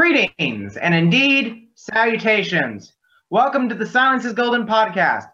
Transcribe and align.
Greetings 0.00 0.78
and 0.78 0.94
indeed 0.94 1.68
salutations. 1.74 2.94
Welcome 3.28 3.68
to 3.68 3.74
the 3.74 3.84
Silence 3.84 4.24
is 4.24 4.32
Golden 4.32 4.66
podcast, 4.66 5.26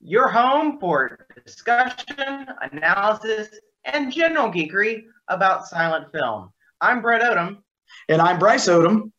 your 0.00 0.28
home 0.28 0.80
for 0.80 1.26
discussion, 1.44 2.46
analysis, 2.72 3.48
and 3.84 4.10
general 4.10 4.50
geekery 4.50 5.02
about 5.28 5.66
silent 5.66 6.10
film. 6.10 6.48
I'm 6.80 7.02
Brett 7.02 7.20
Odom. 7.20 7.58
And 8.08 8.22
I'm 8.22 8.38
Bryce 8.38 8.66
Odom. 8.66 9.12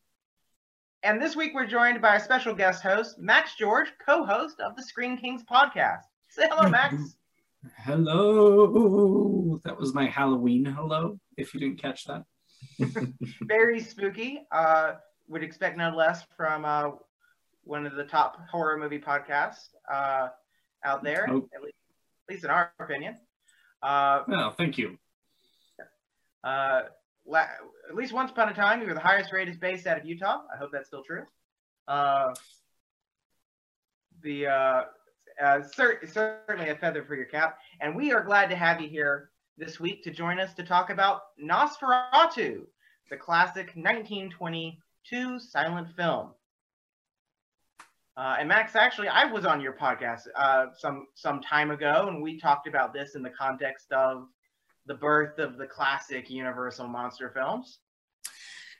And 1.04 1.22
this 1.22 1.36
week 1.36 1.52
we're 1.54 1.68
joined 1.68 2.02
by 2.02 2.16
a 2.16 2.20
special 2.20 2.52
guest 2.52 2.82
host, 2.82 3.16
Max 3.16 3.54
George, 3.54 3.92
co 4.04 4.24
host 4.24 4.58
of 4.58 4.74
the 4.74 4.82
Screen 4.82 5.16
Kings 5.16 5.44
podcast. 5.48 6.02
Say 6.30 6.48
hello, 6.50 6.68
Max. 6.68 7.14
Hello. 7.76 9.60
That 9.62 9.78
was 9.78 9.94
my 9.94 10.06
Halloween 10.06 10.64
hello, 10.64 11.20
if 11.36 11.54
you 11.54 11.60
didn't 11.60 11.80
catch 11.80 12.06
that. 12.06 12.24
Very 13.42 13.80
spooky. 13.80 14.46
Uh, 14.50 14.94
would 15.28 15.42
expect 15.42 15.76
no 15.76 15.90
less 15.90 16.24
from 16.36 16.64
uh, 16.64 16.90
one 17.64 17.84
of 17.86 17.94
the 17.96 18.04
top 18.04 18.36
horror 18.48 18.76
movie 18.78 18.98
podcasts 19.00 19.68
uh, 19.92 20.28
out 20.84 21.02
there, 21.02 21.26
Oh. 21.28 21.48
at, 21.54 21.62
least, 21.62 21.76
at 22.28 22.32
least 22.34 22.44
in 22.44 22.50
our 22.50 22.72
opinion. 22.78 23.16
Uh, 23.82 24.22
Oh, 24.28 24.54
thank 24.56 24.78
you. 24.78 24.96
uh, 26.44 26.82
la- 27.26 27.40
at 27.88 27.94
least 27.94 28.12
once 28.12 28.30
upon 28.30 28.48
a 28.48 28.54
time, 28.54 28.80
you 28.80 28.86
were 28.86 28.94
the 28.94 29.00
highest 29.00 29.32
rated 29.32 29.58
based 29.58 29.86
out 29.86 29.98
of 29.98 30.04
Utah. 30.06 30.42
I 30.52 30.56
hope 30.56 30.70
that's 30.72 30.86
still 30.86 31.02
true. 31.02 31.24
Uh, 31.88 32.32
the 34.22 34.46
uh, 34.46 34.82
uh, 35.42 35.62
cer- 35.62 36.00
certainly 36.06 36.70
a 36.70 36.76
feather 36.76 37.04
for 37.04 37.14
your 37.14 37.26
cap, 37.26 37.58
and 37.80 37.94
we 37.96 38.12
are 38.12 38.22
glad 38.22 38.48
to 38.50 38.56
have 38.56 38.80
you 38.80 38.88
here 38.88 39.30
this 39.58 39.80
week 39.80 40.02
to 40.04 40.10
join 40.10 40.38
us 40.38 40.52
to 40.54 40.62
talk 40.62 40.90
about 40.90 41.22
Nosferatu, 41.42 42.62
the 43.10 43.16
classic 43.16 43.72
1922 43.74 45.38
silent 45.38 45.88
film. 45.96 46.30
Uh, 48.16 48.36
and 48.38 48.48
Max, 48.48 48.76
actually, 48.76 49.08
I 49.08 49.24
was 49.24 49.44
on 49.44 49.60
your 49.60 49.74
podcast 49.74 50.22
uh, 50.34 50.66
some 50.76 51.06
some 51.14 51.42
time 51.42 51.70
ago, 51.70 52.06
and 52.08 52.22
we 52.22 52.38
talked 52.38 52.66
about 52.66 52.94
this 52.94 53.14
in 53.14 53.22
the 53.22 53.30
context 53.30 53.92
of 53.92 54.28
the 54.86 54.94
birth 54.94 55.38
of 55.38 55.58
the 55.58 55.66
classic 55.66 56.30
Universal 56.30 56.88
monster 56.88 57.30
films. 57.30 57.78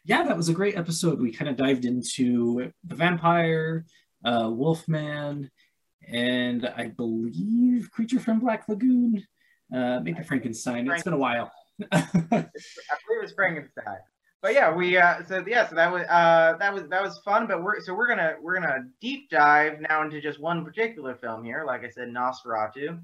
Yeah, 0.05 0.22
that 0.22 0.37
was 0.37 0.48
a 0.48 0.55
great 0.55 0.77
episode. 0.77 1.20
We 1.20 1.33
kind 1.33 1.50
of 1.50 1.56
dived 1.56 1.84
into 1.84 2.72
the 2.84 2.95
vampire, 2.95 3.84
uh, 4.25 4.48
Wolfman, 4.50 5.50
and 6.09 6.67
I 6.77 6.89
believe 6.89 7.91
Creature 7.91 8.20
from 8.20 8.41
Black 8.41 8.69
Lagoon, 8.69 9.22
uh, 9.75 10.00
maybe 10.00 10.22
Frankenstein. 10.22 10.91
It's 10.91 11.03
been 11.03 11.12
a 11.12 11.19
while. 11.19 11.50
I 11.92 12.06
believe 12.12 13.22
it's 13.22 13.33
Frankenstein. 13.34 13.98
But 14.42 14.55
yeah, 14.55 14.72
we 14.72 14.97
uh, 14.97 15.22
so 15.27 15.42
yeah, 15.47 15.69
so 15.69 15.75
that 15.75 15.92
was 15.92 16.05
uh, 16.09 16.56
that 16.59 16.72
was 16.72 16.84
that 16.91 17.03
was 17.03 17.20
fun. 17.25 17.47
But 17.47 17.62
we're 17.62 17.81
so 17.81 17.94
we're 17.94 18.06
gonna 18.06 18.34
we're 18.41 18.55
gonna 18.55 18.84
deep 19.00 19.28
dive 19.31 19.81
now 19.81 20.03
into 20.03 20.20
just 20.20 20.39
one 20.39 20.64
particular 20.64 21.17
film 21.17 21.42
here. 21.42 21.64
Like 21.67 21.84
I 21.84 21.91
said, 21.91 22.09
Nosferatu, 22.09 23.00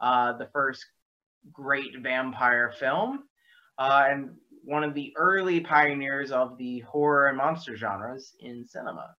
uh, 0.00 0.32
the 0.38 0.48
first 0.52 0.84
great 1.52 1.98
vampire 2.00 2.72
film, 2.78 3.24
uh, 3.78 4.06
and 4.08 4.30
one 4.64 4.84
of 4.84 4.94
the 4.94 5.12
early 5.16 5.60
pioneers 5.60 6.30
of 6.30 6.56
the 6.58 6.80
horror 6.80 7.28
and 7.28 7.36
monster 7.36 7.76
genres 7.76 8.34
in 8.40 8.64
cinema. 8.64 9.14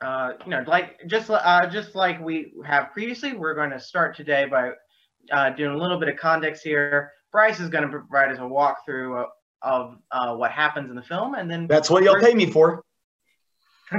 Uh, 0.00 0.32
you 0.44 0.50
know, 0.50 0.62
like 0.66 1.00
just 1.06 1.30
uh, 1.30 1.66
just 1.66 1.94
like 1.94 2.20
we 2.20 2.52
have 2.64 2.92
previously, 2.92 3.32
we're 3.32 3.54
going 3.54 3.70
to 3.70 3.80
start 3.80 4.16
today 4.16 4.46
by 4.46 4.70
uh, 5.32 5.50
doing 5.50 5.74
a 5.74 5.78
little 5.78 5.98
bit 5.98 6.08
of 6.08 6.16
context 6.16 6.62
here. 6.62 7.12
Bryce 7.32 7.60
is 7.60 7.68
going 7.68 7.84
to 7.84 7.90
provide 7.90 8.30
us 8.30 8.38
a 8.38 8.42
walkthrough 8.42 9.24
of, 9.24 9.28
of 9.62 9.98
uh, 10.10 10.36
what 10.36 10.50
happens 10.50 10.90
in 10.90 10.96
the 10.96 11.02
film, 11.02 11.34
and 11.34 11.50
then 11.50 11.66
That's 11.66 11.90
what 11.90 12.02
y'all 12.02 12.20
pay 12.20 12.34
me 12.34 12.50
for. 12.50 12.82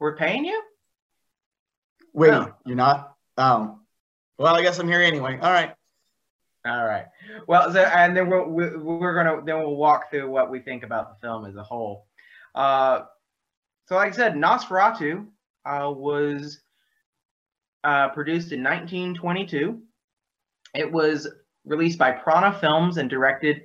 we're 0.00 0.16
paying 0.16 0.44
you. 0.44 0.60
Wait, 2.12 2.30
No. 2.30 2.52
you're 2.66 2.76
not? 2.76 3.14
Oh. 3.36 3.78
Well, 4.38 4.54
I 4.54 4.62
guess 4.62 4.78
I'm 4.78 4.88
here 4.88 5.00
anyway. 5.02 5.38
All 5.40 5.52
right. 5.52 5.74
All 6.64 6.86
right. 6.86 7.06
Well, 7.46 7.72
so, 7.72 7.80
and 7.80 8.16
then 8.16 8.28
we'll, 8.28 8.48
we're 8.48 9.14
gonna 9.14 9.42
then 9.44 9.58
we'll 9.58 9.76
walk 9.76 10.10
through 10.10 10.28
what 10.30 10.50
we 10.50 10.60
think 10.60 10.82
about 10.82 11.08
the 11.08 11.26
film 11.26 11.46
as 11.46 11.56
a 11.56 11.62
whole. 11.62 12.06
Uh, 12.54 13.02
so, 13.86 13.94
like 13.94 14.12
I 14.12 14.16
said, 14.16 14.34
Nosferatu 14.34 15.26
uh, 15.64 15.90
was 15.94 16.60
uh, 17.84 18.08
produced 18.10 18.52
in 18.52 18.62
1922. 18.62 19.80
It 20.78 20.92
was 20.92 21.26
released 21.64 21.98
by 21.98 22.12
Prana 22.12 22.56
Films 22.60 22.98
and 22.98 23.10
directed 23.10 23.62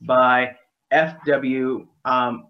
by 0.00 0.56
F.W. 0.90 1.86
Um, 2.06 2.46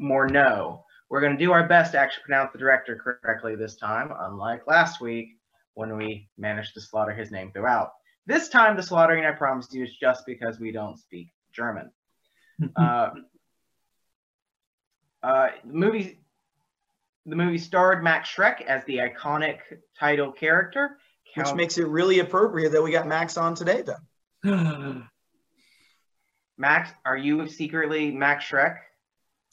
Murnau. 0.00 0.82
We're 1.10 1.20
going 1.20 1.36
to 1.36 1.44
do 1.44 1.50
our 1.50 1.66
best 1.66 1.90
to 1.92 1.98
actually 1.98 2.22
pronounce 2.26 2.52
the 2.52 2.60
director 2.60 3.18
correctly 3.24 3.56
this 3.56 3.74
time, 3.74 4.12
unlike 4.20 4.68
last 4.68 5.00
week 5.00 5.30
when 5.74 5.96
we 5.96 6.28
managed 6.38 6.74
to 6.74 6.80
slaughter 6.80 7.12
his 7.12 7.32
name 7.32 7.50
throughout. 7.50 7.90
This 8.24 8.48
time, 8.48 8.76
the 8.76 8.84
slaughtering, 8.84 9.24
I 9.24 9.32
promise 9.32 9.66
you, 9.72 9.82
is 9.82 9.96
just 9.96 10.24
because 10.26 10.60
we 10.60 10.70
don't 10.70 10.96
speak 10.96 11.32
German. 11.52 11.90
uh, 12.76 13.10
uh, 15.24 15.48
the 15.64 15.72
movie, 15.72 16.20
the 17.24 17.34
movie 17.34 17.58
starred 17.58 18.04
Max 18.04 18.32
Schreck 18.32 18.60
as 18.62 18.84
the 18.84 18.98
iconic 18.98 19.58
title 19.98 20.30
character. 20.30 20.98
Which 21.34 21.54
makes 21.54 21.76
it 21.78 21.86
really 21.86 22.20
appropriate 22.20 22.72
that 22.72 22.82
we 22.82 22.90
got 22.92 23.06
Max 23.06 23.36
on 23.36 23.54
today, 23.54 23.82
then. 23.82 25.06
Max, 26.58 26.90
are 27.04 27.16
you 27.16 27.46
secretly 27.48 28.10
Max 28.10 28.46
Schreck? 28.46 28.76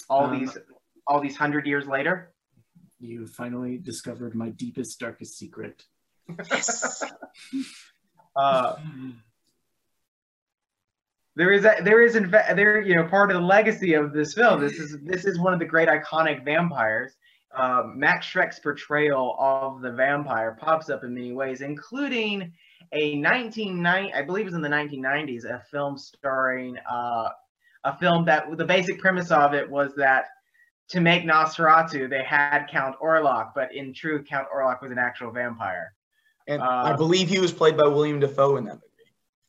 All 0.10 0.26
Um, 0.26 0.40
these, 0.40 0.58
all 1.08 1.20
these 1.20 1.36
hundred 1.36 1.66
years 1.68 1.86
later. 1.88 2.34
you 3.00 3.28
finally 3.28 3.78
discovered 3.78 4.34
my 4.36 4.50
deepest, 4.50 5.00
darkest 5.00 5.38
secret. 5.38 5.84
Yes. 6.50 7.04
Uh, 8.36 8.78
there 11.36 11.52
is 11.52 11.66
a, 11.66 11.76
there 11.84 12.02
is 12.02 12.16
in 12.16 12.32
fact 12.32 12.56
there 12.56 12.82
you 12.82 12.96
know 12.96 13.04
part 13.04 13.30
of 13.30 13.36
the 13.40 13.46
legacy 13.46 13.94
of 13.94 14.12
this 14.12 14.34
film. 14.34 14.60
This 14.60 14.80
is 14.80 14.98
this 15.04 15.26
is 15.26 15.40
one 15.40 15.54
of 15.54 15.60
the 15.60 15.66
great 15.66 15.88
iconic 15.88 16.44
vampires. 16.44 17.14
Uh, 17.56 17.84
Max 17.94 18.26
Schreck's 18.26 18.60
portrayal 18.60 19.36
of 19.40 19.82
the 19.82 19.92
vampire 19.92 20.58
pops 20.60 20.90
up 20.90 21.04
in 21.04 21.14
many 21.14 21.32
ways, 21.34 21.62
including 21.62 22.52
a 22.92 23.20
1990 23.20 24.14
I 24.14 24.22
believe 24.22 24.42
it 24.44 24.46
was 24.46 24.54
in 24.56 24.62
the 24.62 24.70
1990s 24.70 25.46
a 25.46 25.62
film 25.72 25.98
starring 25.98 26.78
uh, 26.92 27.30
a 27.84 27.98
film 27.98 28.26
that 28.26 28.46
the 28.58 28.66
basic 28.66 29.00
premise 29.00 29.32
of 29.32 29.54
it 29.54 29.70
was 29.70 29.94
that 29.96 30.26
to 30.90 31.00
make 31.00 31.24
Nosferatu 31.24 32.10
they 32.10 32.24
had 32.24 32.68
Count 32.68 32.96
Orlok, 33.02 33.52
but 33.56 33.74
in 33.74 33.94
true 33.94 34.24
Count 34.24 34.48
Orlok 34.54 34.82
was 34.82 34.92
an 34.92 34.98
actual 35.00 35.32
vampire. 35.32 35.94
and 36.48 36.62
Uh, 36.62 36.84
I 36.86 36.96
believe 36.96 37.30
he 37.30 37.40
was 37.40 37.52
played 37.52 37.78
by 37.78 37.88
William 37.88 38.20
Dafoe 38.20 38.58
in 38.58 38.66
that 38.66 38.74
movie. 38.76 38.84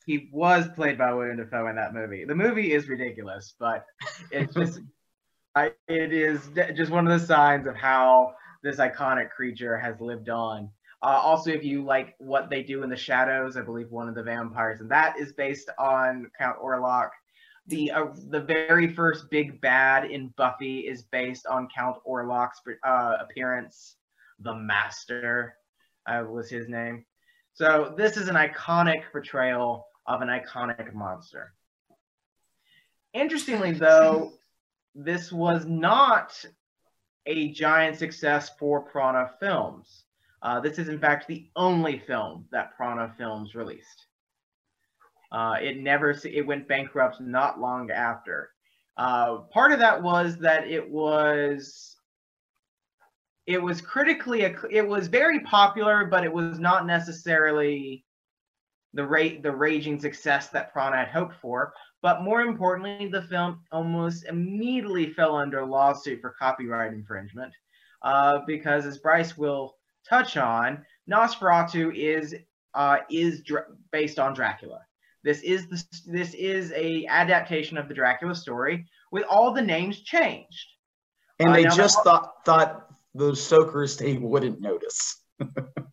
he 0.06 0.28
was 0.32 0.68
played 0.68 0.96
by 0.98 1.12
William 1.12 1.36
Dafoe 1.38 1.66
in 1.68 1.76
that 1.76 1.92
movie. 1.94 2.24
The 2.24 2.34
movie 2.34 2.72
is 2.72 2.88
ridiculous, 2.88 3.54
but 3.58 3.84
it's 4.30 4.54
just 4.54 4.80
it 5.56 6.12
is 6.12 6.50
just 6.74 6.90
one 6.90 7.06
of 7.06 7.20
the 7.20 7.26
signs 7.26 7.66
of 7.66 7.76
how 7.76 8.34
this 8.62 8.76
iconic 8.76 9.30
creature 9.30 9.78
has 9.78 10.00
lived 10.00 10.28
on. 10.28 10.70
Uh, 11.02 11.20
also, 11.22 11.50
if 11.50 11.62
you 11.62 11.84
like 11.84 12.14
what 12.18 12.48
they 12.48 12.62
do 12.62 12.82
in 12.82 12.88
the 12.88 12.96
shadows, 12.96 13.56
I 13.56 13.60
believe 13.60 13.90
one 13.90 14.08
of 14.08 14.14
the 14.14 14.22
vampires, 14.22 14.80
and 14.80 14.90
that 14.90 15.18
is 15.18 15.32
based 15.34 15.70
on 15.78 16.30
Count 16.38 16.56
Orlok. 16.58 17.10
The 17.66 17.92
uh, 17.92 18.06
the 18.30 18.40
very 18.40 18.92
first 18.94 19.30
big 19.30 19.60
bad 19.60 20.10
in 20.10 20.28
Buffy 20.36 20.80
is 20.80 21.02
based 21.02 21.46
on 21.46 21.68
Count 21.74 21.96
Orlok's 22.08 22.60
uh, 22.82 23.16
appearance. 23.20 23.96
The 24.40 24.54
Master 24.54 25.56
uh, 26.06 26.24
was 26.28 26.48
his 26.48 26.68
name. 26.68 27.04
So 27.52 27.94
this 27.96 28.16
is 28.16 28.28
an 28.28 28.34
iconic 28.34 29.02
portrayal 29.12 29.86
of 30.06 30.22
an 30.22 30.28
iconic 30.28 30.92
monster. 30.94 31.52
Interestingly, 33.12 33.72
though, 33.72 34.32
this 34.94 35.32
was 35.32 35.64
not 35.66 36.44
a 37.26 37.50
giant 37.50 37.96
success 37.96 38.50
for 38.58 38.80
Prana 38.80 39.30
Films. 39.40 40.04
Uh, 40.42 40.60
this 40.60 40.78
is, 40.78 40.88
in 40.88 40.98
fact, 40.98 41.26
the 41.26 41.48
only 41.56 41.98
film 41.98 42.46
that 42.52 42.76
Prana 42.76 43.14
Films 43.16 43.54
released. 43.54 44.06
Uh, 45.32 45.56
it 45.60 45.78
never 45.78 46.14
it 46.24 46.46
went 46.46 46.68
bankrupt 46.68 47.20
not 47.20 47.58
long 47.58 47.90
after. 47.90 48.50
Uh, 48.96 49.38
part 49.52 49.72
of 49.72 49.80
that 49.80 50.00
was 50.00 50.36
that 50.36 50.68
it 50.68 50.88
was 50.88 51.96
it 53.46 53.60
was 53.60 53.80
critically 53.80 54.42
it 54.42 54.86
was 54.86 55.08
very 55.08 55.40
popular, 55.40 56.04
but 56.04 56.24
it 56.24 56.32
was 56.32 56.58
not 56.58 56.86
necessarily 56.86 58.04
the 58.94 59.04
rate 59.04 59.42
the 59.42 59.50
raging 59.52 60.00
success 60.00 60.48
that 60.48 60.72
Prana 60.72 60.96
had 60.96 61.08
hoped 61.08 61.34
for. 61.40 61.74
But 62.02 62.22
more 62.22 62.42
importantly, 62.42 63.08
the 63.08 63.22
film 63.22 63.60
almost 63.72 64.24
immediately 64.26 65.12
fell 65.12 65.36
under 65.36 65.64
lawsuit 65.64 66.20
for 66.20 66.34
copyright 66.38 66.92
infringement 66.92 67.52
uh, 68.02 68.40
because, 68.46 68.86
as 68.86 68.98
Bryce 68.98 69.36
will 69.36 69.76
touch 70.08 70.36
on, 70.36 70.84
Nosferatu 71.10 71.94
is 71.94 72.34
uh, 72.74 72.98
is 73.10 73.42
dra- 73.42 73.66
based 73.92 74.18
on 74.18 74.34
Dracula. 74.34 74.80
This 75.22 75.40
is 75.40 75.66
the, 75.68 75.82
this 76.06 76.34
is 76.34 76.70
a 76.72 77.06
adaptation 77.06 77.78
of 77.78 77.88
the 77.88 77.94
Dracula 77.94 78.34
story 78.34 78.86
with 79.10 79.24
all 79.30 79.52
the 79.52 79.62
names 79.62 80.00
changed. 80.02 80.66
And 81.38 81.48
Uh, 81.50 81.52
they 81.54 81.64
just 81.64 81.96
that- 81.96 82.04
thought 82.04 82.44
thought 82.44 82.86
the 83.14 83.34
Stoker 83.34 83.84
estate 83.84 84.20
wouldn't 84.20 84.60
notice. 84.60 85.22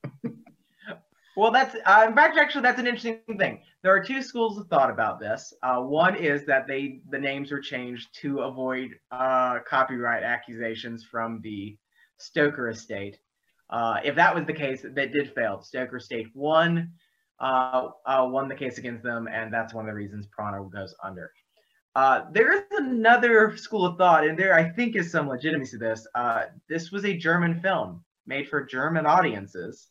Well, 1.37 1.51
that's 1.51 1.75
uh, 1.85 2.05
in 2.07 2.15
fact, 2.15 2.37
actually, 2.37 2.63
that's 2.63 2.79
an 2.79 2.87
interesting 2.87 3.37
thing. 3.37 3.61
There 3.83 3.95
are 3.95 4.03
two 4.03 4.21
schools 4.21 4.57
of 4.57 4.67
thought 4.67 4.89
about 4.89 5.19
this. 5.19 5.53
Uh, 5.63 5.79
one 5.79 6.15
is 6.15 6.45
that 6.45 6.67
they 6.67 6.99
the 7.09 7.19
names 7.19 7.51
were 7.51 7.61
changed 7.61 8.09
to 8.21 8.39
avoid 8.41 8.91
uh, 9.11 9.59
copyright 9.67 10.23
accusations 10.23 11.05
from 11.05 11.39
the 11.41 11.77
Stoker 12.17 12.69
estate. 12.69 13.17
Uh, 13.69 14.01
if 14.03 14.15
that 14.15 14.35
was 14.35 14.45
the 14.45 14.53
case, 14.53 14.81
that 14.81 15.13
did 15.13 15.33
fail. 15.33 15.61
Stoker 15.61 15.97
estate 15.97 16.27
won, 16.33 16.91
uh, 17.39 17.87
uh, 18.05 18.27
won 18.29 18.49
the 18.49 18.55
case 18.55 18.77
against 18.77 19.01
them, 19.01 19.29
and 19.31 19.53
that's 19.53 19.73
one 19.73 19.85
of 19.85 19.89
the 19.89 19.95
reasons 19.95 20.27
Prana 20.27 20.61
goes 20.69 20.93
under. 21.01 21.31
There 22.33 22.51
is 22.51 22.63
another 22.71 23.55
school 23.55 23.85
of 23.85 23.97
thought, 23.97 24.27
and 24.27 24.37
there 24.37 24.53
I 24.53 24.69
think 24.69 24.97
is 24.97 25.09
some 25.09 25.29
legitimacy 25.29 25.71
to 25.71 25.77
this. 25.77 26.05
This 26.67 26.91
was 26.91 27.05
a 27.05 27.15
German 27.15 27.61
film 27.61 28.03
made 28.27 28.49
for 28.49 28.65
German 28.65 29.05
audiences. 29.05 29.90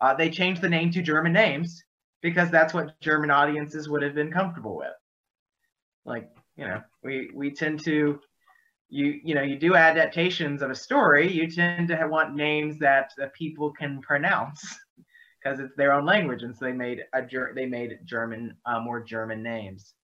Uh, 0.00 0.14
they 0.14 0.30
changed 0.30 0.62
the 0.62 0.68
name 0.68 0.90
to 0.90 1.02
German 1.02 1.32
names 1.32 1.84
because 2.22 2.50
that's 2.50 2.74
what 2.74 2.98
German 3.00 3.30
audiences 3.30 3.88
would 3.88 4.02
have 4.02 4.14
been 4.14 4.32
comfortable 4.32 4.76
with. 4.76 4.92
Like, 6.04 6.30
you 6.56 6.64
know, 6.64 6.82
we 7.02 7.30
we 7.34 7.50
tend 7.50 7.84
to 7.84 8.20
you 8.88 9.20
you 9.22 9.34
know 9.34 9.42
you 9.42 9.56
do 9.56 9.76
adaptations 9.76 10.62
of 10.62 10.70
a 10.70 10.74
story, 10.74 11.30
you 11.30 11.48
tend 11.50 11.88
to 11.88 11.96
have, 11.96 12.10
want 12.10 12.34
names 12.34 12.78
that, 12.78 13.12
people 13.34 13.72
can 13.72 14.00
pronounce 14.00 14.62
because 15.42 15.60
it's 15.60 15.76
their 15.76 15.92
own 15.92 16.04
language, 16.04 16.42
and 16.42 16.56
so 16.56 16.64
they 16.64 16.72
made 16.72 17.04
a 17.14 17.22
they 17.54 17.66
made 17.66 17.98
German 18.04 18.56
uh, 18.66 18.80
more 18.80 19.02
German 19.02 19.42
names 19.42 19.94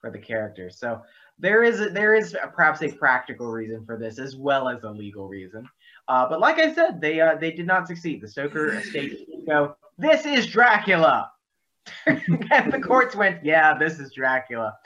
for 0.00 0.10
the 0.10 0.18
characters. 0.18 0.78
So 0.78 1.00
there 1.38 1.62
is 1.62 1.78
there 1.92 2.14
is 2.14 2.34
a, 2.34 2.48
perhaps 2.48 2.82
a 2.82 2.88
practical 2.88 3.46
reason 3.46 3.84
for 3.86 3.96
this 3.96 4.18
as 4.18 4.36
well 4.36 4.68
as 4.68 4.82
a 4.82 4.90
legal 4.90 5.28
reason. 5.28 5.66
Uh, 6.12 6.28
but 6.28 6.40
like 6.40 6.58
I 6.58 6.74
said, 6.74 7.00
they 7.00 7.22
uh, 7.22 7.36
they 7.36 7.52
did 7.52 7.66
not 7.66 7.86
succeed. 7.86 8.20
The 8.20 8.28
Stoker 8.28 8.74
estate 8.74 9.46
go, 9.46 9.74
this 9.96 10.26
is 10.26 10.46
Dracula. 10.46 11.32
and 12.06 12.70
the 12.70 12.82
courts 12.84 13.16
went, 13.16 13.42
yeah, 13.42 13.78
this 13.78 13.98
is 13.98 14.12
Dracula. 14.12 14.76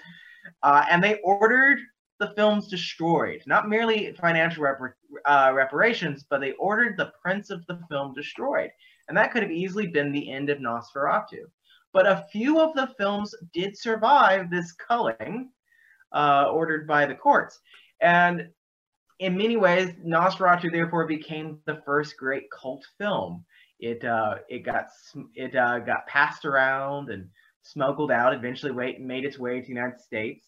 Uh, 0.63 0.85
and 0.89 1.03
they 1.03 1.19
ordered 1.25 1.81
the 2.21 2.33
films 2.37 2.69
destroyed, 2.69 3.43
not 3.45 3.69
merely 3.69 4.15
financial 4.21 4.63
repar- 4.63 4.95
uh, 5.25 5.51
reparations, 5.53 6.25
but 6.31 6.41
they 6.41 6.53
ordered 6.53 6.97
the 6.97 7.13
prints 7.21 7.51
of 7.51 7.67
the 7.67 7.81
film 7.91 8.15
destroyed. 8.15 8.71
And 9.09 9.17
that 9.19 9.33
could 9.33 9.43
have 9.43 9.51
easily 9.51 9.89
been 9.89 10.13
the 10.13 10.31
end 10.31 10.49
of 10.49 10.59
Nosferatu. 10.59 11.47
But 11.93 12.07
a 12.07 12.25
few 12.31 12.61
of 12.61 12.73
the 12.75 12.95
films 12.99 13.35
did 13.53 13.77
survive 13.77 14.49
this 14.49 14.71
culling 14.75 15.51
uh, 16.13 16.51
ordered 16.53 16.87
by 16.87 17.05
the 17.05 17.17
courts. 17.17 17.59
And 18.01 18.49
in 19.19 19.37
many 19.37 19.57
ways, 19.57 19.91
Nosferatu 20.05 20.71
therefore 20.71 21.07
became 21.07 21.59
the 21.65 21.81
first 21.85 22.17
great 22.17 22.51
cult 22.51 22.85
film. 22.99 23.45
It 23.79 24.05
uh, 24.05 24.37
it 24.49 24.61
got 24.61 24.87
it 25.35 25.55
uh, 25.55 25.81
got 25.81 26.07
passed 26.07 26.45
around 26.45 27.11
and 27.11 27.29
smuggled 27.63 28.11
out. 28.11 28.35
Eventually, 28.35 28.73
wait, 28.73 29.01
made 29.01 29.25
its 29.25 29.39
way 29.39 29.61
to 29.61 29.63
the 29.63 29.73
United 29.73 30.01
States. 30.01 30.47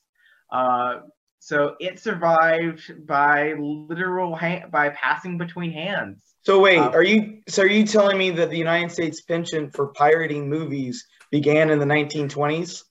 Uh, 0.50 1.00
so 1.38 1.76
it 1.79 1.99
survived 1.99 3.06
by 3.06 3.55
literal 3.59 4.38
by 4.71 4.91
passing 4.91 5.38
between 5.38 5.73
hands. 5.73 6.23
So 6.43 6.61
wait, 6.61 6.79
Uh, 6.79 6.91
are 6.91 7.03
you 7.03 7.43
so 7.49 7.62
are 7.62 7.67
you 7.67 7.85
telling 7.85 8.19
me 8.19 8.31
that 8.31 8.50
the 8.50 8.59
United 8.59 8.91
States 8.91 9.21
penchant 9.23 9.75
for 9.75 9.88
pirating 9.88 10.49
movies 10.49 11.06
began 11.31 11.71
in 11.71 11.79
the 11.79 11.87
1920s? 11.87 12.85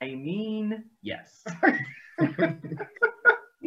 I 0.00 0.14
mean, 0.14 0.84
yes. 1.02 1.44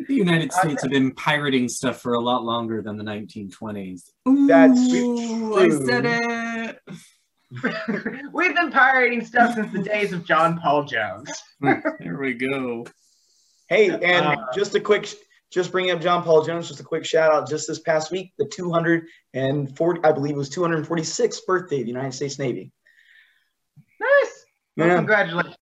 The 0.07 0.15
United 0.15 0.51
States 0.53 0.81
have 0.81 0.91
been 0.91 1.11
pirating 1.13 1.67
stuff 1.69 2.01
for 2.01 2.13
a 2.13 2.19
lot 2.19 2.43
longer 2.43 2.81
than 2.81 2.97
the 2.97 3.03
1920s. 3.03 4.09
That's 4.47 4.79
Ooh, 4.93 5.55
I 5.57 5.69
said 5.69 6.05
it. 6.05 6.79
We've 8.33 8.55
been 8.55 8.71
pirating 8.71 9.25
stuff 9.25 9.55
since 9.55 9.71
the 9.73 9.81
days 9.83 10.13
of 10.13 10.23
John 10.25 10.59
Paul 10.59 10.83
Jones. 10.85 11.31
there 11.61 12.17
we 12.19 12.33
go. 12.33 12.85
Hey, 13.67 13.89
and 13.89 14.25
Uh, 14.25 14.35
just 14.53 14.73
a 14.75 14.79
quick, 14.79 15.07
just 15.51 15.71
bringing 15.71 15.91
up 15.91 16.01
John 16.01 16.23
Paul 16.23 16.43
Jones, 16.43 16.67
just 16.67 16.79
a 16.79 16.83
quick 16.83 17.05
shout 17.05 17.31
out. 17.31 17.49
Just 17.49 17.67
this 17.67 17.79
past 17.79 18.11
week, 18.11 18.33
the 18.37 18.45
240, 18.45 19.99
I 20.03 20.11
believe 20.11 20.35
it 20.35 20.37
was 20.37 20.49
246th 20.49 21.45
birthday 21.47 21.77
of 21.79 21.83
the 21.83 21.89
United 21.91 22.13
States 22.13 22.39
Navy. 22.39 22.71
Nice. 23.99 24.45
Well, 24.77 24.87
Yeah. 24.87 24.95
congratulations. 24.95 25.55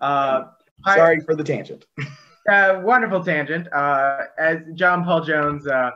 Uh, 0.00 0.44
Sorry 0.86 1.20
for 1.20 1.34
the 1.36 1.44
tangent. 1.44 1.84
wonderful 2.48 3.24
tangent. 3.24 3.72
Uh, 3.72 4.18
as 4.38 4.58
John 4.74 5.04
Paul 5.04 5.22
Jones, 5.22 5.66
uh, 5.66 5.92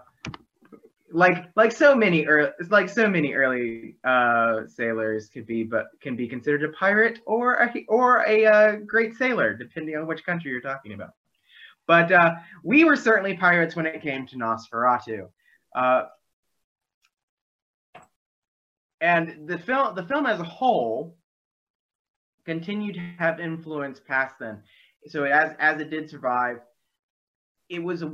like 1.11 1.47
like 1.56 1.73
so 1.73 1.95
many 1.95 2.27
early, 2.27 2.50
like 2.71 2.89
so 2.89 3.09
many 3.09 3.33
early 3.35 3.97
uh, 4.05 4.67
sailors 4.67 5.29
could 5.29 5.47
be, 5.47 5.62
but 5.62 5.87
can 6.00 6.17
be 6.17 6.29
considered 6.29 6.65
a 6.65 6.73
pirate 6.73 7.21
or 7.27 7.55
a 7.55 7.85
or 7.89 8.25
a 8.27 8.47
uh, 8.47 8.77
great 8.87 9.15
sailor, 9.15 9.55
depending 9.55 9.97
on 9.97 10.06
which 10.06 10.25
country 10.25 10.50
you're 10.50 10.61
talking 10.61 10.93
about. 10.93 11.11
But 11.87 12.12
uh, 12.12 12.35
we 12.62 12.85
were 12.85 12.97
certainly 12.97 13.37
pirates 13.37 13.75
when 13.75 13.87
it 13.87 14.03
came 14.03 14.27
to 14.27 14.37
Nosferatu. 14.37 15.29
Uh, 15.75 16.05
and 19.01 19.49
the 19.49 19.59
film, 19.59 19.94
the 19.94 20.03
film 20.03 20.27
as 20.27 20.41
a 20.41 20.44
whole, 20.44 21.17
continued 22.44 22.97
to 22.97 23.01
have 23.19 23.41
influence 23.41 24.01
past 24.01 24.35
then 24.39 24.62
so 25.10 25.25
as 25.25 25.55
as 25.58 25.81
it 25.81 25.90
did 25.90 26.08
survive, 26.10 26.58
it 27.69 27.82
was 27.82 28.05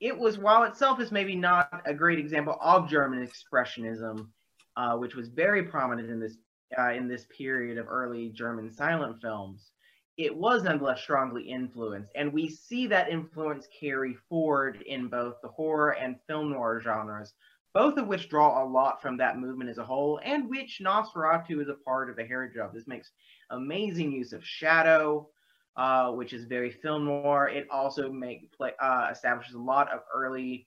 it 0.00 0.18
was 0.18 0.38
while 0.38 0.64
itself 0.64 1.00
is 1.00 1.12
maybe 1.12 1.36
not 1.36 1.82
a 1.84 1.94
great 1.94 2.18
example 2.18 2.56
of 2.60 2.88
German 2.88 3.26
expressionism, 3.26 4.28
uh, 4.76 4.96
which 4.96 5.14
was 5.14 5.28
very 5.28 5.64
prominent 5.64 6.10
in 6.10 6.20
this 6.20 6.36
uh, 6.78 6.92
in 6.92 7.08
this 7.08 7.26
period 7.36 7.78
of 7.78 7.88
early 7.88 8.30
German 8.30 8.72
silent 8.72 9.20
films. 9.20 9.72
It 10.16 10.36
was 10.36 10.64
nonetheless 10.64 11.00
strongly 11.00 11.44
influenced, 11.44 12.10
and 12.14 12.32
we 12.32 12.48
see 12.48 12.86
that 12.88 13.10
influence 13.10 13.66
carry 13.78 14.16
forward 14.28 14.82
in 14.86 15.08
both 15.08 15.36
the 15.40 15.48
horror 15.48 15.92
and 15.92 16.20
film 16.26 16.50
noir 16.50 16.80
genres, 16.80 17.32
both 17.72 17.96
of 17.96 18.06
which 18.06 18.28
draw 18.28 18.62
a 18.62 18.68
lot 18.68 19.00
from 19.00 19.16
that 19.16 19.38
movement 19.38 19.70
as 19.70 19.78
a 19.78 19.84
whole, 19.84 20.20
and 20.22 20.50
which 20.50 20.80
Nosferatu 20.84 21.62
is 21.62 21.68
a 21.68 21.74
part 21.74 22.10
of 22.10 22.16
the 22.16 22.24
heritage 22.24 22.58
of. 22.58 22.74
This 22.74 22.86
makes 22.86 23.12
amazing 23.50 24.12
use 24.12 24.32
of 24.32 24.44
shadow, 24.44 25.28
uh, 25.76 26.10
which 26.12 26.32
is 26.32 26.44
very 26.44 26.70
film 26.70 27.04
noir. 27.04 27.48
It 27.48 27.66
also 27.70 28.10
make 28.10 28.52
play 28.52 28.72
uh, 28.80 29.08
establishes 29.10 29.54
a 29.54 29.60
lot 29.60 29.92
of 29.92 30.00
early 30.14 30.66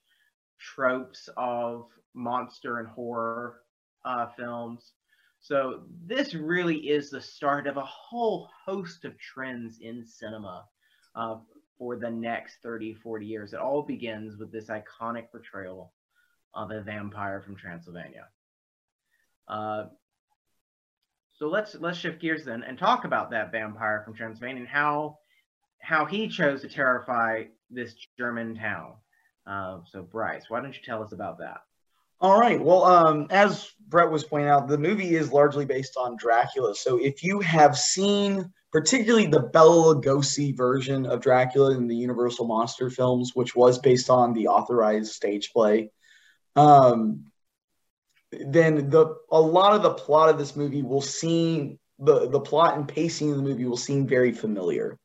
tropes 0.60 1.30
of 1.38 1.88
monster 2.14 2.80
and 2.80 2.88
horror 2.88 3.62
uh, 4.06 4.28
films. 4.38 4.94
So 5.40 5.82
this 6.06 6.34
really 6.34 6.78
is 6.90 7.10
the 7.10 7.22
start 7.22 7.68
of 7.68 7.78
a 7.78 7.86
whole 7.86 8.50
host 8.66 9.04
of 9.04 9.18
trends 9.20 9.80
in 9.82 10.06
cinema 10.06 10.66
uh, 11.16 11.38
for 11.78 11.98
the 11.98 12.10
next 12.10 12.58
30, 12.64 12.94
40 12.94 13.26
years. 13.26 13.54
It 13.54 13.60
all 13.60 13.82
begins 13.82 14.38
with 14.38 14.52
this 14.52 14.70
iconic 14.70 15.32
portrayal 15.32 15.92
of 16.54 16.72
a 16.72 16.82
vampire 16.82 17.42
from 17.42 17.58
Transylvania. 17.58 18.28
So 21.34 21.48
let's 21.48 21.76
let's 21.76 21.98
shift 21.98 22.22
gears 22.22 22.46
then 22.46 22.64
and 22.64 22.78
talk 22.78 23.06
about 23.06 23.32
that 23.32 23.52
vampire 23.52 24.02
from 24.06 24.14
Transylvania 24.14 24.62
and 24.62 24.70
how 24.70 25.18
how 25.80 26.06
he 26.06 26.28
chose 26.28 26.62
to 26.62 26.70
terrify 26.70 27.44
this 27.70 27.96
German 28.18 28.56
town. 28.56 28.94
Uh, 29.46 29.80
so 29.92 30.04
Bryce, 30.04 30.46
why 30.48 30.62
don't 30.62 30.74
you 30.74 30.82
tell 30.84 31.04
us 31.04 31.12
about 31.12 31.40
that? 31.40 31.62
All 32.22 32.40
right. 32.40 32.64
Well, 32.64 32.86
um, 32.86 33.28
as 33.32 33.70
Brett 33.90 34.10
was 34.10 34.24
pointing 34.24 34.48
out, 34.48 34.70
the 34.70 34.78
movie 34.78 35.16
is 35.16 35.34
largely 35.34 35.66
based 35.66 35.98
on 35.98 36.16
Dracula. 36.16 36.74
So 36.74 36.98
if 36.98 37.22
you 37.22 37.42
have 37.42 37.78
seen, 37.78 38.54
particularly 38.72 39.28
the 39.28 39.42
Bela 39.42 39.96
Lugosi 39.96 40.56
version 40.56 41.06
of 41.06 41.20
Dracula 41.20 41.76
in 41.76 41.88
the 41.88 41.98
Universal 41.98 42.48
Monster 42.48 42.90
films, 42.90 43.32
which 43.34 43.58
was 43.58 43.78
based 43.78 44.10
on 44.10 44.34
the 44.34 44.48
authorized 44.48 45.12
stage 45.12 45.52
play, 45.52 45.92
um, 46.56 47.26
then 48.48 48.90
the 48.90 49.16
a 49.32 49.40
lot 49.40 49.74
of 49.74 49.84
the 49.84 49.94
plot 49.94 50.30
of 50.30 50.38
this 50.38 50.56
movie 50.56 50.82
will 50.82 51.02
seem 51.02 51.80
the 52.00 52.30
the 52.30 52.40
plot 52.40 52.78
and 52.78 52.88
pacing 52.88 53.32
of 53.32 53.38
the 53.38 53.44
movie 53.44 53.66
will 53.66 53.78
seem 53.78 54.08
very 54.08 54.32
familiar. 54.32 54.98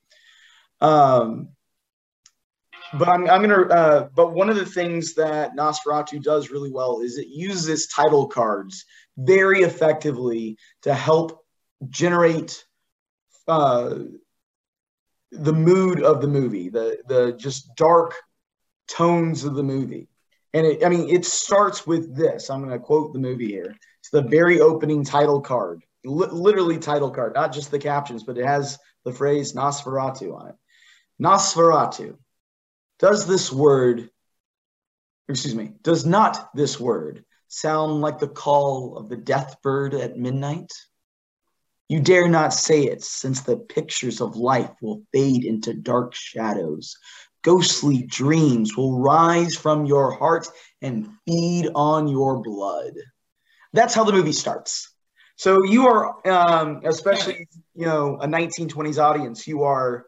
Um, 0.80 1.50
but 2.94 3.08
I'm, 3.08 3.28
I'm 3.28 3.42
gonna. 3.42 3.62
Uh, 3.62 4.08
but 4.14 4.32
one 4.32 4.48
of 4.48 4.56
the 4.56 4.64
things 4.64 5.14
that 5.14 5.56
Nosferatu 5.56 6.22
does 6.22 6.50
really 6.50 6.70
well 6.70 7.00
is 7.00 7.18
it 7.18 7.28
uses 7.28 7.86
title 7.88 8.26
cards 8.26 8.84
very 9.16 9.60
effectively 9.60 10.56
to 10.82 10.94
help 10.94 11.44
generate 11.88 12.64
uh, 13.46 13.98
the 15.32 15.52
mood 15.52 16.02
of 16.02 16.20
the 16.20 16.28
movie, 16.28 16.68
the 16.68 16.98
the 17.06 17.32
just 17.32 17.74
dark 17.76 18.14
tones 18.88 19.44
of 19.44 19.54
the 19.54 19.62
movie. 19.62 20.08
And 20.54 20.66
it, 20.66 20.84
I 20.84 20.88
mean, 20.88 21.08
it 21.08 21.24
starts 21.24 21.86
with 21.86 22.16
this. 22.16 22.48
I'm 22.50 22.64
going 22.64 22.72
to 22.72 22.78
quote 22.78 23.12
the 23.12 23.18
movie 23.18 23.48
here. 23.48 23.76
It's 24.00 24.10
the 24.10 24.22
very 24.22 24.60
opening 24.60 25.04
title 25.04 25.40
card. 25.40 25.82
li- 26.04 26.28
literally 26.30 26.78
title 26.78 27.10
card, 27.10 27.34
not 27.34 27.52
just 27.52 27.70
the 27.70 27.78
captions, 27.78 28.24
but 28.24 28.38
it 28.38 28.46
has 28.46 28.78
the 29.04 29.12
phrase 29.12 29.52
Nosferatu 29.52 30.34
on 30.34 30.48
it. 30.48 30.54
Nosferatu. 31.22 32.16
Does 32.98 33.26
this 33.26 33.52
word, 33.52 34.10
excuse 35.28 35.54
me, 35.54 35.72
does 35.82 36.04
not 36.04 36.50
this 36.54 36.80
word 36.80 37.24
sound 37.48 38.00
like 38.00 38.18
the 38.18 38.28
call 38.28 38.96
of 38.96 39.08
the 39.08 39.16
death 39.16 39.56
bird 39.62 39.94
at 39.94 40.16
midnight? 40.16 40.72
You 41.88 42.00
dare 42.00 42.28
not 42.28 42.52
say 42.52 42.82
it, 42.82 43.02
since 43.02 43.40
the 43.40 43.56
pictures 43.56 44.20
of 44.20 44.36
life 44.36 44.70
will 44.82 45.02
fade 45.12 45.44
into 45.44 45.72
dark 45.72 46.14
shadows. 46.14 46.96
Ghostly 47.42 48.02
dreams 48.02 48.76
will 48.76 48.98
rise 48.98 49.56
from 49.56 49.86
your 49.86 50.12
heart 50.12 50.48
and 50.82 51.08
feed 51.26 51.70
on 51.74 52.08
your 52.08 52.42
blood. 52.42 52.92
That's 53.72 53.94
how 53.94 54.04
the 54.04 54.12
movie 54.12 54.32
starts. 54.32 54.92
So 55.36 55.64
you 55.64 55.86
are, 55.86 56.26
um, 56.28 56.80
especially 56.84 57.46
you 57.74 57.86
know, 57.86 58.18
a 58.20 58.26
1920s 58.26 58.98
audience, 58.98 59.46
you 59.46 59.62
are 59.62 60.06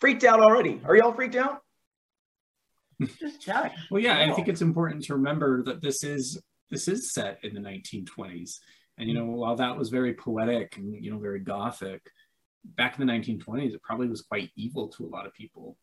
freaked 0.00 0.24
out 0.24 0.40
already. 0.40 0.80
Are 0.84 0.96
y'all 0.96 1.12
freaked 1.12 1.36
out? 1.36 1.60
Just 3.18 3.42
chatting. 3.42 3.76
Well, 3.90 4.02
yeah, 4.02 4.18
I 4.18 4.32
think 4.32 4.48
it's 4.48 4.62
important 4.62 5.04
to 5.04 5.14
remember 5.14 5.62
that 5.64 5.82
this 5.82 6.02
is 6.02 6.40
this 6.70 6.88
is 6.88 7.12
set 7.12 7.38
in 7.42 7.54
the 7.54 7.60
1920s, 7.60 8.58
and 8.96 9.08
you 9.08 9.14
know, 9.14 9.24
while 9.24 9.56
that 9.56 9.76
was 9.76 9.90
very 9.90 10.14
poetic 10.14 10.76
and 10.76 10.94
you 11.04 11.12
know 11.12 11.18
very 11.18 11.40
gothic, 11.40 12.02
back 12.64 12.98
in 12.98 13.06
the 13.06 13.12
1920s, 13.12 13.74
it 13.74 13.82
probably 13.82 14.08
was 14.08 14.22
quite 14.22 14.50
evil 14.56 14.88
to 14.88 15.04
a 15.04 15.08
lot 15.08 15.26
of 15.26 15.34
people. 15.34 15.76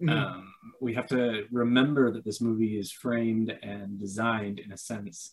Mhm. 0.00 0.10
Um, 0.10 0.54
we 0.80 0.94
have 0.94 1.06
to 1.08 1.46
remember 1.52 2.10
that 2.12 2.24
this 2.24 2.40
movie 2.40 2.78
is 2.78 2.90
framed 2.90 3.50
and 3.62 3.98
designed 3.98 4.58
in 4.58 4.72
a 4.72 4.76
sense 4.76 5.32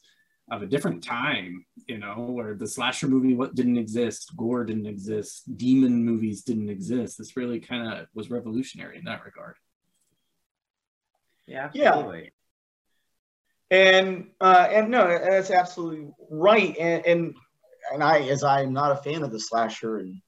of 0.52 0.62
a 0.62 0.66
different 0.66 1.04
time, 1.04 1.66
you 1.88 1.98
know, 1.98 2.16
where 2.32 2.54
the 2.54 2.68
slasher 2.68 3.08
movie 3.08 3.34
what 3.34 3.56
didn't 3.56 3.78
exist, 3.78 4.36
gore 4.36 4.64
didn't 4.66 4.86
exist, 4.86 5.58
demon 5.58 6.04
movies 6.04 6.44
didn't 6.44 6.70
exist. 6.70 7.18
This 7.18 7.38
really 7.38 7.60
kind 7.60 7.94
of 7.94 8.08
was 8.14 8.30
revolutionary 8.30 8.98
in 8.98 9.06
that 9.06 9.24
regard. 9.24 9.56
Yeah, 11.46 11.70
Yeah. 11.74 11.90
absolutely. 11.90 12.32
And 13.70 14.30
uh, 14.40 14.68
and 14.70 14.90
no, 14.90 15.08
that's 15.08 15.52
absolutely 15.52 16.10
right. 16.30 16.78
And 16.78 17.06
and 17.06 17.36
and 17.94 18.04
I, 18.04 18.22
as 18.30 18.44
I'm 18.44 18.72
not 18.72 18.94
a 18.94 19.02
fan 19.04 19.24
of 19.24 19.32
the 19.32 19.40
slasher 19.40 19.98
and 19.98 20.22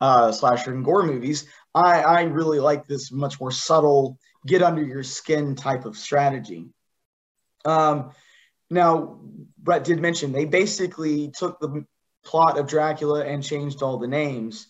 uh, 0.00 0.32
slasher 0.32 0.72
and 0.72 0.84
gore 0.84 1.02
movies, 1.04 1.46
I 1.74 2.02
I 2.02 2.22
really 2.22 2.60
like 2.60 2.86
this 2.86 3.12
much 3.12 3.40
more 3.40 3.50
subtle, 3.50 4.18
get 4.46 4.62
under 4.62 4.82
your 4.82 5.02
skin 5.02 5.54
type 5.54 5.84
of 5.84 5.96
strategy. 5.96 6.68
Um, 7.64 8.12
now 8.70 9.20
Brett 9.58 9.84
did 9.84 10.00
mention 10.00 10.32
they 10.32 10.44
basically 10.44 11.30
took 11.30 11.60
the 11.60 11.84
plot 12.24 12.58
of 12.58 12.68
Dracula 12.68 13.24
and 13.24 13.42
changed 13.42 13.82
all 13.82 13.98
the 13.98 14.08
names. 14.08 14.66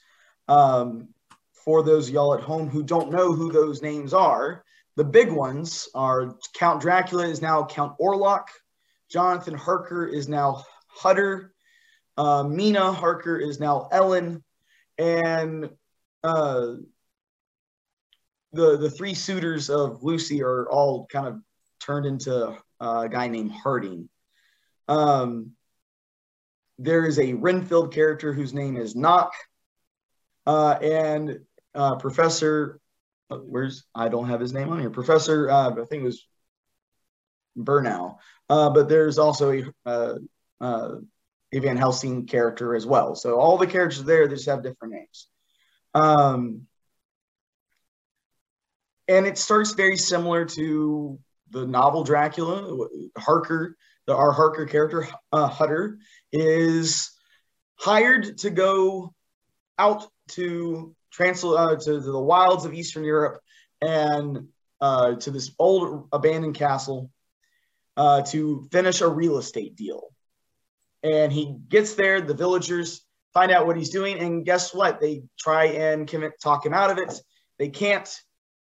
Um, 0.48 1.08
for 1.52 1.82
those 1.82 2.08
y'all 2.08 2.34
at 2.34 2.40
home 2.40 2.68
who 2.68 2.82
don't 2.82 3.10
know 3.10 3.32
who 3.32 3.50
those 3.50 3.82
names 3.82 4.14
are, 4.14 4.64
the 4.96 5.04
big 5.04 5.30
ones 5.30 5.88
are 5.94 6.36
Count 6.54 6.80
Dracula 6.80 7.26
is 7.26 7.42
now 7.42 7.64
Count 7.64 7.98
Orlok, 8.00 8.46
Jonathan 9.10 9.54
Harker 9.54 10.06
is 10.06 10.28
now 10.28 10.64
Hutter, 10.88 11.52
uh, 12.16 12.44
Mina 12.44 12.92
Harker 12.92 13.38
is 13.38 13.60
now 13.60 13.88
Ellen, 13.92 14.42
and 14.98 15.70
uh, 16.22 16.72
the 18.52 18.76
the 18.76 18.90
three 18.90 19.14
suitors 19.14 19.70
of 19.70 20.02
Lucy 20.02 20.42
are 20.42 20.68
all 20.70 21.06
kind 21.06 21.26
of 21.26 21.40
turned 21.80 22.06
into 22.06 22.48
uh, 22.80 23.02
a 23.04 23.08
guy 23.08 23.28
named 23.28 23.52
Harding. 23.52 24.08
Um, 24.88 25.52
there 26.78 27.06
is 27.06 27.18
a 27.18 27.34
Renfield 27.34 27.92
character 27.92 28.32
whose 28.32 28.52
name 28.52 28.76
is 28.76 28.94
Knock, 28.94 29.32
uh, 30.46 30.78
and 30.82 31.40
uh, 31.74 31.96
Professor 31.96 32.80
uh, 33.30 33.38
where's 33.38 33.84
I 33.94 34.08
don't 34.08 34.28
have 34.28 34.40
his 34.40 34.52
name 34.52 34.68
on 34.70 34.78
here. 34.78 34.90
Professor, 34.90 35.50
uh, 35.50 35.70
I 35.70 35.84
think 35.84 36.02
it 36.02 36.06
was 36.06 36.26
Burnow. 37.58 38.18
Uh, 38.48 38.70
but 38.70 38.88
there's 38.88 39.18
also 39.18 39.72
a 39.86 40.18
uh, 41.58 41.62
Van 41.62 41.76
Helsing 41.76 42.26
character 42.26 42.74
as 42.74 42.86
well. 42.86 43.14
So 43.14 43.38
all 43.38 43.58
the 43.58 43.66
characters 43.66 44.04
there, 44.04 44.28
just 44.28 44.46
have 44.46 44.62
different 44.62 44.94
names. 44.94 45.28
Um, 45.94 46.62
and 49.08 49.26
it 49.26 49.38
starts 49.38 49.72
very 49.72 49.96
similar 49.96 50.44
to 50.44 51.18
the 51.50 51.66
novel 51.66 52.04
Dracula. 52.04 52.88
Harker, 53.16 53.76
the 54.06 54.14
our 54.14 54.32
Harker 54.32 54.66
character, 54.66 55.08
uh, 55.32 55.48
Hutter, 55.48 55.98
is 56.32 57.10
hired 57.76 58.38
to 58.38 58.50
go 58.50 59.14
out 59.78 60.06
to 60.28 60.94
Transl- 61.16 61.58
uh, 61.58 61.76
to, 61.76 61.84
to 61.84 62.00
the 62.00 62.18
wilds 62.18 62.64
of 62.64 62.74
Eastern 62.74 63.04
Europe 63.04 63.40
and 63.80 64.48
uh, 64.80 65.14
to 65.16 65.30
this 65.30 65.52
old 65.58 66.08
abandoned 66.12 66.54
castle 66.54 67.10
uh, 67.96 68.22
to 68.22 68.68
finish 68.70 69.00
a 69.00 69.08
real 69.08 69.38
estate 69.38 69.76
deal. 69.76 70.12
And 71.06 71.32
he 71.32 71.56
gets 71.68 71.94
there, 71.94 72.20
the 72.20 72.34
villagers 72.34 73.02
find 73.32 73.52
out 73.52 73.66
what 73.66 73.76
he's 73.76 73.90
doing, 73.90 74.18
and 74.18 74.44
guess 74.44 74.74
what? 74.74 75.00
They 75.00 75.22
try 75.38 75.66
and 75.66 76.10
talk 76.42 76.66
him 76.66 76.74
out 76.74 76.90
of 76.90 76.98
it. 76.98 77.20
They 77.58 77.68
can't. 77.68 78.08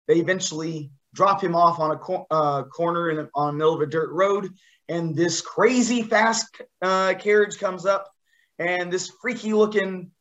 They 0.06 0.18
eventually 0.18 0.92
drop 1.12 1.42
him 1.42 1.56
off 1.56 1.80
on 1.80 1.90
a 1.90 1.96
cor- 1.96 2.26
uh, 2.30 2.62
corner 2.64 3.10
in 3.10 3.28
on 3.34 3.54
the 3.54 3.58
middle 3.58 3.74
of 3.74 3.80
a 3.80 3.86
dirt 3.86 4.10
road, 4.12 4.50
and 4.88 5.16
this 5.16 5.40
crazy 5.40 6.02
fast 6.02 6.60
uh, 6.82 7.14
carriage 7.14 7.58
comes 7.58 7.84
up, 7.84 8.12
and 8.60 8.92
this 8.92 9.10
freaky 9.20 9.52
looking 9.52 10.12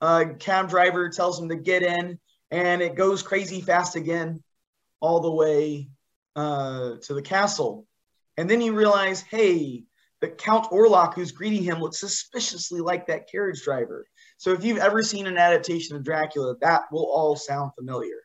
uh, 0.00 0.24
cab 0.38 0.70
driver 0.70 1.10
tells 1.10 1.38
him 1.38 1.50
to 1.50 1.56
get 1.56 1.82
in, 1.82 2.18
and 2.50 2.80
it 2.80 2.94
goes 2.94 3.22
crazy 3.22 3.60
fast 3.60 3.96
again, 3.96 4.42
all 5.00 5.20
the 5.20 5.30
way 5.30 5.90
uh, 6.36 6.92
to 7.02 7.12
the 7.12 7.22
castle. 7.22 7.86
And 8.38 8.48
then 8.48 8.60
you 8.60 8.74
realize, 8.74 9.20
hey, 9.20 9.84
the 10.20 10.28
Count 10.28 10.70
Orlok 10.70 11.14
who's 11.14 11.32
greeting 11.32 11.62
him 11.62 11.80
looks 11.80 12.00
suspiciously 12.00 12.80
like 12.80 13.06
that 13.06 13.30
carriage 13.30 13.62
driver. 13.62 14.06
So 14.38 14.52
if 14.52 14.64
you've 14.64 14.78
ever 14.78 15.02
seen 15.02 15.26
an 15.26 15.36
adaptation 15.36 15.96
of 15.96 16.04
Dracula, 16.04 16.56
that 16.60 16.82
will 16.90 17.06
all 17.06 17.36
sound 17.36 17.72
familiar. 17.78 18.22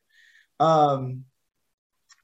Um, 0.60 1.26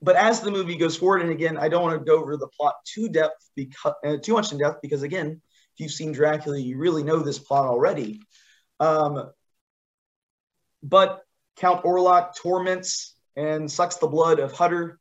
but 0.02 0.16
as 0.16 0.42
the 0.42 0.52
movie 0.52 0.78
goes 0.78 0.96
forward, 0.96 1.22
and 1.22 1.32
again, 1.32 1.58
I 1.58 1.70
don't 1.70 1.84
want 1.84 2.00
to 2.00 2.06
go 2.06 2.20
over 2.20 2.38
the 2.38 2.48
plot 2.48 2.76
too 2.86 3.10
depth 3.10 3.50
because 3.56 3.94
uh, 4.06 4.18
too 4.22 4.34
much 4.34 4.52
in 4.52 4.60
depth 4.60 4.82
because 4.82 5.04
again, 5.04 5.42
if 5.74 5.80
you've 5.80 5.92
seen 5.92 6.12
Dracula, 6.12 6.58
you 6.58 6.78
really 6.78 7.04
know 7.04 7.20
this 7.20 7.40
plot 7.40 7.66
already. 7.66 8.22
Um, 8.80 9.32
but 10.84 11.22
Count 11.58 11.84
Orlok 11.84 12.36
torments 12.36 13.16
and 13.36 13.70
sucks 13.70 13.98
the 13.98 14.08
blood 14.08 14.40
of 14.40 14.52
Hutter 14.52 15.00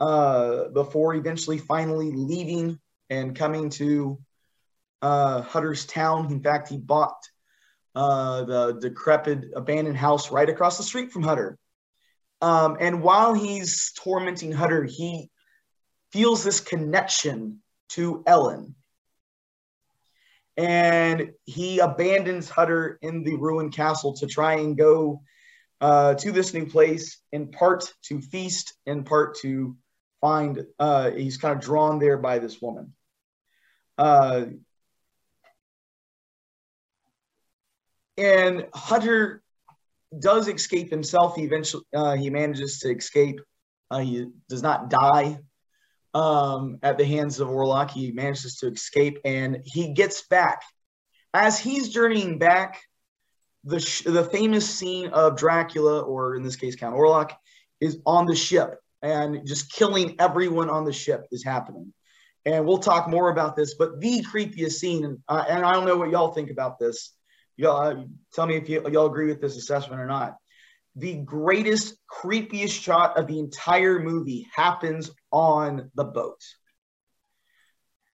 uh, 0.00 0.68
before 0.68 1.14
eventually 1.14 1.58
finally 1.58 2.10
leaving 2.10 2.78
and 3.10 3.36
coming 3.36 3.68
to 3.70 4.18
uh, 5.02 5.42
Hutter's 5.42 5.84
town. 5.84 6.30
In 6.32 6.40
fact, 6.40 6.68
he 6.68 6.78
bought 6.78 7.18
uh, 7.94 8.44
the 8.44 8.78
decrepit 8.80 9.46
abandoned 9.54 9.96
house 9.96 10.30
right 10.30 10.48
across 10.48 10.76
the 10.76 10.84
street 10.84 11.12
from 11.12 11.24
Hutter. 11.24 11.58
Um, 12.40 12.76
and 12.80 13.02
while 13.02 13.34
he's 13.34 13.92
tormenting 13.92 14.52
Hutter, 14.52 14.84
he 14.84 15.28
feels 16.12 16.42
this 16.42 16.60
connection 16.60 17.62
to 17.90 18.22
Ellen. 18.26 18.74
And 20.56 21.32
he 21.44 21.78
abandons 21.78 22.48
Hutter 22.48 22.98
in 23.02 23.24
the 23.24 23.36
ruined 23.36 23.74
castle 23.74 24.14
to 24.16 24.26
try 24.26 24.54
and 24.54 24.76
go 24.76 25.22
uh, 25.80 26.14
to 26.14 26.32
this 26.32 26.52
new 26.52 26.66
place, 26.66 27.20
in 27.32 27.50
part 27.50 27.92
to 28.04 28.20
feast, 28.20 28.74
in 28.86 29.04
part 29.04 29.38
to 29.38 29.76
find, 30.20 30.66
uh, 30.78 31.10
he's 31.10 31.38
kind 31.38 31.54
of 31.56 31.64
drawn 31.64 31.98
there 31.98 32.18
by 32.18 32.38
this 32.38 32.60
woman. 32.60 32.92
Uh, 34.00 34.46
and 38.16 38.66
Hutter 38.72 39.42
does 40.18 40.48
escape 40.48 40.90
himself. 40.90 41.36
He 41.36 41.42
eventually 41.42 41.84
uh, 41.94 42.16
he 42.16 42.30
manages 42.30 42.78
to 42.78 42.96
escape. 42.96 43.40
Uh, 43.90 43.98
he 43.98 44.26
does 44.48 44.62
not 44.62 44.88
die 44.88 45.40
um, 46.14 46.78
at 46.82 46.96
the 46.96 47.04
hands 47.04 47.40
of 47.40 47.48
Orlok. 47.48 47.90
He 47.90 48.10
manages 48.10 48.56
to 48.56 48.68
escape, 48.68 49.18
and 49.26 49.58
he 49.64 49.92
gets 49.92 50.26
back. 50.28 50.62
As 51.34 51.58
he's 51.58 51.90
journeying 51.90 52.38
back, 52.38 52.80
the 53.64 53.80
sh- 53.80 54.04
the 54.04 54.24
famous 54.24 54.68
scene 54.68 55.10
of 55.10 55.36
Dracula, 55.36 56.00
or 56.00 56.36
in 56.36 56.42
this 56.42 56.56
case 56.56 56.74
Count 56.74 56.96
Orlok, 56.96 57.32
is 57.82 57.98
on 58.06 58.24
the 58.24 58.34
ship, 58.34 58.80
and 59.02 59.46
just 59.46 59.70
killing 59.70 60.16
everyone 60.18 60.70
on 60.70 60.86
the 60.86 60.92
ship 60.92 61.26
is 61.30 61.44
happening. 61.44 61.92
And 62.46 62.64
we'll 62.64 62.78
talk 62.78 63.08
more 63.08 63.30
about 63.30 63.54
this, 63.54 63.74
but 63.74 64.00
the 64.00 64.24
creepiest 64.24 64.72
scene, 64.72 65.04
and, 65.04 65.18
uh, 65.28 65.44
and 65.48 65.64
I 65.64 65.72
don't 65.72 65.84
know 65.84 65.96
what 65.96 66.10
y'all 66.10 66.32
think 66.32 66.50
about 66.50 66.78
this 66.78 67.12
y'all 67.60 67.82
uh, 67.82 68.04
tell 68.32 68.46
me 68.46 68.56
if 68.56 68.68
you, 68.68 68.82
y'all 68.90 69.06
agree 69.06 69.26
with 69.26 69.40
this 69.40 69.56
assessment 69.56 70.00
or 70.00 70.06
not. 70.06 70.36
The 70.96 71.16
greatest, 71.16 71.96
creepiest 72.10 72.80
shot 72.80 73.16
of 73.18 73.26
the 73.26 73.38
entire 73.38 74.00
movie 74.00 74.48
happens 74.52 75.10
on 75.30 75.90
the 75.94 76.04
boat. 76.04 76.40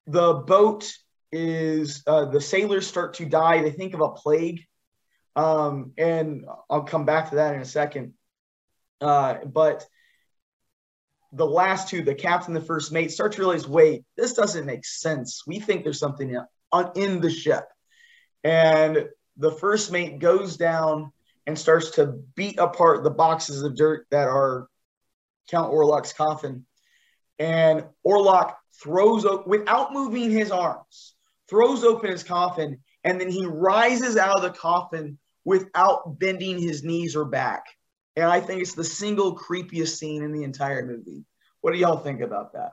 The 0.05 0.33
boat 0.33 0.93
is 1.31 2.03
uh, 2.05 2.25
the 2.25 2.41
sailors 2.41 2.87
start 2.87 3.15
to 3.15 3.25
die. 3.25 3.61
They 3.61 3.71
think 3.71 3.93
of 3.93 4.01
a 4.01 4.11
plague, 4.11 4.63
um, 5.35 5.93
and 5.97 6.45
I'll 6.69 6.83
come 6.83 7.05
back 7.05 7.29
to 7.29 7.37
that 7.37 7.55
in 7.55 7.61
a 7.61 7.65
second. 7.65 8.13
Uh, 9.01 9.45
but 9.45 9.85
the 11.31 11.45
last 11.45 11.89
two, 11.89 12.03
the 12.03 12.15
captain, 12.15 12.53
the 12.53 12.61
first 12.61 12.91
mate, 12.91 13.11
start 13.11 13.33
to 13.33 13.41
realize, 13.41 13.67
wait, 13.67 14.05
this 14.15 14.33
doesn't 14.33 14.65
make 14.65 14.85
sense. 14.85 15.43
We 15.45 15.59
think 15.59 15.83
there's 15.83 15.99
something 15.99 16.29
in, 16.29 16.45
in 16.95 17.21
the 17.21 17.29
ship, 17.29 17.65
and 18.43 19.07
the 19.37 19.51
first 19.51 19.91
mate 19.91 20.19
goes 20.19 20.57
down 20.57 21.11
and 21.45 21.57
starts 21.57 21.91
to 21.91 22.07
beat 22.35 22.59
apart 22.59 23.03
the 23.03 23.09
boxes 23.09 23.63
of 23.63 23.75
dirt 23.75 24.05
that 24.11 24.27
are 24.27 24.67
Count 25.49 25.71
Orlok's 25.71 26.13
coffin. 26.13 26.65
And 27.39 27.85
Orlok 28.05 28.55
throws 28.81 29.25
without 29.45 29.93
moving 29.93 30.31
his 30.31 30.51
arms, 30.51 31.15
throws 31.49 31.83
open 31.83 32.11
his 32.11 32.23
coffin, 32.23 32.79
and 33.03 33.21
then 33.21 33.29
he 33.29 33.45
rises 33.45 34.17
out 34.17 34.37
of 34.37 34.41
the 34.41 34.57
coffin 34.57 35.17
without 35.45 36.19
bending 36.19 36.59
his 36.59 36.83
knees 36.83 37.15
or 37.15 37.25
back. 37.25 37.63
And 38.17 38.25
I 38.25 38.41
think 38.41 38.63
it's 38.63 38.73
the 38.73 38.83
single 38.83 39.37
creepiest 39.37 39.97
scene 39.97 40.23
in 40.23 40.31
the 40.31 40.43
entire 40.43 40.83
movie. 40.83 41.23
What 41.61 41.71
do 41.71 41.77
y'all 41.77 41.99
think 41.99 42.21
about 42.21 42.51
that? 42.53 42.71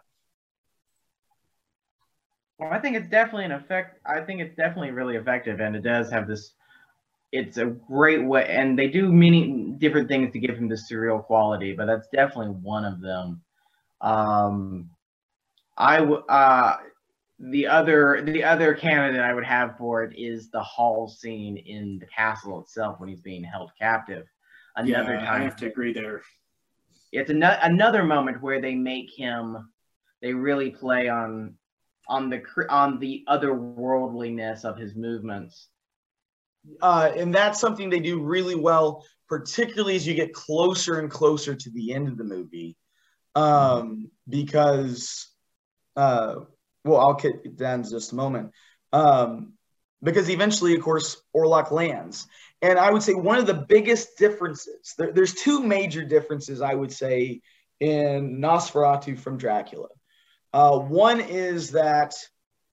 Well, 2.58 2.72
I 2.72 2.78
think 2.78 2.96
it's 2.96 3.08
definitely 3.08 3.44
an 3.44 3.52
effect. 3.52 4.00
I 4.06 4.22
think 4.22 4.40
it's 4.40 4.56
definitely 4.56 4.92
really 4.92 5.16
effective, 5.16 5.60
and 5.60 5.76
it 5.76 5.82
does 5.82 6.10
have 6.10 6.26
this. 6.26 6.52
It's 7.30 7.58
a 7.58 7.66
great 7.66 8.24
way, 8.24 8.46
and 8.48 8.78
they 8.78 8.88
do 8.88 9.12
many 9.12 9.74
different 9.76 10.08
things 10.08 10.32
to 10.32 10.38
give 10.38 10.56
him 10.56 10.68
the 10.68 10.76
surreal 10.76 11.22
quality, 11.22 11.74
but 11.74 11.86
that's 11.86 12.08
definitely 12.08 12.54
one 12.62 12.86
of 12.86 13.02
them. 13.02 13.42
Um, 14.00 14.88
I 15.76 15.98
uh, 15.98 16.76
the 17.38 17.66
other 17.66 18.22
the 18.22 18.44
other 18.44 18.72
candidate 18.72 19.20
I 19.20 19.34
would 19.34 19.44
have 19.44 19.76
for 19.76 20.04
it 20.04 20.16
is 20.16 20.48
the 20.48 20.62
hall 20.62 21.06
scene 21.06 21.58
in 21.58 21.98
the 21.98 22.06
castle 22.06 22.62
itself 22.62 22.98
when 22.98 23.10
he's 23.10 23.20
being 23.20 23.44
held 23.44 23.72
captive. 23.78 24.26
Another 24.76 25.14
yeah, 25.14 25.20
time, 25.20 25.40
I 25.40 25.44
have 25.44 25.56
to 25.56 25.66
agree 25.66 25.92
there. 25.92 26.22
It's 27.12 27.30
an- 27.30 27.42
another 27.42 28.04
moment 28.04 28.42
where 28.42 28.60
they 28.60 28.74
make 28.74 29.10
him. 29.10 29.70
They 30.20 30.32
really 30.32 30.70
play 30.70 31.08
on 31.08 31.54
on 32.08 32.28
the 32.28 32.42
on 32.68 32.98
the 32.98 33.24
otherworldliness 33.28 34.64
of 34.64 34.76
his 34.76 34.94
movements. 34.94 35.68
Uh, 36.80 37.12
and 37.16 37.34
that's 37.34 37.60
something 37.60 37.90
they 37.90 38.00
do 38.00 38.22
really 38.22 38.54
well, 38.54 39.04
particularly 39.28 39.96
as 39.96 40.06
you 40.06 40.14
get 40.14 40.32
closer 40.32 40.98
and 40.98 41.10
closer 41.10 41.54
to 41.54 41.70
the 41.70 41.92
end 41.92 42.08
of 42.08 42.16
the 42.16 42.24
movie, 42.24 42.76
um, 43.34 44.10
because 44.28 45.28
uh, 45.96 46.36
well, 46.84 47.00
I'll 47.00 47.14
get 47.14 47.58
that 47.58 47.74
in 47.74 47.84
just 47.84 48.12
a 48.12 48.16
moment. 48.16 48.50
Um, 48.92 49.54
because 50.02 50.28
eventually, 50.28 50.74
of 50.74 50.82
course, 50.82 51.20
Orlok 51.34 51.70
lands. 51.70 52.26
And 52.64 52.78
I 52.78 52.90
would 52.90 53.02
say 53.02 53.12
one 53.12 53.36
of 53.36 53.46
the 53.46 53.52
biggest 53.68 54.16
differences, 54.16 54.94
there, 54.96 55.12
there's 55.12 55.34
two 55.34 55.62
major 55.62 56.02
differences, 56.02 56.62
I 56.62 56.72
would 56.72 56.90
say, 56.90 57.42
in 57.78 58.40
Nosferatu 58.40 59.18
from 59.18 59.36
Dracula. 59.36 59.88
Uh, 60.50 60.78
one 60.78 61.20
is 61.20 61.72
that 61.72 62.14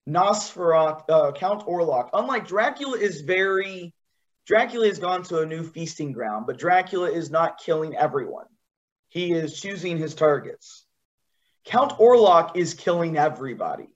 Nosferatu, 0.08 1.04
uh, 1.10 1.34
Count 1.34 1.68
Orlok, 1.68 2.12
unlike 2.14 2.48
Dracula, 2.48 2.98
is 2.98 3.20
very, 3.20 3.94
Dracula 4.46 4.88
has 4.88 4.98
gone 4.98 5.24
to 5.24 5.40
a 5.40 5.46
new 5.46 5.62
feasting 5.62 6.14
ground, 6.14 6.46
but 6.48 6.58
Dracula 6.58 7.12
is 7.12 7.30
not 7.30 7.60
killing 7.60 7.94
everyone. 7.94 8.46
He 9.10 9.34
is 9.34 9.60
choosing 9.60 9.98
his 9.98 10.16
targets. 10.16 10.86
Count 11.66 11.92
Orlok 12.00 12.56
is 12.56 12.76
killing 12.76 13.18
everybody. 13.18 13.90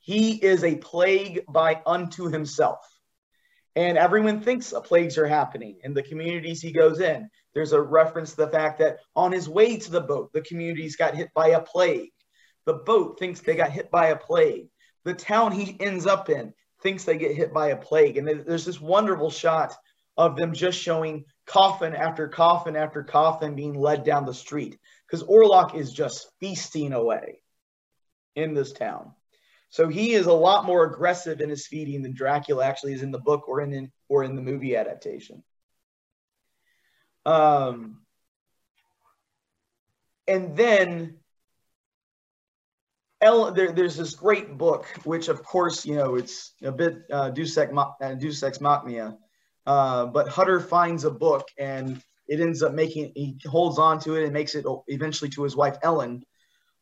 He 0.00 0.32
is 0.32 0.62
a 0.62 0.76
plague 0.76 1.46
by 1.48 1.80
unto 1.86 2.28
himself. 2.28 2.80
And 3.78 3.96
everyone 3.96 4.40
thinks 4.40 4.74
plagues 4.82 5.16
are 5.18 5.28
happening 5.28 5.78
in 5.84 5.94
the 5.94 6.02
communities 6.02 6.60
he 6.60 6.72
goes 6.72 6.98
in. 6.98 7.30
There's 7.54 7.70
a 7.70 7.80
reference 7.80 8.30
to 8.30 8.38
the 8.38 8.48
fact 8.48 8.80
that 8.80 8.98
on 9.14 9.30
his 9.30 9.48
way 9.48 9.76
to 9.76 9.90
the 9.92 10.00
boat, 10.00 10.32
the 10.32 10.40
communities 10.40 10.96
got 10.96 11.14
hit 11.14 11.28
by 11.32 11.50
a 11.50 11.60
plague. 11.60 12.10
The 12.66 12.74
boat 12.74 13.20
thinks 13.20 13.38
they 13.38 13.54
got 13.54 13.70
hit 13.70 13.88
by 13.92 14.08
a 14.08 14.16
plague. 14.16 14.66
The 15.04 15.14
town 15.14 15.52
he 15.52 15.76
ends 15.78 16.08
up 16.08 16.28
in 16.28 16.54
thinks 16.82 17.04
they 17.04 17.18
get 17.18 17.36
hit 17.36 17.54
by 17.54 17.68
a 17.68 17.76
plague. 17.76 18.16
And 18.16 18.26
there's 18.26 18.64
this 18.64 18.80
wonderful 18.80 19.30
shot 19.30 19.76
of 20.16 20.34
them 20.34 20.54
just 20.54 20.76
showing 20.76 21.24
coffin 21.46 21.94
after 21.94 22.26
coffin 22.26 22.74
after 22.74 23.04
coffin 23.04 23.54
being 23.54 23.74
led 23.74 24.02
down 24.02 24.26
the 24.26 24.34
street 24.34 24.76
because 25.06 25.22
Orlok 25.22 25.76
is 25.76 25.92
just 25.92 26.28
feasting 26.40 26.92
away 26.92 27.42
in 28.34 28.54
this 28.54 28.72
town. 28.72 29.12
So 29.70 29.88
he 29.88 30.12
is 30.12 30.26
a 30.26 30.32
lot 30.32 30.64
more 30.64 30.84
aggressive 30.84 31.40
in 31.40 31.50
his 31.50 31.66
feeding 31.66 32.02
than 32.02 32.14
Dracula 32.14 32.64
actually 32.64 32.94
is 32.94 33.02
in 33.02 33.10
the 33.10 33.18
book 33.18 33.48
or 33.48 33.60
in 33.60 33.70
the, 33.70 33.88
or 34.08 34.24
in 34.24 34.34
the 34.34 34.42
movie 34.42 34.76
adaptation. 34.76 35.42
Um, 37.26 38.00
and 40.26 40.56
then 40.56 41.18
El, 43.20 43.52
there, 43.52 43.72
there's 43.72 43.96
this 43.96 44.14
great 44.14 44.56
book, 44.56 44.86
which 45.04 45.28
of 45.28 45.42
course, 45.42 45.84
you 45.84 45.96
know, 45.96 46.14
it's 46.14 46.52
a 46.62 46.70
bit 46.70 46.98
uh, 47.12 47.30
Deus, 47.30 47.58
Ex, 47.58 47.72
uh, 48.62 49.12
uh, 49.66 50.06
but 50.06 50.28
Hutter 50.28 50.60
finds 50.60 51.04
a 51.04 51.10
book 51.10 51.48
and 51.58 52.00
it 52.28 52.40
ends 52.40 52.62
up 52.62 52.72
making 52.72 53.12
he 53.14 53.38
holds 53.46 53.78
on 53.78 53.98
to 54.00 54.14
it 54.14 54.24
and 54.24 54.32
makes 54.32 54.54
it 54.54 54.64
eventually 54.86 55.30
to 55.30 55.42
his 55.42 55.56
wife 55.56 55.76
Ellen. 55.82 56.24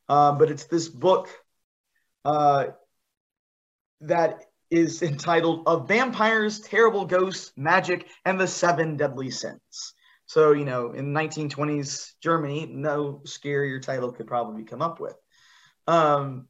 Uh, 0.09 0.33
but 0.33 0.51
it's 0.51 0.65
this 0.65 0.89
book 0.89 1.29
uh, 2.27 2.67
that 4.01 4.43
is 4.69 5.01
entitled 5.03 5.63
"Of 5.67 5.87
Vampires, 5.87 6.61
Terrible 6.61 7.07
Ghosts, 7.07 7.53
Magic, 7.57 8.09
and 8.25 8.39
the 8.39 8.49
Seven 8.49 8.97
Deadly 8.97 9.31
Sins." 9.31 9.95
So 10.27 10.51
you 10.51 10.65
know, 10.65 10.91
in 10.91 11.15
1920s 11.15 12.15
Germany, 12.21 12.67
no 12.67 13.23
scarier 13.25 13.81
title 13.81 14.11
could 14.11 14.27
probably 14.27 14.65
come 14.65 14.83
up 14.83 14.99
with. 14.99 15.15
Um, 15.87 16.49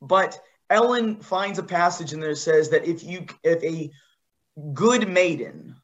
but 0.00 0.40
Ellen 0.68 1.20
finds 1.20 1.60
a 1.60 1.62
passage 1.62 2.12
in 2.12 2.18
there 2.18 2.30
that 2.30 2.36
says 2.36 2.70
that 2.70 2.84
if 2.84 3.04
you 3.04 3.26
if 3.44 3.62
a 3.62 3.88
good 4.74 5.08
maiden 5.08 5.76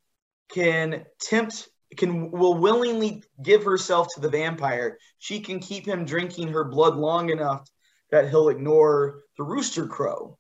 can 0.53 1.05
tempt 1.21 1.69
can 1.97 2.33
will 2.33 2.55
willingly 2.55 3.23
give 3.45 3.63
herself 3.63 4.09
to 4.15 4.21
the 4.21 4.29
vampire, 4.29 4.99
she 5.19 5.39
can 5.39 5.61
keep 5.61 5.87
him 5.87 6.05
drinking 6.05 6.49
her 6.49 6.65
blood 6.65 6.97
long 6.97 7.31
enough 7.31 7.65
that 8.11 8.29
he'll 8.31 8.49
ignore 8.49 9.23
the 9.37 9.45
rooster 9.45 9.87
crow. 9.87 10.39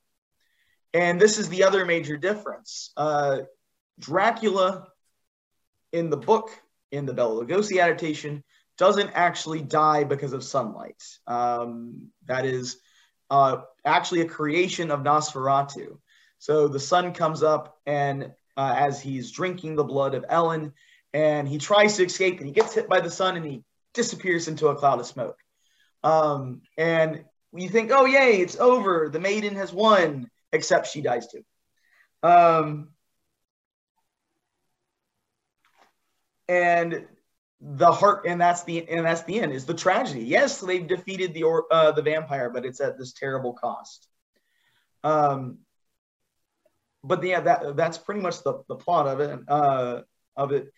And 0.94 1.20
this 1.20 1.38
is 1.38 1.48
the 1.48 1.64
other 1.64 1.85
major 1.85 2.16
difference. 2.16 2.92
Uh, 2.96 3.40
Dracula 3.98 4.88
in 5.92 6.11
the 6.11 6.16
book, 6.16 6.50
in 6.90 7.07
the 7.07 7.12
Bela 7.12 7.44
Lugosi 7.44 7.83
adaptation, 7.83 8.42
doesn't 8.78 9.11
actually 9.14 9.61
die 9.61 10.04
because 10.04 10.33
of 10.33 10.44
sunlight. 10.44 11.02
Um, 11.26 12.09
that 12.26 12.44
is 12.44 12.78
uh, 13.31 13.59
actually 13.85 14.22
a 14.22 14.28
creation 14.28 14.90
of 14.90 15.00
Nosferatu. 15.00 15.98
So 16.38 16.68
the 16.68 16.81
sun 16.81 17.12
comes 17.12 17.42
up, 17.42 17.78
and 17.85 18.33
uh, 18.57 18.74
as 18.76 19.00
he's 19.00 19.33
drinking 19.33 19.76
the 19.76 19.85
blood 19.85 20.14
of 20.14 20.24
Ellen, 20.28 20.72
and 21.12 21.48
he 21.48 21.59
tries 21.59 21.96
to 21.96 22.04
escape 22.04 22.38
and 22.38 22.46
he 22.46 22.52
gets 22.52 22.74
hit 22.74 22.88
by 22.88 23.00
the 23.00 23.11
sun 23.11 23.37
and 23.37 23.44
he 23.44 23.64
disappears 23.94 24.46
into 24.46 24.68
a 24.68 24.76
cloud 24.76 25.00
of 25.00 25.07
smoke. 25.07 25.38
Um, 26.04 26.62
and 26.76 27.24
you 27.52 27.68
think, 27.68 27.90
oh, 27.92 28.04
yay, 28.04 28.40
it's 28.40 28.56
over. 28.56 29.08
The 29.08 29.20
maiden 29.20 29.54
has 29.56 29.72
won, 29.72 30.30
except 30.52 30.88
she 30.88 31.00
dies 31.00 31.28
too. 31.28 31.44
Um, 32.22 32.90
and 36.48 37.06
the 37.61 37.90
heart, 37.90 38.24
and 38.26 38.40
that's 38.40 38.64
the 38.64 38.88
and 38.88 39.04
that's 39.04 39.22
the 39.22 39.40
end. 39.40 39.52
Is 39.52 39.66
the 39.66 39.74
tragedy? 39.74 40.24
Yes, 40.24 40.61
they've 40.61 40.87
defeated 40.87 41.34
the 41.34 41.42
or, 41.44 41.66
uh, 41.70 41.92
the 41.92 42.02
vampire, 42.02 42.50
but 42.50 42.64
it's 42.64 42.80
at 42.80 42.98
this 42.98 43.12
terrible 43.12 43.52
cost. 43.52 44.08
Um, 45.04 45.58
but 47.02 47.22
yeah, 47.22 47.40
that 47.40 47.76
that's 47.76 47.98
pretty 47.98 48.20
much 48.20 48.42
the, 48.42 48.62
the 48.68 48.76
plot 48.76 49.06
of 49.06 49.20
it. 49.20 49.40
Uh, 49.48 50.02
of 50.37 50.52
it 50.52 50.72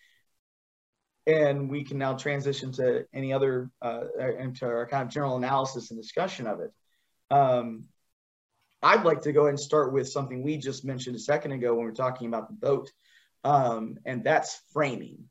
and 1.27 1.69
we 1.69 1.83
can 1.83 1.97
now 1.97 2.13
transition 2.15 2.71
to 2.73 3.05
any 3.13 3.31
other 3.33 3.69
uh, 3.81 4.01
into 4.39 4.65
our 4.65 4.87
kind 4.87 5.03
of 5.03 5.09
general 5.09 5.37
analysis 5.37 5.91
and 5.91 6.01
discussion 6.01 6.47
of 6.47 6.59
it. 6.61 6.71
Um, 7.29 7.85
I'd 8.81 9.05
like 9.05 9.21
to 9.21 9.31
go 9.31 9.47
and 9.47 9.59
start 9.59 9.93
with 9.93 10.09
something 10.09 10.41
we 10.41 10.57
just 10.57 10.83
mentioned 10.83 11.15
a 11.15 11.19
second 11.19 11.51
ago 11.51 11.75
when 11.75 11.85
we 11.85 11.91
are 11.91 11.95
talking 11.95 12.27
about 12.27 12.47
the 12.47 12.55
boat, 12.55 12.91
um, 13.43 13.97
and 14.05 14.23
that's 14.23 14.61
framing. 14.73 15.29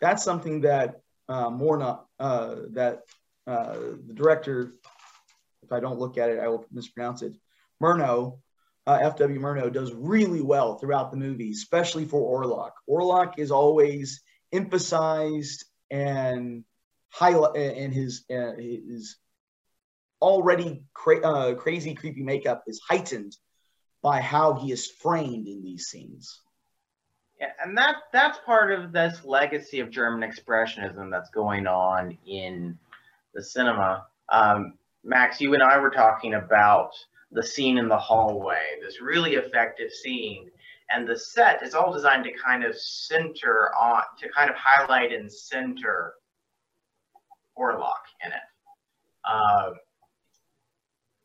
That's 0.00 0.24
something 0.24 0.62
that 0.62 1.00
uh, 1.28 1.50
Morna, 1.50 2.00
uh, 2.18 2.56
that 2.70 3.02
uh, 3.46 3.74
the 4.06 4.14
director, 4.14 4.72
if 5.62 5.70
I 5.70 5.78
don't 5.78 6.00
look 6.00 6.18
at 6.18 6.30
it, 6.30 6.40
I 6.40 6.48
will 6.48 6.64
mispronounce 6.72 7.22
it, 7.22 7.36
Murno, 7.80 8.38
uh, 8.86 8.98
F.W. 9.02 9.38
Murnau 9.38 9.72
does 9.72 9.92
really 9.92 10.40
well 10.40 10.76
throughout 10.76 11.10
the 11.10 11.16
movie, 11.16 11.50
especially 11.50 12.04
for 12.04 12.42
Orlok. 12.42 12.72
Orlok 12.88 13.38
is 13.38 13.50
always 13.50 14.22
emphasized 14.52 15.64
and 15.90 16.64
highlight 17.08 17.56
and 17.56 17.92
his 17.92 18.24
uh, 18.30 18.52
his 18.56 19.16
already 20.20 20.82
cra- 20.92 21.26
uh, 21.26 21.54
crazy 21.54 21.94
creepy 21.94 22.22
makeup 22.22 22.64
is 22.66 22.80
heightened 22.80 23.36
by 24.02 24.20
how 24.20 24.54
he 24.54 24.72
is 24.72 24.86
framed 24.86 25.46
in 25.46 25.62
these 25.62 25.86
scenes. 25.86 26.40
Yeah, 27.40 27.52
and 27.62 27.76
that 27.78 27.96
that's 28.12 28.38
part 28.44 28.72
of 28.72 28.92
this 28.92 29.24
legacy 29.24 29.80
of 29.80 29.90
German 29.90 30.28
expressionism 30.28 31.10
that's 31.10 31.30
going 31.30 31.66
on 31.66 32.16
in 32.26 32.78
the 33.34 33.42
cinema. 33.42 34.06
Um, 34.28 34.74
Max, 35.02 35.40
you 35.40 35.54
and 35.54 35.62
I 35.62 35.78
were 35.78 35.90
talking 35.90 36.34
about 36.34 36.92
the 37.32 37.42
scene 37.42 37.78
in 37.78 37.88
the 37.88 37.96
hallway, 37.96 38.60
this 38.82 39.00
really 39.00 39.34
effective 39.34 39.90
scene, 39.90 40.50
and 40.90 41.06
the 41.06 41.18
set 41.18 41.62
is 41.62 41.74
all 41.74 41.92
designed 41.92 42.24
to 42.24 42.32
kind 42.32 42.64
of 42.64 42.76
center 42.76 43.70
on, 43.80 44.02
to 44.18 44.28
kind 44.30 44.50
of 44.50 44.56
highlight 44.56 45.12
and 45.12 45.30
center 45.32 46.14
Orlok 47.58 47.92
in 48.24 48.32
it. 48.32 48.38
Uh, 49.24 49.70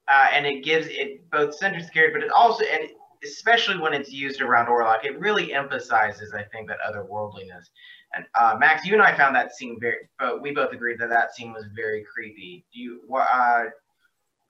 uh, 0.07 0.27
and 0.33 0.45
it 0.45 0.63
gives 0.63 0.87
it 0.89 1.29
both 1.31 1.55
centers 1.55 1.89
character, 1.89 2.19
but 2.19 2.25
it 2.25 2.31
also, 2.31 2.63
and 2.65 2.89
especially 3.23 3.77
when 3.77 3.93
it's 3.93 4.11
used 4.11 4.41
around 4.41 4.67
Orlok, 4.67 5.03
it 5.03 5.19
really 5.19 5.53
emphasizes, 5.53 6.33
I 6.33 6.43
think, 6.43 6.67
that 6.67 6.77
otherworldliness. 6.87 7.65
And 8.13 8.25
uh, 8.39 8.55
Max, 8.59 8.85
you 8.85 8.93
and 8.93 9.01
I 9.01 9.15
found 9.15 9.35
that 9.35 9.55
scene 9.55 9.77
very, 9.79 10.09
but 10.19 10.41
we 10.41 10.51
both 10.51 10.71
agreed 10.73 10.99
that 10.99 11.09
that 11.09 11.35
scene 11.35 11.53
was 11.53 11.65
very 11.75 12.05
creepy. 12.13 12.65
Do 12.73 12.79
you, 12.79 13.01
uh, 13.13 13.63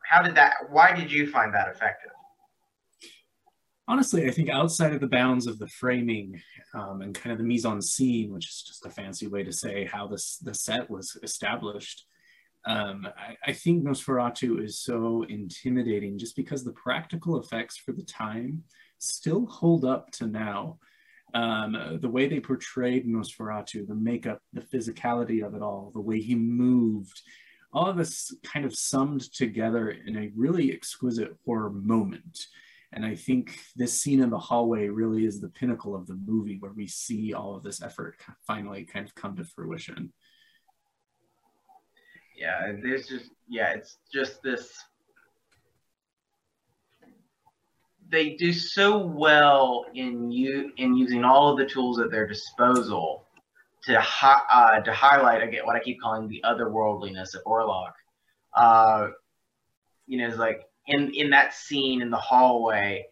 how 0.04 0.22
did 0.22 0.36
that? 0.36 0.56
Why 0.70 0.94
did 0.94 1.12
you 1.12 1.30
find 1.32 1.54
that 1.54 1.70
effective? 1.70 2.12
Honestly, 3.88 4.28
I 4.28 4.32
think 4.32 4.50
outside 4.50 4.94
of 4.94 5.02
the 5.02 5.08
bounds 5.08 5.46
of 5.46 5.60
the 5.60 5.68
framing 5.68 6.42
um, 6.74 7.02
and 7.02 7.14
kind 7.14 7.32
of 7.32 7.38
the 7.38 7.44
mise 7.44 7.66
en 7.66 7.82
scene, 7.82 8.34
which 8.34 8.50
is 8.50 8.64
just 8.64 8.86
a 8.86 8.90
fancy 8.90 9.28
way 9.28 9.44
to 9.44 9.54
say 9.54 9.86
how 9.86 10.08
this 10.08 10.38
the 10.38 10.56
set 10.56 10.90
was 10.90 11.18
established, 11.22 12.06
um, 12.66 13.08
I, 13.16 13.38
I, 13.46 13.54
think 13.54 13.84
Nosferatu 13.84 14.64
is 14.64 14.80
so 14.80 15.24
intimidating 15.30 16.18
just 16.18 16.36
because 16.36 16.64
the 16.64 16.72
practical 16.72 17.40
effects 17.40 17.78
for 17.78 17.92
the 17.92 18.02
time 18.04 18.64
still 18.98 19.46
hold 19.46 19.86
up 19.86 20.10
to 20.14 20.26
now. 20.26 20.80
Um, 21.36 22.00
the 22.02 22.10
way 22.10 22.28
they 22.28 22.40
portrayed 22.40 23.06
Nosferatu, 23.06 23.88
the 23.88 23.94
makeup, 23.94 24.42
the 24.54 24.62
physicality 24.62 25.46
of 25.46 25.54
it 25.54 25.62
all, 25.62 25.92
the 25.94 26.02
way 26.02 26.20
he 26.20 26.34
moved, 26.34 27.22
all 27.72 27.88
of 27.88 27.98
this 27.98 28.34
kind 28.44 28.66
of 28.66 28.76
summed 28.76 29.32
together 29.34 29.90
in 29.90 30.18
a 30.18 30.32
really 30.36 30.74
exquisite 30.74 31.36
horror 31.46 31.70
moment. 31.70 32.48
And 32.96 33.06
I 33.06 33.14
think 33.16 33.60
this 33.76 34.02
scene 34.02 34.22
in 34.22 34.30
the 34.30 34.40
hallway 34.40 34.88
really 34.88 35.26
is 35.26 35.42
the 35.42 35.50
pinnacle 35.50 35.94
of 35.94 36.08
the 36.08 36.18
movie 36.26 36.58
where 36.60 36.72
we 36.72 36.88
see 36.88 37.34
all 37.34 37.56
of 37.56 37.62
this 37.62 37.82
effort 37.82 38.16
finally 38.48 38.86
kind 38.86 39.06
of 39.06 39.14
come 39.14 39.36
to 39.36 39.44
fruition 39.44 40.12
yeah 42.38 42.72
there's 42.84 43.08
just 43.08 43.30
yeah 43.48 43.72
it's 43.72 43.98
just 44.12 44.42
this 44.44 44.74
they 48.10 48.36
do 48.36 48.54
so 48.54 49.06
well 49.06 49.86
in 49.96 50.32
you 50.32 50.72
in 50.78 50.96
using 50.96 51.24
all 51.24 51.50
of 51.50 51.58
the 51.58 51.66
tools 51.66 52.00
at 52.00 52.12
their 52.12 52.28
disposal 52.28 53.26
to 53.84 54.00
hi, 54.00 54.42
uh, 54.52 54.80
to 54.82 54.94
highlight 54.94 55.42
again 55.42 55.66
what 55.66 55.76
I 55.76 55.80
keep 55.80 56.00
calling 56.02 56.28
the 56.28 56.44
otherworldliness 56.46 57.36
of 57.36 57.44
Orlok. 57.46 57.92
Uh, 58.56 59.10
you 60.08 60.18
know, 60.18 60.28
it's 60.28 60.38
like 60.38 60.62
in 60.88 61.12
in 61.14 61.30
that 61.32 61.54
scene 61.54 62.02
in 62.02 62.10
the 62.10 62.18
hallway 62.18 63.06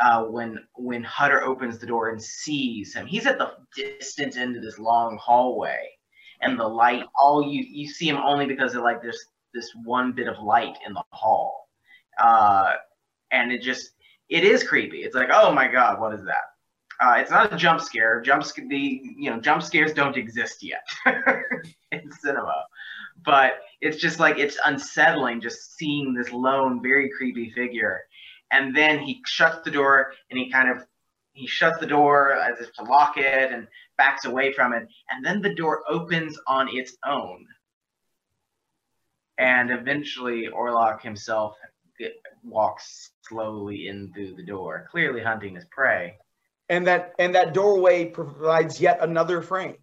uh, 0.00 0.24
when 0.24 0.58
when 0.74 1.02
Hutter 1.04 1.42
opens 1.42 1.78
the 1.78 1.86
door 1.86 2.10
and 2.10 2.22
sees 2.22 2.94
him. 2.94 3.06
He's 3.06 3.26
at 3.26 3.38
the 3.38 3.52
distant 3.76 4.36
end 4.36 4.56
of 4.56 4.62
this 4.62 4.78
long 4.78 5.18
hallway, 5.22 5.88
and 6.40 6.58
the 6.58 6.66
light 6.66 7.04
all 7.18 7.42
you 7.42 7.64
you 7.68 7.88
see 7.88 8.08
him 8.08 8.16
only 8.16 8.46
because 8.46 8.74
of 8.74 8.82
like 8.82 9.02
there's 9.02 9.24
this 9.52 9.70
one 9.84 10.12
bit 10.12 10.28
of 10.28 10.42
light 10.42 10.76
in 10.86 10.92
the 10.94 11.02
hall. 11.10 11.68
Uh 12.18 12.72
and 13.30 13.52
it 13.52 13.62
just 13.62 13.90
it 14.28 14.44
is 14.44 14.64
creepy. 14.64 14.98
It's 14.98 15.14
like 15.14 15.30
oh 15.32 15.52
my 15.52 15.68
god 15.68 16.00
what 16.00 16.14
is 16.14 16.24
that? 16.24 16.42
Uh, 17.00 17.16
it's 17.18 17.30
not 17.30 17.52
a 17.52 17.56
jump 17.56 17.80
scare. 17.80 18.20
Jump 18.20 18.44
the 18.68 19.00
you 19.16 19.30
know 19.30 19.40
jump 19.40 19.62
scares 19.62 19.92
don't 19.92 20.16
exist 20.16 20.62
yet 20.62 20.86
in 21.92 22.10
cinema 22.12 22.64
but 23.24 23.60
it's 23.80 23.98
just 23.98 24.18
like 24.18 24.38
it's 24.38 24.58
unsettling 24.64 25.40
just 25.40 25.76
seeing 25.76 26.14
this 26.14 26.32
lone 26.32 26.82
very 26.82 27.10
creepy 27.16 27.50
figure 27.50 28.00
and 28.50 28.74
then 28.74 28.98
he 28.98 29.22
shuts 29.26 29.58
the 29.64 29.70
door 29.70 30.12
and 30.30 30.38
he 30.38 30.50
kind 30.50 30.70
of 30.70 30.86
he 31.34 31.48
shuts 31.48 31.78
the 31.80 31.86
door 31.86 32.32
as 32.32 32.60
if 32.60 32.72
to 32.74 32.84
lock 32.84 33.16
it 33.16 33.52
and 33.52 33.66
backs 33.98 34.24
away 34.24 34.52
from 34.52 34.72
it, 34.72 34.88
and 35.10 35.24
then 35.24 35.42
the 35.42 35.54
door 35.54 35.82
opens 35.88 36.38
on 36.46 36.68
its 36.70 36.96
own. 37.04 37.46
And 39.36 39.70
eventually, 39.70 40.48
Orlok 40.48 41.02
himself 41.02 41.56
walks 42.44 43.10
slowly 43.22 43.88
in 43.88 44.12
through 44.12 44.36
the 44.36 44.44
door, 44.44 44.88
clearly 44.90 45.22
hunting 45.22 45.56
his 45.56 45.64
prey. 45.70 46.16
And 46.68 46.86
that 46.86 47.14
and 47.18 47.34
that 47.34 47.52
doorway 47.52 48.06
provides 48.06 48.80
yet 48.80 48.98
another 49.00 49.42
frame, 49.42 49.76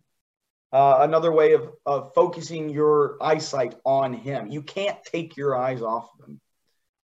uh, 0.71 0.99
another 1.01 1.31
way 1.31 1.53
of, 1.53 1.69
of 1.85 2.13
focusing 2.13 2.69
your 2.69 3.17
eyesight 3.21 3.75
on 3.85 4.13
him. 4.13 4.47
You 4.47 4.61
can't 4.61 4.97
take 5.03 5.35
your 5.35 5.55
eyes 5.55 5.81
off 5.81 6.09
of 6.19 6.27
him 6.27 6.39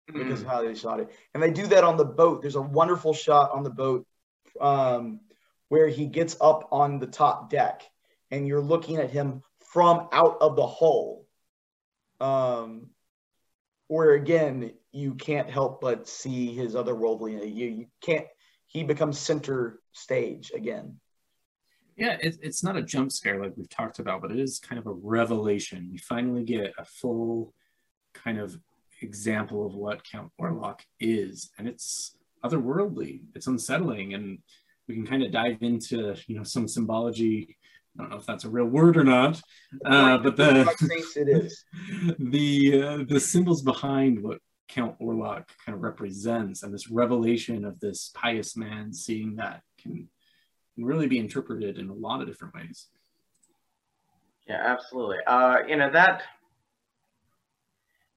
because 0.07 0.39
mm. 0.39 0.43
of 0.43 0.47
how 0.47 0.63
they 0.63 0.75
shot 0.75 0.99
it. 0.99 1.09
And 1.33 1.41
they 1.41 1.51
do 1.51 1.67
that 1.67 1.83
on 1.83 1.97
the 1.97 2.05
boat. 2.05 2.41
There's 2.41 2.55
a 2.55 2.61
wonderful 2.61 3.13
shot 3.13 3.51
on 3.51 3.63
the 3.63 3.69
boat 3.69 4.05
um, 4.61 5.21
where 5.69 5.87
he 5.87 6.05
gets 6.05 6.37
up 6.39 6.69
on 6.71 6.99
the 6.99 7.07
top 7.07 7.49
deck 7.49 7.83
and 8.31 8.47
you're 8.47 8.61
looking 8.61 8.97
at 8.97 9.09
him 9.09 9.41
from 9.71 10.07
out 10.11 10.37
of 10.41 10.55
the 10.55 10.67
hull. 10.67 11.25
Um, 12.19 12.89
where 13.87 14.13
again, 14.13 14.73
you 14.91 15.15
can't 15.15 15.49
help 15.49 15.81
but 15.81 16.07
see 16.07 16.53
his 16.53 16.75
otherworldly. 16.75 17.53
You, 17.53 17.67
you 17.67 17.87
can't, 18.01 18.25
he 18.67 18.83
becomes 18.83 19.17
center 19.17 19.79
stage 19.93 20.51
again. 20.53 20.99
Yeah, 21.97 22.17
it, 22.21 22.37
it's 22.41 22.63
not 22.63 22.77
a 22.77 22.83
jump 22.83 23.11
scare 23.11 23.41
like 23.41 23.53
we've 23.57 23.69
talked 23.69 23.97
about, 23.99 24.21
but 24.21 24.31
it 24.31 24.39
is 24.39 24.59
kind 24.59 24.79
of 24.79 24.85
a 24.85 24.91
revelation. 24.91 25.89
We 25.91 25.97
finally 25.97 26.43
get 26.43 26.73
a 26.77 26.85
full 26.85 27.53
kind 28.13 28.39
of 28.39 28.57
example 29.01 29.65
of 29.65 29.73
what 29.73 30.03
Count 30.03 30.31
Orlok 30.39 30.81
is, 30.99 31.49
and 31.57 31.67
it's 31.67 32.15
otherworldly. 32.43 33.21
It's 33.35 33.47
unsettling, 33.47 34.13
and 34.13 34.39
we 34.87 34.95
can 34.95 35.07
kind 35.07 35.23
of 35.23 35.31
dive 35.31 35.57
into 35.61 36.15
you 36.27 36.37
know 36.37 36.43
some 36.43 36.67
symbology. 36.67 37.57
I 37.97 38.03
don't 38.03 38.11
know 38.11 38.17
if 38.17 38.27
that's 38.27 38.45
a 38.45 38.49
real 38.49 38.65
word 38.65 38.95
or 38.95 39.03
not, 39.03 39.41
uh, 39.83 40.19
but 40.19 40.37
the 40.37 40.69
it 41.15 41.29
is 41.29 41.65
the 42.19 42.83
uh, 42.83 43.03
the 43.07 43.19
symbols 43.19 43.63
behind 43.63 44.21
what 44.21 44.39
Count 44.67 44.99
Orlok 44.99 45.45
kind 45.65 45.75
of 45.75 45.81
represents, 45.81 46.63
and 46.63 46.73
this 46.73 46.89
revelation 46.89 47.65
of 47.65 47.79
this 47.79 48.11
pious 48.13 48.55
man 48.55 48.93
seeing 48.93 49.35
that 49.37 49.61
can, 49.81 50.07
can 50.77 50.85
really 50.85 51.07
be 51.07 51.17
interpreted 51.17 51.79
in 51.79 51.89
a 51.89 51.93
lot 51.93 52.21
of 52.21 52.27
different 52.27 52.53
ways. 52.53 52.87
Yeah, 54.47 54.61
absolutely. 54.63 55.17
Uh, 55.25 55.57
you 55.67 55.75
know 55.75 55.89
that. 55.91 56.21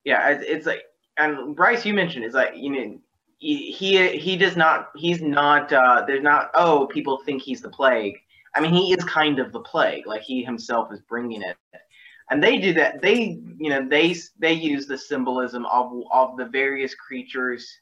Yeah, 0.04 0.28
it's, 0.28 0.44
it's 0.46 0.66
like, 0.66 0.82
and 1.16 1.56
Bryce, 1.56 1.84
you 1.84 1.94
mentioned 1.94 2.24
is 2.24 2.34
like 2.34 2.52
you 2.54 2.70
know 2.70 2.98
he 3.40 3.72
he 4.18 4.36
does 4.36 4.56
not 4.56 4.90
he's 4.94 5.22
not 5.22 5.72
uh 5.72 6.04
there's 6.06 6.22
not 6.22 6.50
oh 6.54 6.86
people 6.86 7.22
think 7.24 7.40
he's 7.40 7.62
the 7.62 7.70
plague 7.70 8.14
i 8.54 8.60
mean 8.60 8.72
he 8.72 8.92
is 8.92 9.02
kind 9.04 9.38
of 9.38 9.50
the 9.50 9.60
plague 9.60 10.06
like 10.06 10.20
he 10.20 10.44
himself 10.44 10.92
is 10.92 11.00
bringing 11.08 11.40
it 11.40 11.56
and 12.30 12.42
they 12.42 12.58
do 12.58 12.74
that 12.74 13.00
they 13.00 13.40
you 13.58 13.70
know 13.70 13.86
they 13.88 14.14
they 14.38 14.52
use 14.52 14.86
the 14.86 14.98
symbolism 14.98 15.64
of 15.66 15.90
of 16.12 16.36
the 16.36 16.44
various 16.44 16.94
creatures 16.94 17.78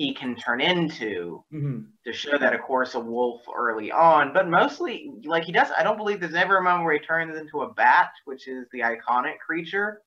he 0.00 0.14
can 0.14 0.34
turn 0.34 0.62
into 0.62 1.44
mm-hmm. 1.52 1.80
to 2.06 2.12
show 2.12 2.38
that 2.38 2.54
of 2.54 2.62
course 2.62 2.94
a 2.94 3.00
wolf 3.00 3.42
early 3.54 3.92
on 3.92 4.32
but 4.32 4.48
mostly 4.48 5.12
like 5.24 5.44
he 5.44 5.52
does 5.52 5.68
i 5.76 5.82
don't 5.82 5.98
believe 5.98 6.20
there's 6.20 6.34
ever 6.34 6.56
a 6.56 6.62
moment 6.62 6.84
where 6.84 6.94
he 6.94 7.00
turns 7.00 7.36
into 7.36 7.60
a 7.60 7.74
bat 7.74 8.08
which 8.24 8.48
is 8.48 8.66
the 8.72 8.80
iconic 8.80 9.38
creature 9.44 10.00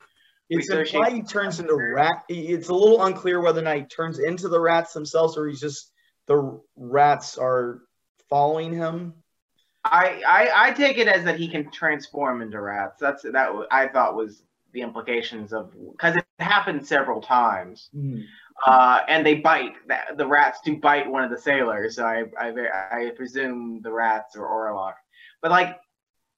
it's 0.49 0.69
implied 0.69 1.13
he 1.13 1.21
turns 1.21 1.59
into 1.59 1.75
rat. 1.75 2.25
It's 2.29 2.69
a 2.69 2.73
little 2.73 3.03
unclear 3.03 3.41
whether 3.41 3.61
or 3.61 3.63
not 3.63 3.77
he 3.77 3.83
turns 3.83 4.19
into 4.19 4.49
the 4.49 4.59
rats 4.59 4.93
themselves 4.93 5.37
or 5.37 5.47
he's 5.47 5.61
just 5.61 5.91
the 6.27 6.59
rats 6.75 7.37
are 7.37 7.79
following 8.29 8.73
him. 8.73 9.13
I, 9.85 10.21
I 10.27 10.67
I 10.67 10.71
take 10.71 10.97
it 10.97 11.07
as 11.07 11.23
that 11.25 11.39
he 11.39 11.47
can 11.47 11.71
transform 11.71 12.41
into 12.41 12.59
rats. 12.59 12.99
That's 12.99 13.23
that 13.23 13.67
I 13.71 13.87
thought 13.87 14.15
was 14.15 14.43
the 14.73 14.81
implications 14.81 15.53
of 15.53 15.73
because 15.91 16.17
it 16.17 16.25
happened 16.39 16.85
several 16.85 17.21
times, 17.21 17.89
mm. 17.95 18.23
Uh, 18.65 18.99
and 19.07 19.25
they 19.25 19.35
bite. 19.35 19.73
The 20.15 20.27
rats 20.27 20.59
do 20.63 20.77
bite 20.77 21.09
one 21.09 21.23
of 21.23 21.31
the 21.31 21.37
sailors. 21.37 21.95
So 21.95 22.05
I 22.05 22.23
I, 22.39 22.51
I 22.91 23.11
presume 23.15 23.81
the 23.81 23.91
rats 23.91 24.35
are 24.35 24.45
Orlok, 24.45 24.95
but 25.41 25.51
like, 25.51 25.79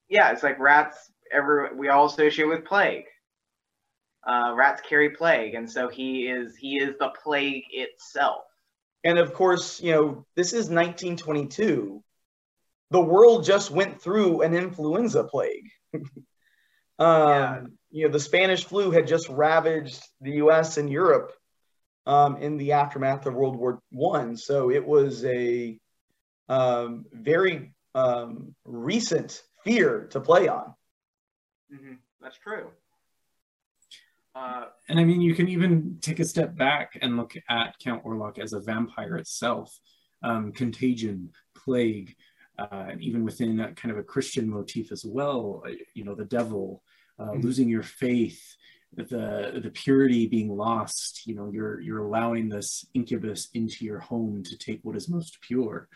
yeah, 0.10 0.32
it's 0.32 0.43
like 0.43 0.60
rats. 0.60 1.12
Ever 1.32 1.71
we 1.75 1.89
all 1.89 2.06
associate 2.06 2.47
with 2.47 2.65
plague 2.65 3.06
uh, 4.25 4.54
rats 4.56 4.82
carry 4.88 5.10
plague, 5.12 5.54
and 5.54 5.69
so 5.69 5.88
he 5.88 6.28
is 6.28 6.56
he 6.56 6.78
is 6.78 6.95
the 6.99 7.12
plague 7.23 7.63
itself. 7.71 8.43
And 9.04 9.19
of 9.19 9.34
course, 9.34 9.82
you 9.82 9.91
know 9.91 10.25
this 10.36 10.47
is 10.47 10.69
1922. 10.69 12.04
The 12.91 13.01
world 13.01 13.45
just 13.45 13.71
went 13.71 14.01
through 14.01 14.41
an 14.41 14.54
influenza 14.54 15.23
plague. 15.23 15.69
um, 15.93 16.04
yeah. 16.99 17.62
You 17.91 18.06
know, 18.06 18.12
the 18.12 18.19
Spanish 18.19 18.65
flu 18.65 18.91
had 18.91 19.08
just 19.08 19.30
ravaged 19.30 20.01
the 20.21 20.34
U.S. 20.34 20.78
and 20.78 20.89
Europe 20.89 21.32
um, 22.05 22.37
in 22.37 22.57
the 22.57 22.73
aftermath 22.73 23.25
of 23.25 23.33
World 23.33 23.55
War 23.55 23.81
One. 23.91 24.37
So 24.37 24.71
it 24.71 24.85
was 24.85 25.23
a 25.25 25.79
um, 26.49 27.05
very 27.11 27.73
um, 27.93 28.55
recent 28.65 29.41
fear 29.63 30.07
to 30.11 30.19
play 30.19 30.47
on. 30.47 30.73
Mm-hmm. 31.73 31.93
That's 32.21 32.37
true. 32.37 32.69
Uh, 34.35 34.65
and 34.89 34.99
I 34.99 35.05
mean, 35.05 35.21
you 35.21 35.33
can 35.33 35.47
even 35.47 35.97
take 36.01 36.19
a 36.19 36.25
step 36.25 36.57
back 36.57 36.97
and 37.01 37.15
look 37.15 37.35
at 37.49 37.79
Count 37.79 38.03
Orlok 38.03 38.37
as 38.37 38.53
a 38.53 38.59
vampire 38.59 39.15
itself. 39.15 39.77
Um, 40.21 40.51
contagion, 40.51 41.31
plague, 41.55 42.15
uh, 42.57 42.85
and 42.89 43.01
even 43.01 43.23
within 43.23 43.59
a, 43.59 43.73
kind 43.73 43.91
of 43.91 43.97
a 43.97 44.03
Christian 44.03 44.49
motif 44.49 44.91
as 44.91 45.05
well. 45.05 45.63
Uh, 45.65 45.71
you 45.93 46.03
know, 46.03 46.15
the 46.15 46.25
devil, 46.25 46.83
uh, 47.19 47.25
mm-hmm. 47.25 47.41
losing 47.41 47.69
your 47.69 47.83
faith, 47.83 48.55
the 49.03 49.60
the 49.62 49.71
purity 49.71 50.27
being 50.27 50.55
lost. 50.55 51.25
You 51.25 51.36
know, 51.36 51.51
you're 51.51 51.79
you're 51.79 52.03
allowing 52.03 52.49
this 52.49 52.86
incubus 52.93 53.49
into 53.53 53.86
your 53.86 53.99
home 53.99 54.43
to 54.43 54.58
take 54.58 54.79
what 54.84 54.95
is 54.95 55.10
most 55.10 55.39
pure. 55.41 55.88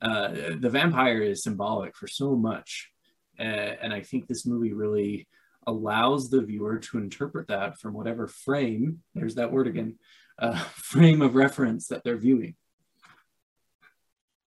Uh, 0.00 0.28
the 0.58 0.70
vampire 0.70 1.20
is 1.20 1.42
symbolic 1.42 1.94
for 1.94 2.06
so 2.06 2.34
much, 2.34 2.90
uh, 3.38 3.42
and 3.42 3.92
I 3.92 4.00
think 4.00 4.26
this 4.26 4.46
movie 4.46 4.72
really 4.72 5.28
allows 5.66 6.30
the 6.30 6.40
viewer 6.40 6.78
to 6.78 6.98
interpret 6.98 7.48
that 7.48 7.78
from 7.78 7.92
whatever 7.92 8.26
frame. 8.26 9.02
There's 9.14 9.34
that 9.34 9.52
word 9.52 9.66
again, 9.66 9.98
uh, 10.38 10.58
frame 10.74 11.20
of 11.20 11.34
reference 11.34 11.88
that 11.88 12.02
they're 12.02 12.16
viewing. 12.16 12.54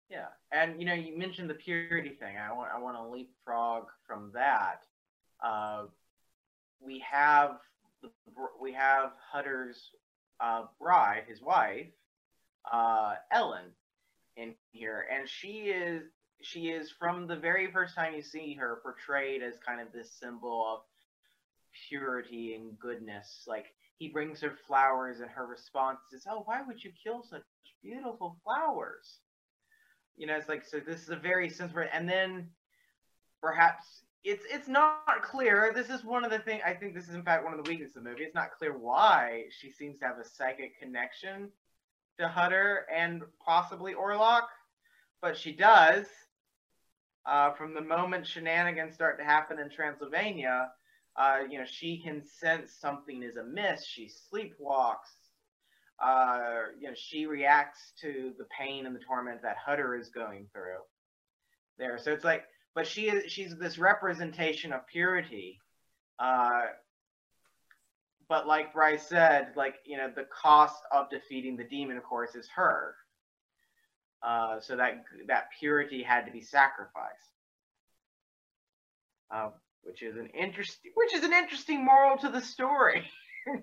Yeah, 0.10 0.28
and 0.52 0.80
you 0.80 0.88
know, 0.88 0.94
you 0.94 1.18
mentioned 1.18 1.50
the 1.50 1.56
purity 1.56 2.10
thing. 2.10 2.36
I 2.38 2.52
want 2.54 2.72
I 2.76 2.80
want 2.80 2.98
to 2.98 3.08
leapfrog 3.08 3.86
from 4.08 4.32
that. 4.34 4.84
Uh, 5.44 5.84
we 6.82 7.04
have 7.10 7.58
we 8.62 8.74
have 8.74 9.12
Hutter's 9.32 9.92
uh, 10.40 10.64
bride, 10.80 11.24
his 11.28 11.42
wife, 11.42 11.88
uh, 12.72 13.16
Ellen, 13.32 13.72
in 14.36 14.56
here, 14.72 15.06
and 15.14 15.30
she 15.30 15.70
is 15.70 16.04
she 16.42 16.70
is 16.70 16.92
from 16.92 17.28
the 17.28 17.36
very 17.36 17.72
first 17.72 17.96
time 17.96 18.14
you 18.14 18.22
see 18.22 18.54
her 18.56 18.82
portrayed 18.84 19.42
as 19.42 19.54
kind 19.66 19.80
of 19.80 19.94
this 19.94 20.12
symbol 20.20 20.66
of 20.68 20.80
purity 21.88 22.56
and 22.56 22.78
goodness. 22.80 23.44
Like 23.48 23.68
he 23.98 24.10
brings 24.10 24.42
her 24.42 24.58
flowers, 24.68 25.20
and 25.20 25.30
her 25.30 25.46
response 25.46 26.00
is, 26.12 26.26
"Oh, 26.30 26.42
why 26.46 26.62
would 26.62 26.84
you 26.84 26.92
kill 27.04 27.24
such 27.24 27.44
beautiful 27.82 28.38
flowers?" 28.44 29.20
You 30.18 30.28
know, 30.28 30.36
it's 30.36 30.50
like 30.50 30.66
so. 30.66 30.80
This 30.80 31.02
is 31.04 31.10
a 31.10 31.16
very 31.16 31.50
sensible, 31.50 31.86
and 31.92 32.10
then 32.10 32.50
perhaps 33.42 34.04
it's 34.24 34.46
it's 34.50 34.68
not 34.68 35.22
clear. 35.22 35.72
This 35.76 35.90
is 35.90 36.04
one 36.04 36.24
of 36.24 36.32
the 36.32 36.40
things 36.40 36.62
I 36.66 36.74
think 36.74 36.94
this 36.94 37.10
is 37.10 37.16
in 37.16 37.24
fact 37.24 37.44
one 37.44 37.54
of 37.54 37.64
the 37.64 37.70
weaknesses 37.70 37.98
of 37.98 38.04
the 38.04 38.10
movie. 38.10 38.24
It's 38.24 38.36
not 38.36 38.52
clear 38.58 38.78
why 38.78 39.44
she 39.50 39.70
seems 39.70 40.00
to 40.00 40.06
have 40.06 40.18
a 40.18 40.26
psychic 40.26 40.80
connection 40.80 41.50
to 42.20 42.28
Hutter 42.28 42.86
and 42.94 43.24
possibly 43.46 43.94
Orlok, 43.94 44.48
but 45.22 45.38
she 45.38 45.52
does. 45.52 46.06
Uh, 47.26 47.52
from 47.54 47.74
the 47.74 47.82
moment 47.82 48.28
shenanigans 48.28 48.94
start 48.94 49.18
to 49.18 49.24
happen 49.24 49.58
in 49.60 49.70
Transylvania, 49.70 50.70
uh, 51.18 51.40
you 51.50 51.58
know 51.58 51.66
she 51.66 52.02
can 52.02 52.24
sense 52.24 52.74
something 52.80 53.24
is 53.24 53.36
amiss. 53.36 53.86
She 53.86 54.10
sleepwalks. 54.10 55.12
Uh, 56.02 56.72
you 56.80 56.88
know 56.88 56.94
she 56.96 57.26
reacts 57.26 57.92
to 58.02 58.34
the 58.38 58.46
pain 58.58 58.86
and 58.86 58.96
the 58.96 59.00
torment 59.00 59.42
that 59.42 59.58
Hutter 59.58 59.96
is 59.96 60.10
going 60.10 60.48
through. 60.54 60.82
There, 61.78 61.98
so 61.98 62.12
it's 62.14 62.24
like 62.24 62.46
but 62.76 62.88
she 62.88 63.04
is 63.10 63.32
she's 63.32 63.56
this 63.58 63.78
representation 63.78 64.74
of 64.74 64.88
purity. 64.88 65.60
Uh, 66.20 66.64
but 68.30 68.48
like 68.48 68.74
Bryce 68.74 69.08
said, 69.08 69.50
like 69.56 69.76
you 69.86 69.98
know, 69.98 70.10
the 70.14 70.26
cost 70.26 70.82
of 70.92 71.10
defeating 71.10 71.56
the 71.56 71.64
demon, 71.64 71.98
of 71.98 72.04
course, 72.04 72.36
is 72.36 72.48
her. 72.56 72.96
Uh, 74.22 74.60
so 74.60 74.76
that 74.78 75.04
that 75.28 75.50
purity 75.60 76.02
had 76.02 76.26
to 76.26 76.32
be 76.32 76.42
sacrificed, 76.42 77.30
uh, 79.32 79.50
which 79.84 80.02
is 80.02 80.18
an 80.18 80.28
interesting 80.28 80.92
which 80.96 81.14
is 81.14 81.24
an 81.24 81.34
interesting 81.34 81.84
moral 81.84 82.18
to 82.18 82.30
the 82.30 82.42
story. 82.42 83.04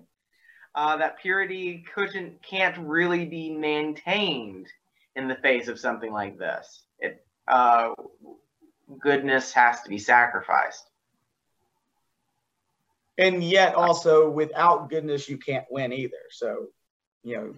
uh, 0.75 0.97
that 0.97 1.19
purity 1.19 1.83
couldn't 1.93 2.41
can't 2.43 2.77
really 2.77 3.25
be 3.25 3.49
maintained 3.49 4.67
in 5.15 5.27
the 5.27 5.35
face 5.35 5.67
of 5.67 5.79
something 5.79 6.13
like 6.13 6.37
this. 6.37 6.83
It 6.99 7.25
uh, 7.47 7.89
goodness 8.99 9.51
has 9.53 9.81
to 9.81 9.89
be 9.89 9.97
sacrificed. 9.97 10.89
And 13.17 13.43
yet, 13.43 13.75
also, 13.75 14.29
without 14.29 14.89
goodness, 14.89 15.29
you 15.29 15.37
can't 15.37 15.65
win 15.69 15.93
either. 15.93 16.13
So, 16.31 16.67
you 17.23 17.35
know, 17.35 17.53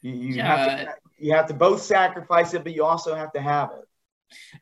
you, 0.00 0.12
you 0.12 0.34
yeah. 0.34 0.56
have 0.56 0.78
to 0.78 0.94
you 1.18 1.34
have 1.34 1.46
to 1.48 1.54
both 1.54 1.82
sacrifice 1.82 2.54
it, 2.54 2.64
but 2.64 2.74
you 2.74 2.84
also 2.84 3.14
have 3.14 3.32
to 3.32 3.40
have 3.40 3.70
it. 3.72 3.88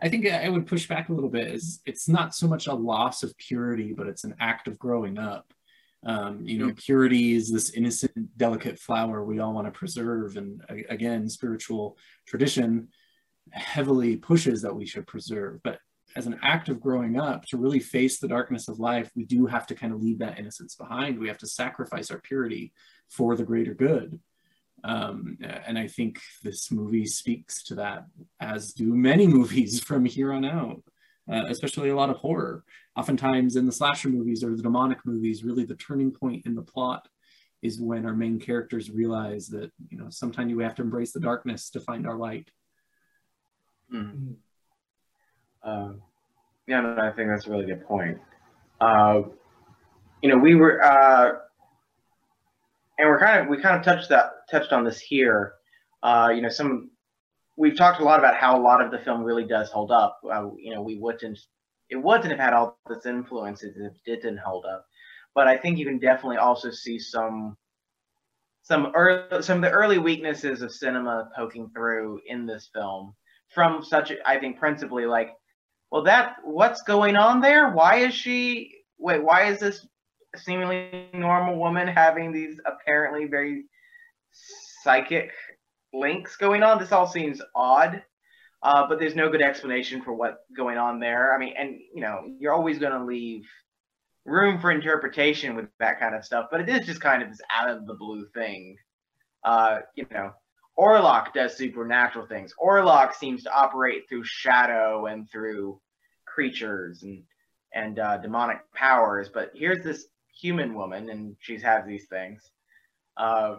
I 0.00 0.08
think 0.08 0.26
I 0.28 0.48
would 0.48 0.66
push 0.66 0.88
back 0.88 1.08
a 1.08 1.12
little 1.12 1.30
bit. 1.30 1.48
Is 1.48 1.80
it's 1.86 2.08
not 2.08 2.34
so 2.34 2.48
much 2.48 2.66
a 2.66 2.74
loss 2.74 3.22
of 3.22 3.36
purity, 3.38 3.92
but 3.92 4.06
it's 4.06 4.24
an 4.24 4.34
act 4.40 4.68
of 4.68 4.78
growing 4.78 5.18
up. 5.18 5.52
Um, 6.04 6.40
you 6.44 6.58
know, 6.58 6.66
mm-hmm. 6.66 6.76
purity 6.76 7.34
is 7.34 7.50
this 7.50 7.70
innocent, 7.70 8.36
delicate 8.36 8.78
flower 8.78 9.24
we 9.24 9.38
all 9.38 9.54
want 9.54 9.66
to 9.66 9.78
preserve, 9.78 10.36
and 10.36 10.62
again, 10.88 11.28
spiritual 11.28 11.96
tradition 12.26 12.88
heavily 13.50 14.16
pushes 14.16 14.62
that 14.62 14.74
we 14.74 14.86
should 14.86 15.06
preserve. 15.06 15.60
But 15.62 15.78
as 16.16 16.26
an 16.26 16.38
act 16.42 16.68
of 16.68 16.80
growing 16.80 17.18
up 17.18 17.44
to 17.46 17.56
really 17.56 17.80
face 17.80 18.18
the 18.18 18.28
darkness 18.28 18.68
of 18.68 18.78
life 18.78 19.10
we 19.14 19.24
do 19.24 19.46
have 19.46 19.66
to 19.66 19.74
kind 19.74 19.92
of 19.92 20.02
leave 20.02 20.18
that 20.18 20.38
innocence 20.38 20.74
behind. 20.74 21.18
We 21.18 21.28
have 21.28 21.38
to 21.38 21.46
sacrifice 21.46 22.10
our 22.10 22.20
purity 22.20 22.72
for 23.08 23.36
the 23.36 23.44
greater 23.44 23.74
good. 23.74 24.20
Um, 24.84 25.38
and 25.64 25.78
i 25.78 25.86
think 25.86 26.20
this 26.42 26.72
movie 26.72 27.06
speaks 27.06 27.62
to 27.64 27.76
that 27.76 28.06
as 28.40 28.72
do 28.72 28.92
many 28.94 29.26
movies 29.38 29.78
from 29.78 30.04
here 30.04 30.32
on 30.32 30.44
out 30.44 30.82
uh, 31.30 31.44
especially 31.48 31.90
a 31.90 31.96
lot 31.96 32.10
of 32.10 32.16
horror. 32.16 32.64
Oftentimes 32.96 33.56
in 33.56 33.66
the 33.66 33.72
slasher 33.72 34.08
movies 34.08 34.42
or 34.42 34.54
the 34.56 34.62
demonic 34.62 34.98
movies 35.04 35.44
really 35.44 35.64
the 35.64 35.76
turning 35.76 36.10
point 36.10 36.46
in 36.46 36.54
the 36.54 36.62
plot 36.62 37.06
is 37.62 37.80
when 37.80 38.04
our 38.04 38.14
main 38.14 38.40
characters 38.40 38.90
realize 38.90 39.46
that 39.48 39.70
you 39.88 39.96
know 39.96 40.08
sometimes 40.10 40.52
we 40.52 40.64
have 40.64 40.74
to 40.74 40.82
embrace 40.82 41.12
the 41.12 41.20
darkness 41.20 41.70
to 41.70 41.80
find 41.80 42.06
our 42.06 42.16
light. 42.16 42.50
Mm-hmm. 43.92 44.32
Um, 45.64 46.02
yeah, 46.66 46.80
no, 46.80 46.96
I 46.98 47.10
think 47.12 47.28
that's 47.28 47.46
a 47.46 47.50
really 47.50 47.66
good 47.66 47.84
point. 47.86 48.18
Uh, 48.80 49.22
you 50.22 50.28
know, 50.28 50.38
we 50.38 50.54
were, 50.54 50.82
uh, 50.82 51.32
and 52.98 53.08
we're 53.08 53.18
kind 53.18 53.40
of 53.40 53.48
we 53.48 53.60
kind 53.60 53.76
of 53.76 53.84
touched 53.84 54.08
that 54.10 54.48
touched 54.50 54.72
on 54.72 54.84
this 54.84 55.00
here. 55.00 55.54
Uh, 56.02 56.30
you 56.34 56.42
know, 56.42 56.48
some 56.48 56.90
we've 57.56 57.76
talked 57.76 58.00
a 58.00 58.04
lot 58.04 58.18
about 58.18 58.36
how 58.36 58.58
a 58.58 58.62
lot 58.62 58.80
of 58.80 58.90
the 58.90 58.98
film 58.98 59.22
really 59.22 59.44
does 59.44 59.70
hold 59.70 59.90
up. 59.90 60.20
Uh, 60.30 60.50
you 60.56 60.74
know, 60.74 60.82
we 60.82 60.98
wouldn't 60.98 61.38
it 61.90 61.96
wouldn't 61.96 62.30
have 62.30 62.38
had 62.38 62.52
all 62.52 62.78
this 62.88 63.06
influence 63.06 63.62
if 63.62 63.76
it 63.76 64.22
didn't 64.22 64.38
hold 64.38 64.64
up. 64.64 64.86
But 65.34 65.48
I 65.48 65.56
think 65.56 65.78
you 65.78 65.84
can 65.84 65.98
definitely 65.98 66.38
also 66.38 66.70
see 66.70 66.98
some 66.98 67.56
some 68.62 68.92
early, 68.94 69.42
some 69.42 69.58
of 69.58 69.62
the 69.62 69.70
early 69.70 69.98
weaknesses 69.98 70.62
of 70.62 70.72
cinema 70.72 71.28
poking 71.36 71.70
through 71.74 72.20
in 72.26 72.46
this 72.46 72.70
film 72.72 73.14
from 73.52 73.82
such 73.82 74.12
I 74.24 74.38
think 74.38 74.58
principally 74.58 75.06
like 75.06 75.30
well, 75.92 76.04
that 76.04 76.36
what's 76.42 76.80
going 76.82 77.16
on 77.16 77.42
there? 77.42 77.70
Why 77.70 77.96
is 77.96 78.14
she? 78.14 78.72
Wait, 78.98 79.22
why 79.22 79.48
is 79.48 79.60
this 79.60 79.86
seemingly 80.36 81.10
normal 81.12 81.58
woman 81.58 81.86
having 81.86 82.32
these 82.32 82.58
apparently 82.64 83.26
very 83.26 83.66
psychic 84.82 85.32
links 85.92 86.36
going 86.36 86.62
on? 86.62 86.78
This 86.78 86.92
all 86.92 87.06
seems 87.06 87.42
odd, 87.54 88.02
uh, 88.62 88.88
but 88.88 88.98
there's 88.98 89.14
no 89.14 89.28
good 89.28 89.42
explanation 89.42 90.00
for 90.00 90.14
what's 90.14 90.38
going 90.56 90.78
on 90.78 90.98
there. 90.98 91.34
I 91.34 91.38
mean, 91.38 91.52
and 91.58 91.78
you 91.94 92.00
know, 92.00 92.22
you're 92.38 92.54
always 92.54 92.78
going 92.78 92.98
to 92.98 93.04
leave 93.04 93.44
room 94.24 94.62
for 94.62 94.70
interpretation 94.70 95.56
with 95.56 95.66
that 95.78 96.00
kind 96.00 96.14
of 96.14 96.24
stuff, 96.24 96.46
but 96.50 96.62
it 96.62 96.70
is 96.70 96.86
just 96.86 97.02
kind 97.02 97.22
of 97.22 97.28
this 97.28 97.40
out 97.54 97.68
of 97.68 97.86
the 97.86 97.94
blue 97.94 98.26
thing. 98.32 98.76
Uh, 99.44 99.80
you 99.94 100.06
know, 100.10 100.32
Orlok 100.78 101.32
does 101.32 101.56
supernatural 101.56 102.26
things. 102.26 102.54
Orlok 102.62 103.14
seems 103.14 103.42
to 103.44 103.52
operate 103.52 104.08
through 104.08 104.24
shadow 104.24 105.06
and 105.06 105.30
through 105.30 105.80
creatures 106.24 107.02
and 107.02 107.22
and 107.74 107.98
uh, 107.98 108.18
demonic 108.18 108.58
powers. 108.74 109.28
But 109.32 109.52
here's 109.54 109.84
this 109.84 110.06
human 110.40 110.74
woman, 110.74 111.10
and 111.10 111.36
she 111.40 111.58
has 111.60 111.86
these 111.86 112.06
things. 112.06 112.50
Uh, 113.16 113.56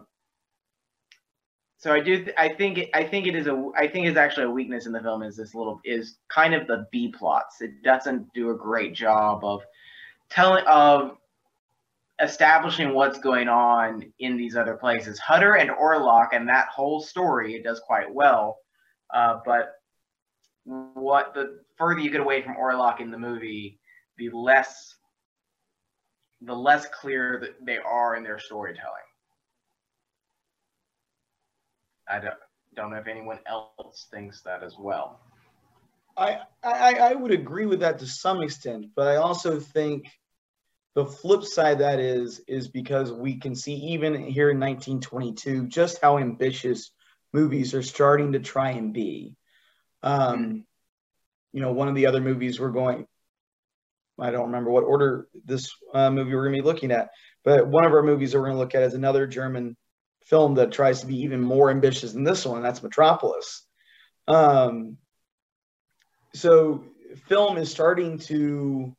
so 1.77 1.91
I 1.93 1.99
do. 1.99 2.23
Th- 2.23 2.35
I 2.37 2.49
think. 2.49 2.79
I 2.93 3.03
think 3.03 3.27
it 3.27 3.35
is 3.35 3.47
a. 3.47 3.71
I 3.77 3.87
think 3.87 4.07
it's 4.07 4.17
actually 4.17 4.45
a 4.45 4.51
weakness 4.51 4.85
in 4.85 4.91
the 4.93 5.01
film. 5.01 5.21
Is 5.21 5.35
this 5.35 5.53
little 5.53 5.81
is 5.83 6.17
kind 6.29 6.53
of 6.53 6.65
the 6.65 6.87
B 6.91 7.09
plots. 7.09 7.61
It 7.61 7.83
doesn't 7.83 8.33
do 8.33 8.51
a 8.51 8.55
great 8.55 8.95
job 8.95 9.43
of 9.43 9.61
telling 10.29 10.65
of 10.65 11.17
establishing 12.23 12.93
what's 12.93 13.19
going 13.19 13.47
on 13.47 14.11
in 14.19 14.37
these 14.37 14.55
other 14.55 14.75
places. 14.75 15.19
Hutter 15.19 15.55
and 15.55 15.69
Orlok 15.69 16.29
and 16.33 16.47
that 16.49 16.67
whole 16.67 17.01
story 17.01 17.55
it 17.55 17.63
does 17.63 17.79
quite 17.79 18.11
well, 18.13 18.57
uh, 19.13 19.39
but 19.45 19.73
what 20.65 21.33
the 21.33 21.59
further 21.77 21.99
you 21.99 22.09
get 22.09 22.21
away 22.21 22.41
from 22.41 22.55
Orlok 22.55 23.01
in 23.01 23.11
the 23.11 23.17
movie, 23.17 23.79
the 24.17 24.29
less 24.29 24.95
the 26.41 26.53
less 26.53 26.87
clear 26.87 27.39
that 27.41 27.65
they 27.65 27.77
are 27.77 28.15
in 28.15 28.23
their 28.23 28.39
storytelling. 28.39 28.89
I 32.09 32.19
don't 32.19 32.35
don't 32.75 32.91
know 32.91 32.97
if 32.97 33.07
anyone 33.07 33.39
else 33.45 34.07
thinks 34.11 34.41
that 34.41 34.63
as 34.63 34.75
well. 34.79 35.19
I, 36.15 36.39
I 36.63 36.93
I 36.95 37.13
would 37.15 37.31
agree 37.31 37.65
with 37.65 37.79
that 37.79 37.99
to 37.99 38.05
some 38.05 38.41
extent, 38.41 38.87
but 38.95 39.07
I 39.07 39.15
also 39.17 39.59
think 39.59 40.05
the 40.95 41.05
flip 41.05 41.43
side 41.43 41.79
that 41.79 41.99
is 41.99 42.41
is 42.47 42.67
because 42.67 43.11
we 43.11 43.39
can 43.39 43.55
see 43.55 43.73
even 43.73 44.13
here 44.13 44.51
in 44.51 44.59
1922 44.59 45.67
just 45.67 45.99
how 46.01 46.17
ambitious 46.17 46.91
movies 47.33 47.73
are 47.73 47.81
starting 47.81 48.33
to 48.33 48.39
try 48.39 48.71
and 48.71 48.93
be. 48.93 49.35
Um, 50.03 50.65
you 51.51 51.61
know, 51.61 51.71
one 51.71 51.87
of 51.87 51.95
the 51.95 52.05
other 52.05 52.21
movies 52.21 52.59
we're 52.59 52.69
going, 52.69 53.07
I 54.19 54.31
don't 54.31 54.47
remember 54.47 54.69
what 54.69 54.83
order 54.83 55.27
this 55.45 55.71
uh, 55.93 56.11
movie 56.11 56.35
we're 56.35 56.43
going 56.43 56.57
to 56.57 56.61
be 56.61 56.67
looking 56.67 56.91
at, 56.91 57.09
but 57.43 57.67
one 57.67 57.85
of 57.85 57.93
our 57.93 58.03
movies 58.03 58.31
that 58.31 58.39
we're 58.39 58.45
going 58.45 58.57
to 58.57 58.59
look 58.59 58.75
at 58.75 58.83
is 58.83 58.93
another 58.93 59.25
German 59.25 59.75
film 60.25 60.55
that 60.55 60.71
tries 60.71 61.01
to 61.01 61.07
be 61.07 61.21
even 61.21 61.41
more 61.41 61.71
ambitious 61.71 62.13
than 62.13 62.23
this 62.23 62.45
one, 62.45 62.57
and 62.57 62.65
that's 62.65 62.83
Metropolis. 62.83 63.65
Um, 64.27 64.97
so 66.33 66.85
film 67.27 67.57
is 67.57 67.71
starting 67.71 68.19
to 68.19 68.95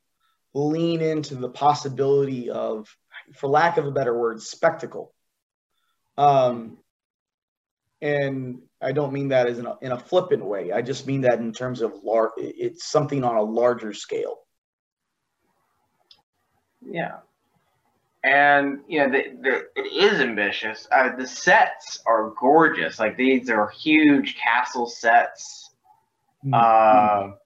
lean 0.54 1.00
into 1.00 1.34
the 1.34 1.48
possibility 1.48 2.48
of, 2.48 2.88
for 3.34 3.48
lack 3.48 3.76
of 3.76 3.86
a 3.86 3.90
better 3.90 4.16
word, 4.16 4.40
spectacle. 4.40 5.12
Um, 6.16 6.78
and 8.00 8.62
I 8.80 8.92
don't 8.92 9.12
mean 9.12 9.28
that 9.28 9.46
as 9.48 9.58
in 9.58 9.66
a, 9.66 9.76
in 9.80 9.92
a 9.92 9.98
flippant 9.98 10.44
way. 10.44 10.72
I 10.72 10.82
just 10.82 11.06
mean 11.06 11.22
that 11.22 11.40
in 11.40 11.52
terms 11.52 11.80
of 11.80 11.92
lar- 12.04 12.32
it's 12.36 12.84
something 12.84 13.24
on 13.24 13.36
a 13.36 13.42
larger 13.42 13.92
scale. 13.92 14.38
Yeah, 16.86 17.16
and 18.22 18.80
you 18.88 19.00
know, 19.00 19.10
the, 19.10 19.24
the, 19.40 19.66
it 19.74 19.86
is 19.92 20.20
ambitious. 20.20 20.86
Uh, 20.92 21.16
the 21.16 21.26
sets 21.26 22.00
are 22.06 22.32
gorgeous. 22.38 22.98
Like 22.98 23.16
these 23.16 23.50
are 23.50 23.68
huge 23.68 24.36
castle 24.36 24.86
sets. 24.86 25.70
Mm-hmm. 26.44 26.54
Uh, 26.54 27.36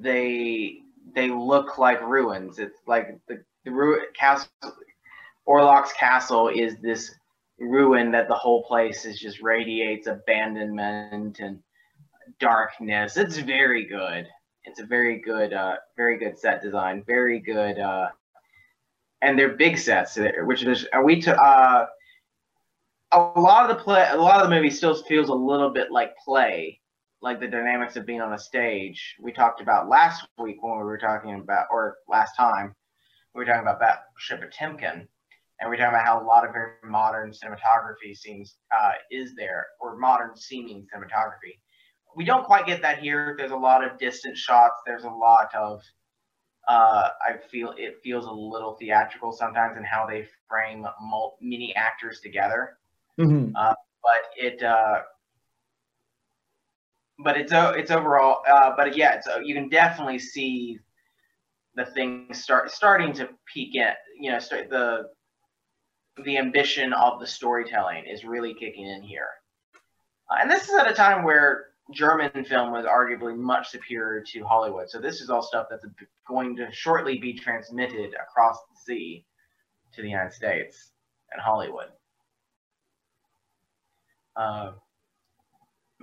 they 0.00 0.80
they 1.14 1.30
look 1.30 1.78
like 1.78 2.00
ruins. 2.02 2.58
It's 2.58 2.80
like 2.86 3.18
the 3.28 3.42
the 3.64 3.70
ruin 3.70 4.06
castle. 4.14 4.48
Orlok's 5.46 5.92
castle 5.92 6.48
is 6.48 6.76
this 6.78 7.14
ruin 7.58 8.10
that 8.12 8.28
the 8.28 8.34
whole 8.34 8.64
place 8.64 9.04
is 9.04 9.20
just 9.20 9.40
radiates 9.42 10.06
abandonment 10.06 11.40
and 11.40 11.62
darkness. 12.40 13.16
It's 13.16 13.36
very 13.36 13.84
good. 13.84 14.26
It's 14.64 14.80
a 14.80 14.86
very 14.86 15.20
good, 15.20 15.52
uh, 15.52 15.76
very 15.96 16.18
good 16.18 16.38
set 16.38 16.62
design. 16.62 17.04
Very 17.06 17.38
good, 17.38 17.78
uh, 17.78 18.08
and 19.20 19.38
they're 19.38 19.56
big 19.56 19.76
sets, 19.76 20.18
which 20.44 20.64
is 20.64 20.86
are 20.92 21.04
we 21.04 21.20
to 21.20 21.36
uh, 21.38 21.86
a 23.12 23.40
lot 23.40 23.70
of 23.70 23.76
the 23.76 23.82
play, 23.82 24.08
a 24.10 24.16
lot 24.16 24.42
of 24.42 24.48
the 24.48 24.54
movie 24.54 24.70
still 24.70 24.94
feels 25.04 25.28
a 25.28 25.34
little 25.34 25.70
bit 25.70 25.92
like 25.92 26.16
play 26.24 26.80
like 27.24 27.40
the 27.40 27.48
dynamics 27.48 27.96
of 27.96 28.04
being 28.04 28.20
on 28.20 28.34
a 28.34 28.38
stage. 28.38 29.16
We 29.18 29.32
talked 29.32 29.62
about 29.62 29.88
last 29.88 30.28
week 30.38 30.62
when 30.62 30.76
we 30.76 30.84
were 30.84 30.98
talking 30.98 31.34
about, 31.34 31.68
or 31.70 31.96
last 32.06 32.36
time, 32.36 32.74
we 33.34 33.38
were 33.38 33.46
talking 33.46 33.62
about 33.62 33.80
Battleship 33.80 34.42
Potemkin, 34.42 35.08
and 35.58 35.70
we 35.70 35.76
are 35.76 35.78
talking 35.78 35.94
about 35.94 36.04
how 36.04 36.22
a 36.22 36.26
lot 36.26 36.46
of 36.46 36.52
very 36.52 36.72
modern 36.84 37.30
cinematography 37.30 38.14
seems 38.14 38.56
uh, 38.78 38.92
is 39.10 39.34
there, 39.36 39.66
or 39.80 39.96
modern 39.96 40.36
seeming 40.36 40.86
cinematography. 40.94 41.58
We 42.14 42.26
don't 42.26 42.44
quite 42.44 42.66
get 42.66 42.82
that 42.82 42.98
here. 42.98 43.34
There's 43.38 43.52
a 43.52 43.56
lot 43.56 43.82
of 43.82 43.98
distant 43.98 44.36
shots. 44.36 44.74
There's 44.86 45.04
a 45.04 45.08
lot 45.08 45.48
of 45.54 45.80
uh, 46.68 47.08
I 47.26 47.38
feel 47.50 47.72
it 47.78 48.00
feels 48.04 48.26
a 48.26 48.30
little 48.30 48.76
theatrical 48.78 49.32
sometimes 49.32 49.78
in 49.78 49.84
how 49.84 50.06
they 50.06 50.26
frame 50.46 50.86
many 51.40 51.74
actors 51.74 52.20
together. 52.20 52.76
Mm-hmm. 53.18 53.56
Uh, 53.56 53.74
but 54.02 54.22
it 54.36 54.62
uh, 54.62 55.00
but 57.18 57.36
it's 57.36 57.52
it's 57.52 57.90
overall. 57.90 58.42
Uh, 58.48 58.72
but 58.76 58.96
yeah, 58.96 59.14
it's, 59.14 59.28
you 59.44 59.54
can 59.54 59.68
definitely 59.68 60.18
see 60.18 60.78
the 61.76 61.84
things 61.84 62.42
start 62.42 62.70
starting 62.70 63.12
to 63.14 63.28
peak 63.52 63.74
in. 63.74 63.92
You 64.20 64.32
know, 64.32 64.38
start, 64.38 64.70
the 64.70 65.10
the 66.24 66.38
ambition 66.38 66.92
of 66.92 67.20
the 67.20 67.26
storytelling 67.26 68.04
is 68.06 68.24
really 68.24 68.54
kicking 68.54 68.86
in 68.86 69.02
here, 69.02 69.28
uh, 70.30 70.36
and 70.40 70.50
this 70.50 70.68
is 70.68 70.74
at 70.74 70.90
a 70.90 70.94
time 70.94 71.24
where 71.24 71.66
German 71.92 72.44
film 72.44 72.72
was 72.72 72.86
arguably 72.86 73.36
much 73.36 73.68
superior 73.68 74.22
to 74.32 74.44
Hollywood. 74.44 74.88
So 74.88 75.00
this 75.00 75.20
is 75.20 75.28
all 75.28 75.42
stuff 75.42 75.66
that's 75.68 75.84
going 76.26 76.56
to 76.56 76.72
shortly 76.72 77.18
be 77.18 77.34
transmitted 77.34 78.14
across 78.14 78.56
the 78.56 78.80
sea 78.84 79.26
to 79.92 80.02
the 80.02 80.08
United 80.08 80.32
States 80.32 80.92
and 81.32 81.42
Hollywood. 81.42 81.88
Uh, 84.36 84.72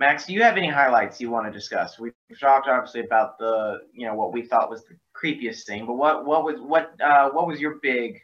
Max, 0.02 0.26
do 0.26 0.32
you 0.32 0.42
have 0.42 0.56
any 0.56 0.68
highlights 0.68 1.20
you 1.20 1.30
want 1.30 1.46
to 1.46 1.52
discuss? 1.52 1.96
We've 1.96 2.12
talked 2.40 2.66
obviously 2.66 3.02
about 3.02 3.38
the, 3.38 3.82
you 3.94 4.04
know, 4.04 4.16
what 4.16 4.32
we 4.32 4.42
thought 4.42 4.68
was 4.68 4.82
the 4.82 4.96
creepiest 5.14 5.64
thing, 5.64 5.86
but 5.86 5.92
what 5.92 6.26
what 6.26 6.42
was 6.44 6.56
what 6.60 7.00
uh, 7.00 7.30
what 7.30 7.46
was 7.46 7.60
your 7.60 7.78
big 7.80 8.20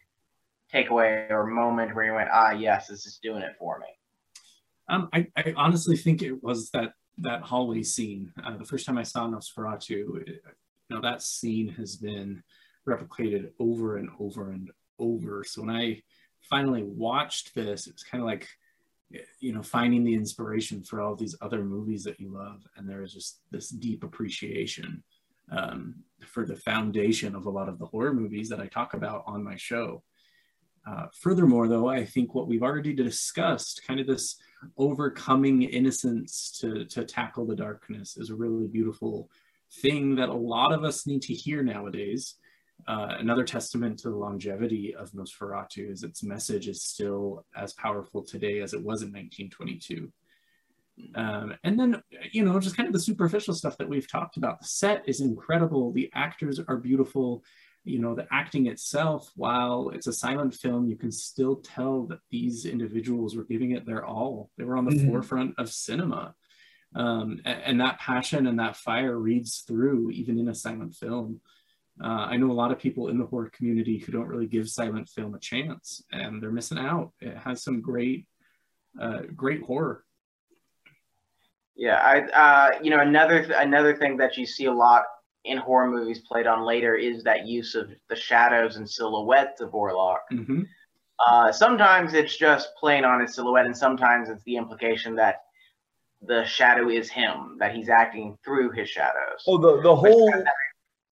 takeaway 0.74 1.30
or 1.30 1.46
moment 1.46 1.94
where 1.94 2.04
you 2.04 2.14
went, 2.14 2.30
ah, 2.32 2.50
yes, 2.50 2.88
this 2.88 3.06
is 3.06 3.20
doing 3.22 3.42
it 3.42 3.54
for 3.60 3.78
me? 3.78 3.86
Um, 4.88 5.08
I, 5.12 5.28
I 5.36 5.54
honestly 5.56 5.96
think 5.96 6.20
it 6.20 6.42
was 6.42 6.68
that 6.70 6.94
that 7.18 7.42
hallway 7.42 7.84
scene. 7.84 8.32
Uh, 8.44 8.56
the 8.56 8.64
first 8.64 8.84
time 8.84 8.98
I 8.98 9.04
saw 9.04 9.28
Nosferatu, 9.28 10.22
it, 10.22 10.42
you 10.88 10.96
know, 10.96 11.00
that 11.00 11.22
scene 11.22 11.68
has 11.74 11.94
been 11.94 12.42
replicated 12.88 13.50
over 13.60 13.98
and 13.98 14.08
over 14.18 14.50
and 14.50 14.68
over. 14.98 15.44
So 15.44 15.62
when 15.62 15.76
I 15.76 16.02
finally 16.50 16.82
watched 16.82 17.54
this, 17.54 17.86
it 17.86 17.92
was 17.92 18.02
kind 18.02 18.20
of 18.20 18.26
like 18.26 18.48
you 19.40 19.52
know 19.52 19.62
finding 19.62 20.04
the 20.04 20.14
inspiration 20.14 20.82
for 20.82 21.00
all 21.00 21.14
these 21.14 21.36
other 21.40 21.64
movies 21.64 22.04
that 22.04 22.20
you 22.20 22.30
love. 22.30 22.66
And 22.76 22.88
there 22.88 23.02
is 23.02 23.12
just 23.12 23.40
this 23.50 23.68
deep 23.70 24.04
appreciation 24.04 25.02
um, 25.50 25.96
for 26.26 26.44
the 26.44 26.56
foundation 26.56 27.34
of 27.34 27.46
a 27.46 27.50
lot 27.50 27.68
of 27.68 27.78
the 27.78 27.86
horror 27.86 28.12
movies 28.12 28.48
that 28.48 28.60
i 28.60 28.66
talk 28.66 28.94
about 28.94 29.24
on 29.26 29.42
my 29.42 29.56
show. 29.56 30.02
Uh, 30.86 31.06
furthermore 31.12 31.68
though 31.68 31.88
i 31.88 32.02
think 32.02 32.34
what 32.34 32.48
we've 32.48 32.62
already 32.62 32.94
discussed 32.94 33.82
kind 33.86 34.00
of 34.00 34.06
this 34.06 34.36
overcoming 34.78 35.62
innocence 35.62 36.56
to, 36.58 36.84
to 36.86 37.04
tackle 37.04 37.44
the 37.44 37.54
darkness 37.54 38.16
is 38.16 38.30
a 38.30 38.34
really 38.34 38.66
beautiful 38.66 39.28
thing 39.82 40.14
that 40.14 40.30
a 40.30 40.32
lot 40.32 40.72
of 40.72 40.84
us 40.84 41.06
need 41.06 41.20
to 41.20 41.34
hear 41.34 41.62
nowadays 41.62 42.36
uh, 42.86 43.16
another 43.18 43.44
testament 43.44 43.98
to 43.98 44.10
the 44.10 44.16
longevity 44.16 44.94
of 44.94 45.10
Nosferatu 45.12 45.90
is 45.90 46.02
its 46.02 46.22
message 46.22 46.68
is 46.68 46.82
still 46.82 47.44
as 47.56 47.72
powerful 47.74 48.22
today 48.22 48.60
as 48.60 48.72
it 48.72 48.82
was 48.82 49.02
in 49.02 49.08
1922. 49.08 50.10
Um, 51.14 51.54
and 51.64 51.78
then, 51.78 52.02
you 52.32 52.44
know, 52.44 52.58
just 52.58 52.76
kind 52.76 52.86
of 52.86 52.92
the 52.92 53.00
superficial 53.00 53.54
stuff 53.54 53.76
that 53.78 53.88
we've 53.88 54.10
talked 54.10 54.36
about. 54.36 54.60
The 54.60 54.66
set 54.66 55.08
is 55.08 55.20
incredible. 55.20 55.92
The 55.92 56.10
actors 56.14 56.60
are 56.66 56.76
beautiful. 56.76 57.44
You 57.84 58.00
know, 58.00 58.14
the 58.14 58.26
acting 58.30 58.66
itself, 58.66 59.30
while 59.36 59.90
it's 59.90 60.06
a 60.06 60.12
silent 60.12 60.54
film, 60.54 60.88
you 60.88 60.96
can 60.96 61.12
still 61.12 61.56
tell 61.56 62.04
that 62.04 62.20
these 62.30 62.66
individuals 62.66 63.36
were 63.36 63.44
giving 63.44 63.72
it 63.72 63.86
their 63.86 64.04
all. 64.04 64.50
They 64.58 64.64
were 64.64 64.76
on 64.76 64.84
the 64.84 64.92
mm-hmm. 64.92 65.10
forefront 65.10 65.54
of 65.58 65.70
cinema. 65.70 66.34
Um, 66.94 67.40
and, 67.44 67.62
and, 67.64 67.80
that 67.80 67.98
passion 67.98 68.46
and 68.46 68.58
that 68.60 68.76
fire 68.76 69.18
reads 69.18 69.58
through 69.58 70.10
even 70.10 70.38
in 70.38 70.48
a 70.48 70.54
silent 70.54 70.94
film. 70.94 71.40
Uh, 72.02 72.26
I 72.30 72.36
know 72.36 72.50
a 72.50 72.52
lot 72.52 72.70
of 72.70 72.78
people 72.78 73.08
in 73.08 73.18
the 73.18 73.26
horror 73.26 73.50
community 73.50 73.98
who 73.98 74.12
don't 74.12 74.28
really 74.28 74.46
give 74.46 74.68
silent 74.68 75.08
film 75.08 75.34
a 75.34 75.38
chance, 75.38 76.02
and 76.12 76.42
they're 76.42 76.52
missing 76.52 76.78
out. 76.78 77.12
It 77.20 77.36
has 77.36 77.62
some 77.62 77.80
great, 77.80 78.26
uh, 79.00 79.22
great 79.34 79.62
horror. 79.62 80.04
Yeah, 81.74 81.96
I, 81.96 82.20
uh, 82.20 82.78
you 82.82 82.90
know, 82.90 83.00
another 83.00 83.38
another 83.56 83.96
thing 83.96 84.16
that 84.18 84.36
you 84.36 84.46
see 84.46 84.66
a 84.66 84.72
lot 84.72 85.04
in 85.44 85.58
horror 85.58 85.90
movies 85.90 86.20
played 86.20 86.46
on 86.46 86.64
later 86.64 86.94
is 86.94 87.22
that 87.24 87.46
use 87.46 87.74
of 87.74 87.90
the 88.08 88.16
shadows 88.16 88.76
and 88.76 88.88
silhouettes 88.88 89.60
of 89.60 89.70
Orlok. 89.70 90.18
Mm-hmm. 90.32 90.62
Uh, 91.24 91.50
sometimes 91.50 92.14
it's 92.14 92.36
just 92.36 92.68
playing 92.78 93.04
on 93.04 93.20
his 93.20 93.34
silhouette, 93.34 93.66
and 93.66 93.76
sometimes 93.76 94.28
it's 94.28 94.42
the 94.44 94.56
implication 94.56 95.16
that 95.16 95.42
the 96.22 96.44
shadow 96.44 96.88
is 96.88 97.10
him, 97.10 97.56
that 97.58 97.74
he's 97.74 97.88
acting 97.88 98.36
through 98.44 98.70
his 98.72 98.88
shadows. 98.88 99.42
Oh, 99.46 99.58
the 99.58 99.80
the 99.82 99.94
whole 99.94 100.32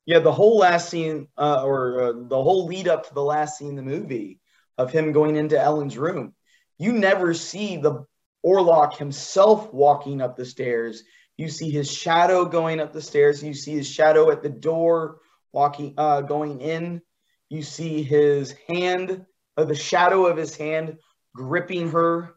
yeah, 0.07 0.21
the 0.21 0.33
whole 0.33 0.59
last 0.59 0.89
scene, 0.89 1.27
uh, 1.37 1.63
or 1.65 2.03
uh, 2.03 2.13
the 2.29 2.41
whole 2.43 2.67
lead 2.67 2.87
up 2.87 3.09
to 3.09 3.15
the 3.15 3.23
last 3.23 3.59
scene 3.59 3.71
in 3.71 3.77
the 3.77 3.83
movie 3.83 4.41
of 4.79 4.93
him 4.93 5.11
going 5.13 5.35
into 5.35 5.61
Ellen's 5.61 5.99
room, 5.99 6.33
you 6.79 6.93
never 6.93 7.35
see 7.35 7.77
the 7.77 8.05
Orlok 8.45 8.97
himself 8.97 9.73
walking 9.75 10.23
up 10.23 10.37
the 10.37 10.45
stairs. 10.45 11.03
You 11.37 11.49
see 11.49 11.71
his 11.71 11.93
shadow 11.93 12.45
going 12.45 12.79
up 12.79 12.93
the 12.93 13.03
stairs. 13.03 13.43
You 13.43 13.53
see 13.53 13.73
his 13.73 13.89
shadow 13.89 14.31
at 14.31 14.43
the 14.43 14.49
door 14.49 15.19
walking, 15.53 15.95
uh, 15.99 16.21
going 16.21 16.61
in. 16.61 17.03
You 17.49 17.63
see 17.63 18.05
his 18.05 18.55
hand, 18.69 19.27
uh, 19.57 19.65
the 19.65 19.75
shadow 19.75 20.27
of 20.27 20.37
his 20.37 20.57
hand 20.57 20.99
gripping 21.35 21.91
her. 21.91 22.37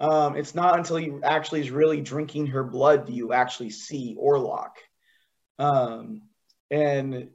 Um, 0.00 0.36
it's 0.36 0.54
not 0.54 0.76
until 0.76 0.96
he 0.96 1.12
actually 1.22 1.60
is 1.60 1.70
really 1.70 2.00
drinking 2.00 2.48
her 2.48 2.64
blood 2.64 3.06
do 3.06 3.12
you 3.12 3.32
actually 3.32 3.70
see 3.70 4.16
Orlok. 4.20 4.70
Um, 5.58 6.22
and 6.70 7.30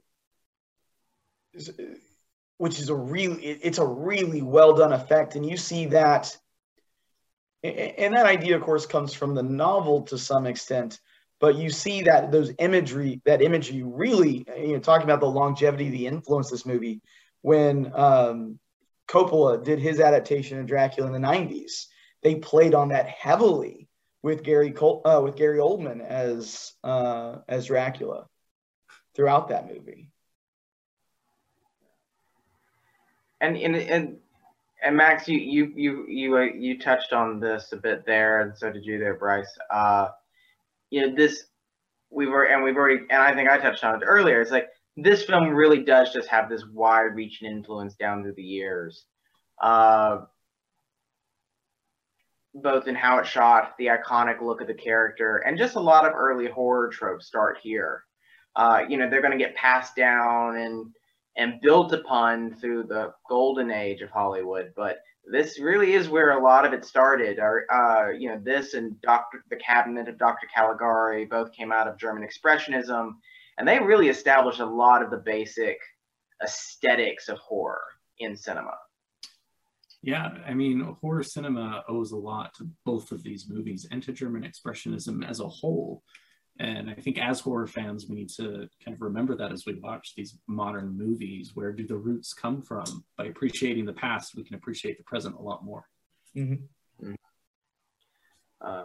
which 2.58 2.80
is 2.80 2.90
a 2.90 2.96
really 2.96 3.44
it's 3.44 3.78
a 3.78 3.86
really 3.86 4.42
well 4.42 4.74
done 4.76 4.94
effect 4.94 5.36
and 5.36 5.46
you 5.46 5.58
see 5.58 5.88
that 5.88 6.36
and 7.66 8.14
that 8.16 8.26
idea, 8.26 8.56
of 8.56 8.62
course, 8.62 8.86
comes 8.86 9.14
from 9.14 9.34
the 9.34 9.44
novel 9.44 10.04
to 10.04 10.18
some 10.18 10.46
extent. 10.46 11.00
But 11.40 11.56
you 11.56 11.70
see 11.70 12.04
that 12.04 12.32
those 12.32 12.52
imagery, 12.60 13.22
that 13.26 13.42
imagery, 13.42 13.84
really, 13.84 14.46
you 14.58 14.74
know, 14.74 14.80
talking 14.80 15.06
about 15.06 15.20
the 15.20 15.26
longevity, 15.26 15.90
the 15.90 16.08
influence 16.08 16.50
this 16.50 16.66
movie, 16.66 17.02
when 17.42 17.92
um, 17.94 18.60
Coppola 19.08 19.64
did 19.64 19.80
his 19.80 20.00
adaptation 20.00 20.60
of 20.60 20.68
Dracula 20.68 21.14
in 21.14 21.22
the 21.22 21.28
'90s, 21.28 21.88
they 22.24 22.36
played 22.36 22.74
on 22.74 22.90
that 22.90 23.08
heavily 23.08 23.88
with 24.24 24.44
Gary 24.44 24.72
Col- 24.72 25.02
uh, 25.06 25.22
with 25.22 25.36
Gary 25.36 25.60
Oldman 25.60 26.02
as 26.02 26.74
uh, 26.84 27.38
as 27.48 27.66
Dracula 27.66 28.28
throughout 29.16 29.50
that 29.50 29.68
movie. 29.68 30.10
And 33.42 33.58
and 33.58 33.76
and 33.76 34.18
and 34.84 34.98
Max, 34.98 35.28
you 35.28 35.38
you 35.38 35.74
you 35.76 36.06
you 36.08 36.38
uh, 36.38 36.42
you 36.42 36.80
touched 36.80 37.14
on 37.14 37.40
this 37.40 37.72
a 37.72 37.78
bit 37.78 38.06
there, 38.06 38.42
and 38.42 38.58
so 38.58 38.72
did 38.72 38.86
you 38.86 39.00
there, 39.00 39.16
Bryce. 39.16 39.58
Uh, 39.72 40.10
you 40.90 41.02
know 41.02 41.16
this 41.16 41.46
we 42.10 42.28
were 42.28 42.46
and 42.46 42.64
we've 42.64 42.78
already 42.78 43.02
and 43.10 43.22
I 43.22 43.34
think 43.34 43.50
I 43.50 43.58
touched 43.58 43.84
on 43.84 44.02
it 44.02 44.06
earlier. 44.06 44.42
It's 44.42 44.52
like 44.52 44.68
this 44.96 45.26
film 45.26 45.50
really 45.50 45.84
does 45.84 46.14
just 46.14 46.30
have 46.30 46.50
this 46.50 46.64
wide-reaching 46.72 47.50
influence 47.50 47.96
down 47.96 48.24
through 48.24 48.36
the 48.36 48.44
years, 48.44 49.06
uh, 49.62 50.20
both 52.54 52.88
in 52.88 52.96
how 52.96 53.18
it's 53.18 53.28
shot, 53.28 53.74
the 53.78 53.88
iconic 53.88 54.42
look 54.42 54.62
of 54.62 54.68
the 54.68 54.74
character, 54.74 55.40
and 55.40 55.58
just 55.58 55.76
a 55.76 55.80
lot 55.80 56.06
of 56.06 56.14
early 56.14 56.48
horror 56.48 56.90
tropes 56.90 57.28
start 57.28 57.58
here. 57.62 58.06
Uh, 58.56 58.84
you 58.88 58.98
know, 58.98 59.10
they're 59.10 59.22
going 59.22 59.38
to 59.38 59.44
get 59.44 59.56
passed 59.56 59.96
down 59.96 60.58
and 60.58 60.88
and 61.38 61.60
built 61.62 61.92
upon 61.92 62.54
through 62.56 62.84
the 62.84 63.12
golden 63.30 63.70
age 63.70 64.02
of 64.02 64.10
Hollywood. 64.10 64.72
But 64.76 65.00
this 65.30 65.60
really 65.60 65.94
is 65.94 66.08
where 66.08 66.32
a 66.32 66.42
lot 66.42 66.66
of 66.66 66.74
it 66.74 66.86
started. 66.86 67.40
Or, 67.40 67.66
uh, 67.72 68.12
you 68.12 68.30
know, 68.30 68.40
this 68.42 68.74
and 68.74 69.00
Doctor 69.02 69.44
the 69.50 69.58
Cabinet 69.58 70.08
of 70.08 70.18
Dr. 70.18 70.48
Caligari 70.54 71.26
both 71.26 71.52
came 71.52 71.72
out 71.72 71.88
of 71.88 71.98
German 71.98 72.28
Expressionism, 72.28 73.14
and 73.58 73.68
they 73.68 73.80
really 73.80 74.10
established 74.10 74.60
a 74.60 74.66
lot 74.66 75.04
of 75.04 75.12
the 75.12 75.18
basic 75.18 75.78
aesthetics 76.44 77.28
of 77.28 77.38
horror 77.40 77.84
in 78.20 78.36
cinema. 78.36 78.76
Yeah, 80.02 80.30
I 80.48 80.54
mean, 80.54 80.96
horror 81.02 81.24
cinema 81.24 81.84
owes 81.90 82.12
a 82.12 82.18
lot 82.18 82.54
to 82.56 82.70
both 82.86 83.12
of 83.12 83.24
these 83.24 83.50
movies 83.50 83.88
and 83.90 84.04
to 84.04 84.14
German 84.14 84.44
Expressionism 84.44 85.28
as 85.28 85.40
a 85.40 85.48
whole. 85.48 86.04
And 86.60 86.90
I 86.90 86.94
think 86.94 87.18
as 87.18 87.42
horror 87.42 87.68
fans, 87.68 88.08
we 88.08 88.16
need 88.16 88.30
to 88.30 88.70
kind 88.84 88.96
of 88.96 89.02
remember 89.02 89.36
that 89.36 89.52
as 89.52 89.66
we 89.66 89.74
watch 89.74 90.14
these 90.16 90.38
modern 90.48 90.98
movies. 90.98 91.52
Where 91.54 91.74
do 91.74 91.86
the 91.86 91.98
roots 91.98 92.34
come 92.34 92.62
from? 92.62 93.04
By 93.18 93.26
appreciating 93.26 93.86
the 93.86 93.94
past, 93.94 94.36
we 94.36 94.44
can 94.44 94.56
appreciate 94.56 94.98
the 94.98 95.04
present 95.04 95.36
a 95.36 95.42
lot 95.42 95.66
more. 95.66 95.86
Mm-hmm. 96.36 97.14
Uh, 98.62 98.84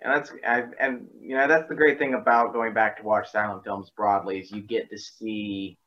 and 0.00 0.14
that's 0.14 0.32
I, 0.46 0.64
and 0.78 1.08
you 1.20 1.36
know 1.36 1.48
that's 1.48 1.68
the 1.68 1.74
great 1.74 1.98
thing 1.98 2.14
about 2.14 2.52
going 2.52 2.74
back 2.74 2.98
to 2.98 3.02
watch 3.02 3.30
silent 3.30 3.64
films 3.64 3.90
broadly 3.90 4.38
is 4.38 4.52
you 4.52 4.62
get 4.62 4.90
to 4.90 4.98
see 4.98 5.78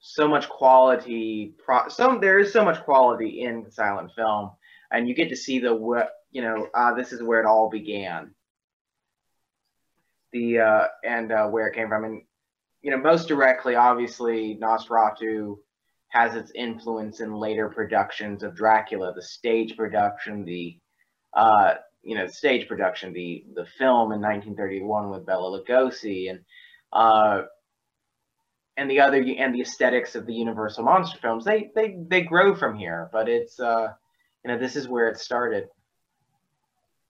so 0.00 0.26
much 0.26 0.48
quality. 0.48 1.54
Pro, 1.64 1.88
some 1.88 2.20
there 2.20 2.38
is 2.38 2.52
so 2.52 2.64
much 2.64 2.82
quality 2.82 3.42
in 3.42 3.70
silent 3.70 4.10
film, 4.16 4.50
and 4.90 5.08
you 5.08 5.14
get 5.14 5.28
to 5.28 5.36
see 5.36 5.60
the 5.60 5.74
what 5.74 6.10
you 6.32 6.42
know 6.42 6.66
uh, 6.74 6.94
this 6.94 7.12
is 7.12 7.22
where 7.22 7.40
it 7.40 7.46
all 7.46 7.70
began 7.70 8.34
the 10.38 10.60
uh, 10.60 10.86
and 11.04 11.32
uh, 11.32 11.48
where 11.48 11.66
it 11.66 11.74
came 11.74 11.88
from. 11.88 12.04
And 12.04 12.22
you 12.82 12.90
know, 12.90 12.98
most 12.98 13.28
directly, 13.28 13.74
obviously, 13.74 14.58
Nosferatu 14.60 15.56
has 16.08 16.34
its 16.34 16.52
influence 16.54 17.20
in 17.20 17.34
later 17.34 17.68
productions 17.68 18.42
of 18.42 18.56
Dracula, 18.56 19.12
the 19.14 19.22
stage 19.22 19.76
production, 19.76 20.44
the 20.44 20.78
uh, 21.34 21.74
you 22.02 22.14
know, 22.14 22.26
stage 22.26 22.68
production, 22.68 23.12
the 23.12 23.44
the 23.54 23.66
film 23.78 24.12
in 24.12 24.20
1931 24.20 25.10
with 25.10 25.26
Bela 25.26 25.60
Lugosi, 25.60 26.30
and 26.30 26.40
uh, 26.92 27.42
and 28.76 28.90
the 28.90 29.00
other 29.00 29.18
and 29.38 29.54
the 29.54 29.60
aesthetics 29.60 30.14
of 30.14 30.26
the 30.26 30.34
Universal 30.34 30.84
monster 30.84 31.18
films. 31.18 31.44
They 31.44 31.70
they 31.74 31.96
they 32.08 32.22
grow 32.22 32.54
from 32.54 32.78
here, 32.78 33.10
but 33.12 33.28
it's 33.28 33.58
uh, 33.58 33.88
you 34.44 34.52
know, 34.52 34.58
this 34.58 34.76
is 34.76 34.88
where 34.88 35.08
it 35.08 35.18
started. 35.18 35.64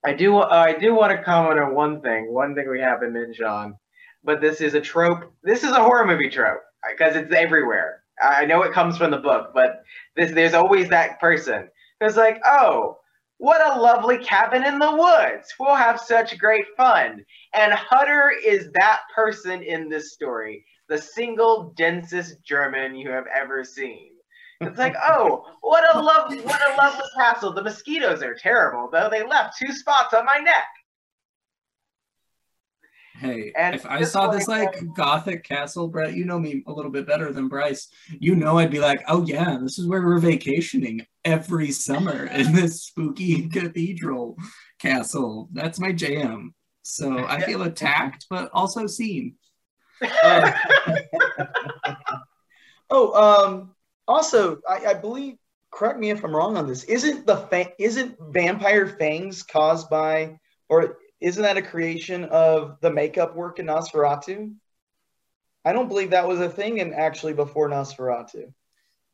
I 0.05 0.12
do 0.12 0.38
I 0.38 0.72
do 0.78 0.94
want 0.94 1.12
to 1.16 1.22
comment 1.22 1.59
on 1.61 1.74
one 1.74 2.01
thing. 2.01 2.32
One 2.32 2.55
thing 2.55 2.68
we 2.70 2.80
haven't 2.80 3.12
mentioned 3.12 3.49
on, 3.49 3.76
but 4.24 4.40
this 4.40 4.61
is 4.61 4.74
a 4.74 4.80
trope. 4.80 5.32
This 5.42 5.64
is 5.64 5.72
a 5.72 5.82
horror 5.82 6.07
movie 6.07 6.30
trope 6.30 6.61
because 6.88 7.16
it's 7.16 7.32
everywhere. 7.34 8.03
I 8.22 8.44
know 8.46 8.62
it 8.62 8.72
comes 8.72 8.96
from 8.96 9.11
the 9.11 9.18
book, 9.18 9.53
but 9.55 9.82
this 10.16 10.32
there's 10.32 10.55
always 10.55 10.88
that 10.90 11.20
person 11.20 11.68
who's 12.01 12.16
like, 12.16 12.40
"Oh, 12.44 12.99
what 13.38 13.61
a 13.61 13.80
lovely 13.80 14.18
cabin 14.18 14.64
in 14.64 14.78
the 14.78 14.92
woods. 14.96 15.55
We'll 15.59 15.74
have 15.74 16.01
such 16.01 16.38
great 16.38 16.66
fun." 16.76 17.24
And 17.55 17.72
Hutter 17.72 18.32
is 18.44 18.70
that 18.72 19.03
person 19.14 19.62
in 19.62 19.88
this 19.88 20.12
story, 20.12 20.64
the 20.88 20.99
single 20.99 21.72
densest 21.76 22.42
German 22.44 22.94
you 22.94 23.11
have 23.11 23.26
ever 23.34 23.64
seen. 23.64 24.12
It's 24.61 24.78
like, 24.78 24.96
oh, 25.06 25.44
what 25.61 25.84
a 25.94 26.00
love, 26.00 26.34
what 26.44 26.70
a 26.70 26.76
lovely 26.76 27.04
castle. 27.16 27.52
The 27.52 27.62
mosquitoes 27.62 28.22
are 28.22 28.34
terrible, 28.34 28.88
though. 28.90 29.09
They 29.11 29.24
left 29.24 29.56
two 29.59 29.72
spots 29.72 30.14
on 30.14 30.24
my 30.24 30.38
neck. 30.38 30.66
Hey, 33.18 33.52
and 33.56 33.74
if 33.74 33.84
I 33.84 34.02
saw 34.02 34.28
this 34.28 34.46
like 34.46 34.80
gothic 34.94 35.42
castle, 35.42 35.88
Brett, 35.88 36.14
you 36.14 36.24
know 36.24 36.38
me 36.38 36.62
a 36.68 36.72
little 36.72 36.90
bit 36.90 37.06
better 37.06 37.32
than 37.32 37.48
Bryce. 37.48 37.88
You 38.20 38.36
know 38.36 38.59
I'd 38.59 38.70
be 38.70 38.78
like, 38.78 39.02
oh 39.09 39.24
yeah, 39.26 39.59
this 39.61 39.78
is 39.78 39.88
where 39.88 40.02
we're 40.02 40.18
vacationing 40.18 41.04
every 41.24 41.72
summer 41.72 42.26
in 42.26 42.52
this 42.54 42.84
spooky 42.84 43.48
cathedral 43.48 44.36
castle. 44.78 45.48
That's 45.52 45.80
my 45.80 45.90
jam. 45.90 46.54
So 46.82 47.26
I 47.26 47.40
feel 47.40 47.62
attacked, 47.62 48.26
but 48.30 48.50
also 48.52 48.86
seen. 48.86 49.34
Uh, 50.00 50.52
oh, 52.90 53.12
um, 53.50 53.74
also, 54.09 54.61
I, 54.68 54.86
I, 54.86 54.94
believe. 54.94 55.36
Correct 55.70 55.98
me 55.98 56.09
if 56.09 56.24
I'm 56.24 56.34
wrong 56.34 56.56
on 56.56 56.66
this. 56.66 56.84
Isn't 56.84 57.26
the 57.26 57.36
fa- 57.36 57.72
isn't 57.78 58.16
vampire 58.30 58.86
fangs 58.86 59.42
caused 59.42 59.90
by, 59.90 60.38
or 60.70 60.96
isn't 61.20 61.42
that 61.42 61.59
a 61.59 61.62
creation 61.62 62.24
of 62.24 62.78
the 62.80 62.90
makeup 62.90 63.36
work 63.36 63.59
in 63.59 63.66
Nosferatu? 63.66 64.54
I 65.64 65.72
don't 65.74 65.88
believe 65.88 66.11
that 66.11 66.26
was 66.26 66.40
a 66.40 66.48
thing 66.48 66.78
in 66.78 66.94
actually 66.94 67.34
before 67.34 67.68
Nosferatu 67.68 68.52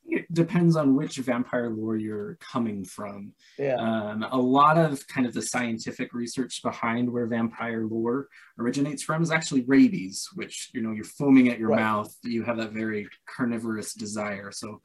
it 0.07 0.33
depends 0.33 0.77
on 0.77 0.95
which 0.95 1.17
vampire 1.17 1.71
lore 1.71 1.97
you're 1.97 2.37
coming 2.37 2.85
from. 2.85 3.33
Yeah. 3.59 3.77
Um, 3.77 4.25
a 4.31 4.37
lot 4.37 4.79
of 4.79 5.07
kind 5.07 5.27
of 5.27 5.35
the 5.35 5.43
scientific 5.43 6.13
research 6.13 6.63
behind 6.63 7.11
where 7.11 7.27
vampire 7.27 7.87
lore 7.87 8.29
originates 8.59 9.03
from 9.03 9.23
is 9.23 9.31
actually 9.31 9.63
rabies, 9.63 10.29
which 10.35 10.71
you 10.75 10.83
know 10.83 10.93
you're 10.93 11.05
foaming 11.05 11.49
at 11.49 11.59
your 11.59 11.71
right. 11.71 11.81
mouth. 11.81 12.15
You 12.23 12.43
have 12.45 12.59
that 12.59 12.73
very 12.73 13.09
carnivorous 13.27 13.95
desire. 13.95 14.51
So 14.53 14.81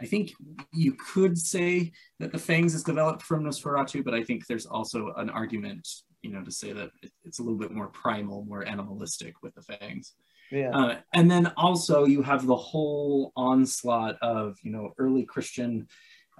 I 0.00 0.06
think 0.06 0.32
you 0.72 0.94
could 0.94 1.38
say 1.38 1.92
that 2.18 2.32
the 2.32 2.38
fangs 2.38 2.74
is 2.74 2.82
developed 2.82 3.22
from 3.22 3.44
Nosferatu, 3.44 4.04
but 4.04 4.14
I 4.14 4.24
think 4.24 4.46
there's 4.46 4.66
also 4.66 5.12
an 5.16 5.30
argument, 5.30 5.88
you 6.22 6.32
know, 6.32 6.42
to 6.42 6.50
say 6.50 6.72
that 6.72 6.90
it's 7.24 7.38
a 7.38 7.42
little 7.42 7.58
bit 7.58 7.70
more 7.70 7.88
primal, 7.88 8.44
more 8.44 8.66
animalistic 8.66 9.34
with 9.42 9.54
the 9.54 9.62
fangs. 9.62 10.14
Yeah. 10.52 10.70
Uh, 10.70 10.96
and 11.14 11.30
then 11.30 11.50
also 11.56 12.04
you 12.04 12.22
have 12.22 12.46
the 12.46 12.54
whole 12.56 13.32
onslaught 13.34 14.16
of 14.20 14.58
you 14.62 14.70
know 14.70 14.92
early 14.98 15.24
Christian 15.24 15.88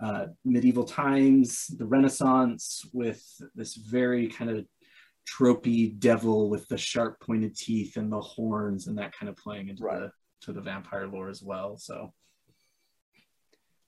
uh, 0.00 0.26
medieval 0.44 0.84
times, 0.84 1.66
the 1.78 1.86
Renaissance, 1.86 2.84
with 2.92 3.24
this 3.54 3.74
very 3.74 4.28
kind 4.28 4.50
of 4.50 4.66
tropey 5.26 5.98
devil 5.98 6.50
with 6.50 6.68
the 6.68 6.76
sharp 6.76 7.20
pointed 7.20 7.56
teeth 7.56 7.96
and 7.96 8.12
the 8.12 8.20
horns 8.20 8.86
and 8.86 8.98
that 8.98 9.16
kind 9.16 9.30
of 9.30 9.36
playing 9.36 9.68
into 9.68 9.84
right. 9.84 10.00
the 10.00 10.12
to 10.42 10.52
the 10.52 10.60
vampire 10.60 11.06
lore 11.06 11.30
as 11.30 11.42
well. 11.42 11.76
So. 11.78 12.12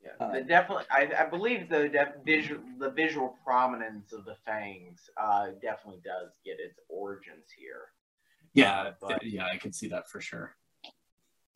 Yeah, 0.03 0.33
the 0.33 0.43
definitely. 0.43 0.85
I, 0.91 1.11
I 1.19 1.27
believe 1.27 1.69
the 1.69 1.89
def, 1.89 2.09
visual 2.25 2.63
the 2.79 2.91
visual 2.91 3.37
prominence 3.45 4.13
of 4.13 4.25
the 4.25 4.37
fangs 4.47 5.11
uh, 5.21 5.49
definitely 5.61 6.01
does 6.03 6.31
get 6.45 6.57
its 6.61 6.79
origins 6.89 7.47
here. 7.59 7.89
Yeah, 8.55 8.93
but, 9.01 9.25
yeah, 9.25 9.47
I 9.53 9.57
can 9.57 9.73
see 9.73 9.89
that 9.89 10.09
for 10.09 10.21
sure. 10.21 10.55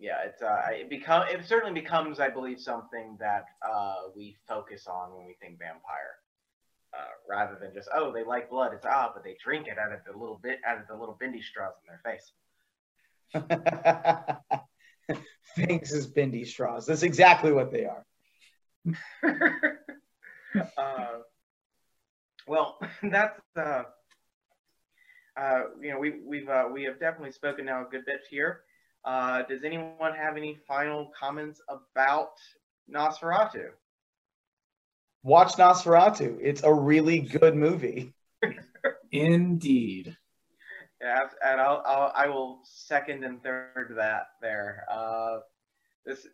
Yeah, 0.00 0.22
it's 0.24 0.42
uh, 0.42 0.62
it 0.70 0.90
become 0.90 1.24
it 1.28 1.46
certainly 1.46 1.80
becomes, 1.80 2.18
I 2.20 2.28
believe, 2.28 2.60
something 2.60 3.16
that 3.18 3.46
uh, 3.68 4.10
we 4.14 4.36
focus 4.46 4.86
on 4.86 5.12
when 5.14 5.26
we 5.26 5.34
think 5.40 5.58
vampire, 5.58 6.20
uh, 6.94 7.08
rather 7.28 7.58
than 7.60 7.74
just 7.74 7.88
oh 7.92 8.12
they 8.12 8.22
like 8.22 8.48
blood. 8.48 8.72
It's 8.74 8.86
ah, 8.86 9.10
but 9.12 9.24
they 9.24 9.36
drink 9.42 9.66
it 9.66 9.76
out 9.76 9.90
of 9.92 9.98
the 10.06 10.12
little 10.16 10.38
bit 10.40 10.60
out 10.66 10.78
of 10.78 10.86
the 10.86 10.94
little 10.94 11.16
bendy 11.18 11.42
straws 11.42 11.74
in 11.82 11.88
their 11.88 12.00
face. 12.04 12.32
Thanks 15.56 15.92
as 15.92 16.06
bendy 16.06 16.44
straws. 16.44 16.86
That's 16.86 17.02
exactly 17.02 17.50
what 17.52 17.72
they 17.72 17.86
are. 17.86 18.06
uh, 20.76 21.18
well, 22.46 22.78
that's 23.02 23.40
uh, 23.56 23.82
uh, 25.38 25.62
you 25.80 25.90
know, 25.90 25.98
we, 25.98 26.14
we've 26.26 26.48
uh, 26.48 26.64
we 26.72 26.84
have 26.84 26.98
definitely 26.98 27.32
spoken 27.32 27.66
now 27.66 27.86
a 27.86 27.90
good 27.90 28.04
bit 28.04 28.20
here. 28.28 28.62
Uh, 29.04 29.42
does 29.42 29.64
anyone 29.64 30.14
have 30.14 30.36
any 30.36 30.58
final 30.66 31.10
comments 31.18 31.60
about 31.68 32.32
Nosferatu? 32.92 33.70
watch 35.22 35.54
Nosferatu. 35.54 36.38
It's 36.40 36.62
a 36.62 36.72
really 36.72 37.20
good 37.20 37.54
movie. 37.54 38.12
Indeed. 39.12 40.16
Yeah, 41.00 41.28
and 41.44 41.60
I'll, 41.60 41.82
I'll 41.86 42.12
I 42.14 42.26
will 42.26 42.60
second 42.64 43.22
and 43.22 43.42
third 43.42 43.94
that 43.96 44.28
there. 44.42 44.84
Uh, 44.90 45.38
this 46.04 46.26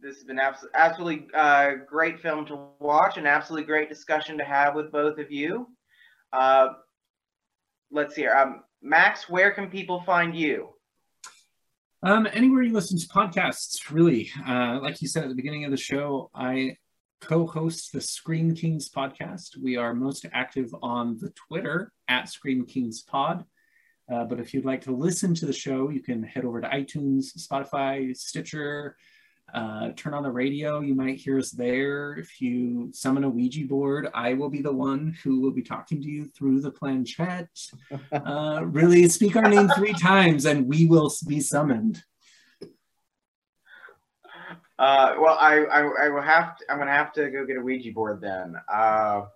this 0.00 0.16
has 0.16 0.24
been 0.24 0.38
abs- 0.38 0.66
absolutely 0.74 1.28
uh, 1.34 1.70
great 1.88 2.20
film 2.20 2.44
to 2.46 2.68
watch, 2.78 3.16
an 3.16 3.26
absolutely 3.26 3.64
great 3.64 3.88
discussion 3.88 4.36
to 4.36 4.44
have 4.44 4.74
with 4.74 4.92
both 4.92 5.18
of 5.18 5.30
you. 5.30 5.68
Uh, 6.32 6.68
let's 7.94 8.14
see. 8.14 8.26
Um, 8.26 8.64
Max, 8.82 9.28
where 9.30 9.52
can 9.52 9.70
people 9.70 10.02
find 10.02 10.36
you? 10.36 10.70
Um, 12.02 12.28
anywhere 12.32 12.62
you 12.62 12.74
listen 12.74 12.98
to 12.98 13.06
podcasts, 13.06 13.90
really. 13.90 14.30
Uh, 14.46 14.78
like 14.82 15.00
you 15.00 15.08
said 15.08 15.22
at 15.22 15.30
the 15.30 15.34
beginning 15.34 15.64
of 15.64 15.70
the 15.70 15.76
show, 15.76 16.30
I 16.34 16.76
co-host 17.22 17.92
the 17.92 18.00
Screen 18.00 18.54
Kings 18.54 18.90
podcast. 18.90 19.56
We 19.56 19.78
are 19.78 19.94
most 19.94 20.26
active 20.34 20.74
on 20.82 21.16
the 21.18 21.30
Twitter 21.30 21.92
at 22.08 22.28
Screen 22.28 22.66
Kings 22.66 23.00
Pod. 23.00 23.44
Uh, 24.12 24.24
but 24.24 24.38
if 24.38 24.52
you'd 24.52 24.66
like 24.66 24.82
to 24.82 24.94
listen 24.94 25.34
to 25.36 25.46
the 25.46 25.52
show, 25.52 25.88
you 25.88 26.02
can 26.02 26.22
head 26.22 26.44
over 26.44 26.60
to 26.60 26.68
iTunes, 26.68 27.28
Spotify, 27.38 28.14
Stitcher, 28.14 28.96
uh, 29.54 29.90
turn 29.96 30.14
on 30.14 30.24
the 30.24 30.30
radio. 30.30 30.80
You 30.80 30.94
might 30.94 31.16
hear 31.16 31.38
us 31.38 31.52
there. 31.52 32.14
If 32.14 32.40
you 32.40 32.90
summon 32.92 33.24
a 33.24 33.28
Ouija 33.30 33.64
board, 33.66 34.08
I 34.12 34.34
will 34.34 34.50
be 34.50 34.60
the 34.60 34.72
one 34.72 35.16
who 35.22 35.40
will 35.40 35.52
be 35.52 35.62
talking 35.62 36.02
to 36.02 36.08
you 36.08 36.26
through 36.26 36.60
the 36.60 36.70
planchette. 36.70 37.48
Uh, 38.12 38.62
really, 38.64 39.08
speak 39.08 39.36
our 39.36 39.48
name 39.48 39.68
three 39.76 39.92
times 39.92 40.44
and 40.46 40.66
we 40.66 40.86
will 40.86 41.12
be 41.26 41.40
summoned. 41.40 42.02
Uh, 44.78 45.14
well, 45.18 45.36
I, 45.40 45.64
I, 45.64 46.06
I 46.06 46.08
will 46.08 46.22
have 46.22 46.56
to, 46.56 46.64
I'm 46.70 46.78
gonna 46.78 46.90
have 46.90 47.12
to 47.14 47.30
go 47.30 47.44
get 47.44 47.56
a 47.56 47.60
Ouija 47.60 47.92
board 47.92 48.20
then. 48.20 48.56
Uh, 48.72 49.26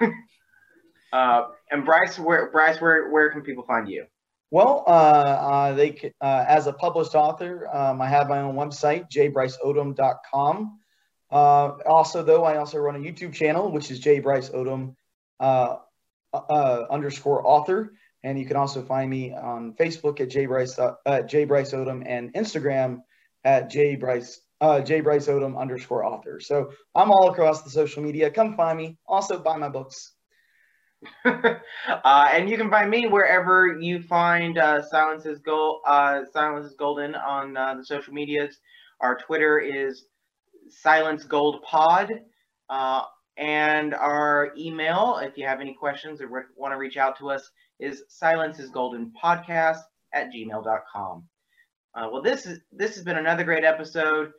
uh, 1.12 1.42
and 1.70 1.84
Bryce, 1.84 2.18
where 2.18 2.50
Bryce, 2.50 2.80
where 2.80 3.10
where 3.10 3.30
can 3.30 3.42
people 3.42 3.64
find 3.64 3.88
you? 3.88 4.06
Well, 4.50 4.84
uh, 4.86 4.90
uh, 4.90 5.72
they 5.74 6.12
uh, 6.20 6.44
as 6.48 6.66
a 6.66 6.72
published 6.72 7.14
author, 7.14 7.68
um, 7.74 8.00
I 8.00 8.08
have 8.08 8.28
my 8.28 8.40
own 8.40 8.54
website, 8.54 9.10
jbryceodom.com. 9.10 10.78
Uh, 11.30 11.68
also, 11.86 12.22
though, 12.22 12.44
I 12.44 12.56
also 12.56 12.78
run 12.78 12.96
a 12.96 12.98
YouTube 12.98 13.34
channel, 13.34 13.70
which 13.70 13.90
is 13.90 14.00
jbryceodom 14.00 14.94
uh, 15.40 15.76
uh, 16.32 16.84
underscore 16.90 17.46
author, 17.46 17.92
and 18.22 18.38
you 18.38 18.46
can 18.46 18.56
also 18.56 18.82
find 18.82 19.10
me 19.10 19.34
on 19.34 19.74
Facebook 19.74 20.20
at 20.20 20.30
jbryce 20.30 20.78
uh, 20.78 22.02
and 22.06 22.32
Instagram 22.32 23.00
at 23.44 23.70
jbryce 23.70 24.38
uh, 24.60 25.58
underscore 25.58 26.04
author. 26.04 26.40
So 26.40 26.72
I'm 26.94 27.10
all 27.10 27.30
across 27.30 27.62
the 27.62 27.70
social 27.70 28.02
media. 28.02 28.30
Come 28.30 28.56
find 28.56 28.78
me. 28.78 28.96
Also, 29.06 29.38
buy 29.38 29.56
my 29.56 29.68
books. 29.68 30.14
uh, 31.24 32.28
and 32.32 32.48
you 32.50 32.56
can 32.56 32.70
find 32.70 32.90
me 32.90 33.06
wherever 33.06 33.78
you 33.80 34.02
find 34.02 34.58
uh, 34.58 34.82
Silence 34.82 35.26
is 35.26 35.38
Gold. 35.38 35.80
Uh, 35.86 36.22
Silence 36.32 36.66
is 36.66 36.74
Golden 36.74 37.14
on 37.14 37.56
uh, 37.56 37.74
the 37.74 37.84
social 37.84 38.12
medias. 38.12 38.58
Our 39.00 39.16
Twitter 39.16 39.60
is 39.60 40.06
Silence 40.68 41.24
Gold 41.24 41.62
Pod, 41.62 42.10
uh, 42.68 43.02
and 43.36 43.94
our 43.94 44.52
email, 44.58 45.20
if 45.22 45.38
you 45.38 45.46
have 45.46 45.60
any 45.60 45.72
questions 45.72 46.20
or 46.20 46.26
re- 46.26 46.42
want 46.56 46.72
to 46.72 46.78
reach 46.78 46.96
out 46.96 47.16
to 47.18 47.30
us, 47.30 47.48
is 47.78 48.02
Silence 48.08 48.58
is 48.58 48.70
Golden 48.70 49.12
Podcast 49.22 49.82
at 50.12 50.32
gmail.com. 50.32 51.24
Uh, 51.94 52.08
well, 52.12 52.22
this 52.22 52.44
is 52.46 52.60
this 52.72 52.96
has 52.96 53.04
been 53.04 53.16
another 53.18 53.44
great 53.44 53.64
episode. 53.64 54.32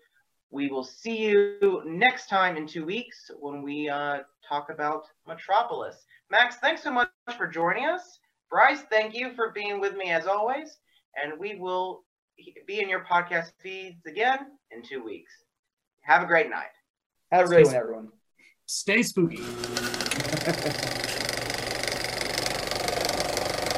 We 0.52 0.70
will 0.70 0.84
see 0.84 1.18
you 1.18 1.84
next 1.86 2.28
time 2.28 2.58
in 2.58 2.68
two 2.68 2.86
weeks 2.86 3.32
when 3.40 3.62
we 3.62 3.88
uh, 3.88 4.20
talk 4.48 4.70
about 4.70 5.04
Metropolis. 5.28 6.06
Max, 6.32 6.58
thanks 6.58 6.84
so 6.84 6.92
much 6.92 7.10
for 7.38 7.48
joining 7.48 7.86
us. 7.86 8.20
Bryce, 8.52 8.82
thank 8.90 9.16
you 9.16 9.34
for 9.34 9.52
being 9.52 9.80
with 9.80 9.96
me 9.96 10.12
as 10.12 10.28
always. 10.28 10.78
And 11.22 11.40
we 11.40 11.56
will 11.56 12.04
be 12.68 12.82
in 12.82 12.90
your 12.90 13.04
podcast 13.04 13.52
feeds 13.62 14.06
again 14.06 14.40
in 14.72 14.84
two 14.84 15.04
weeks. 15.04 15.32
Have 16.02 16.24
a 16.24 16.28
great 16.28 16.50
night. 16.50 16.70
Have 17.32 17.46
a 17.46 17.50
great 17.50 17.66
one, 17.66 17.76
everyone. 17.76 18.10
Stay 18.68 19.04
spooky. 19.04 19.44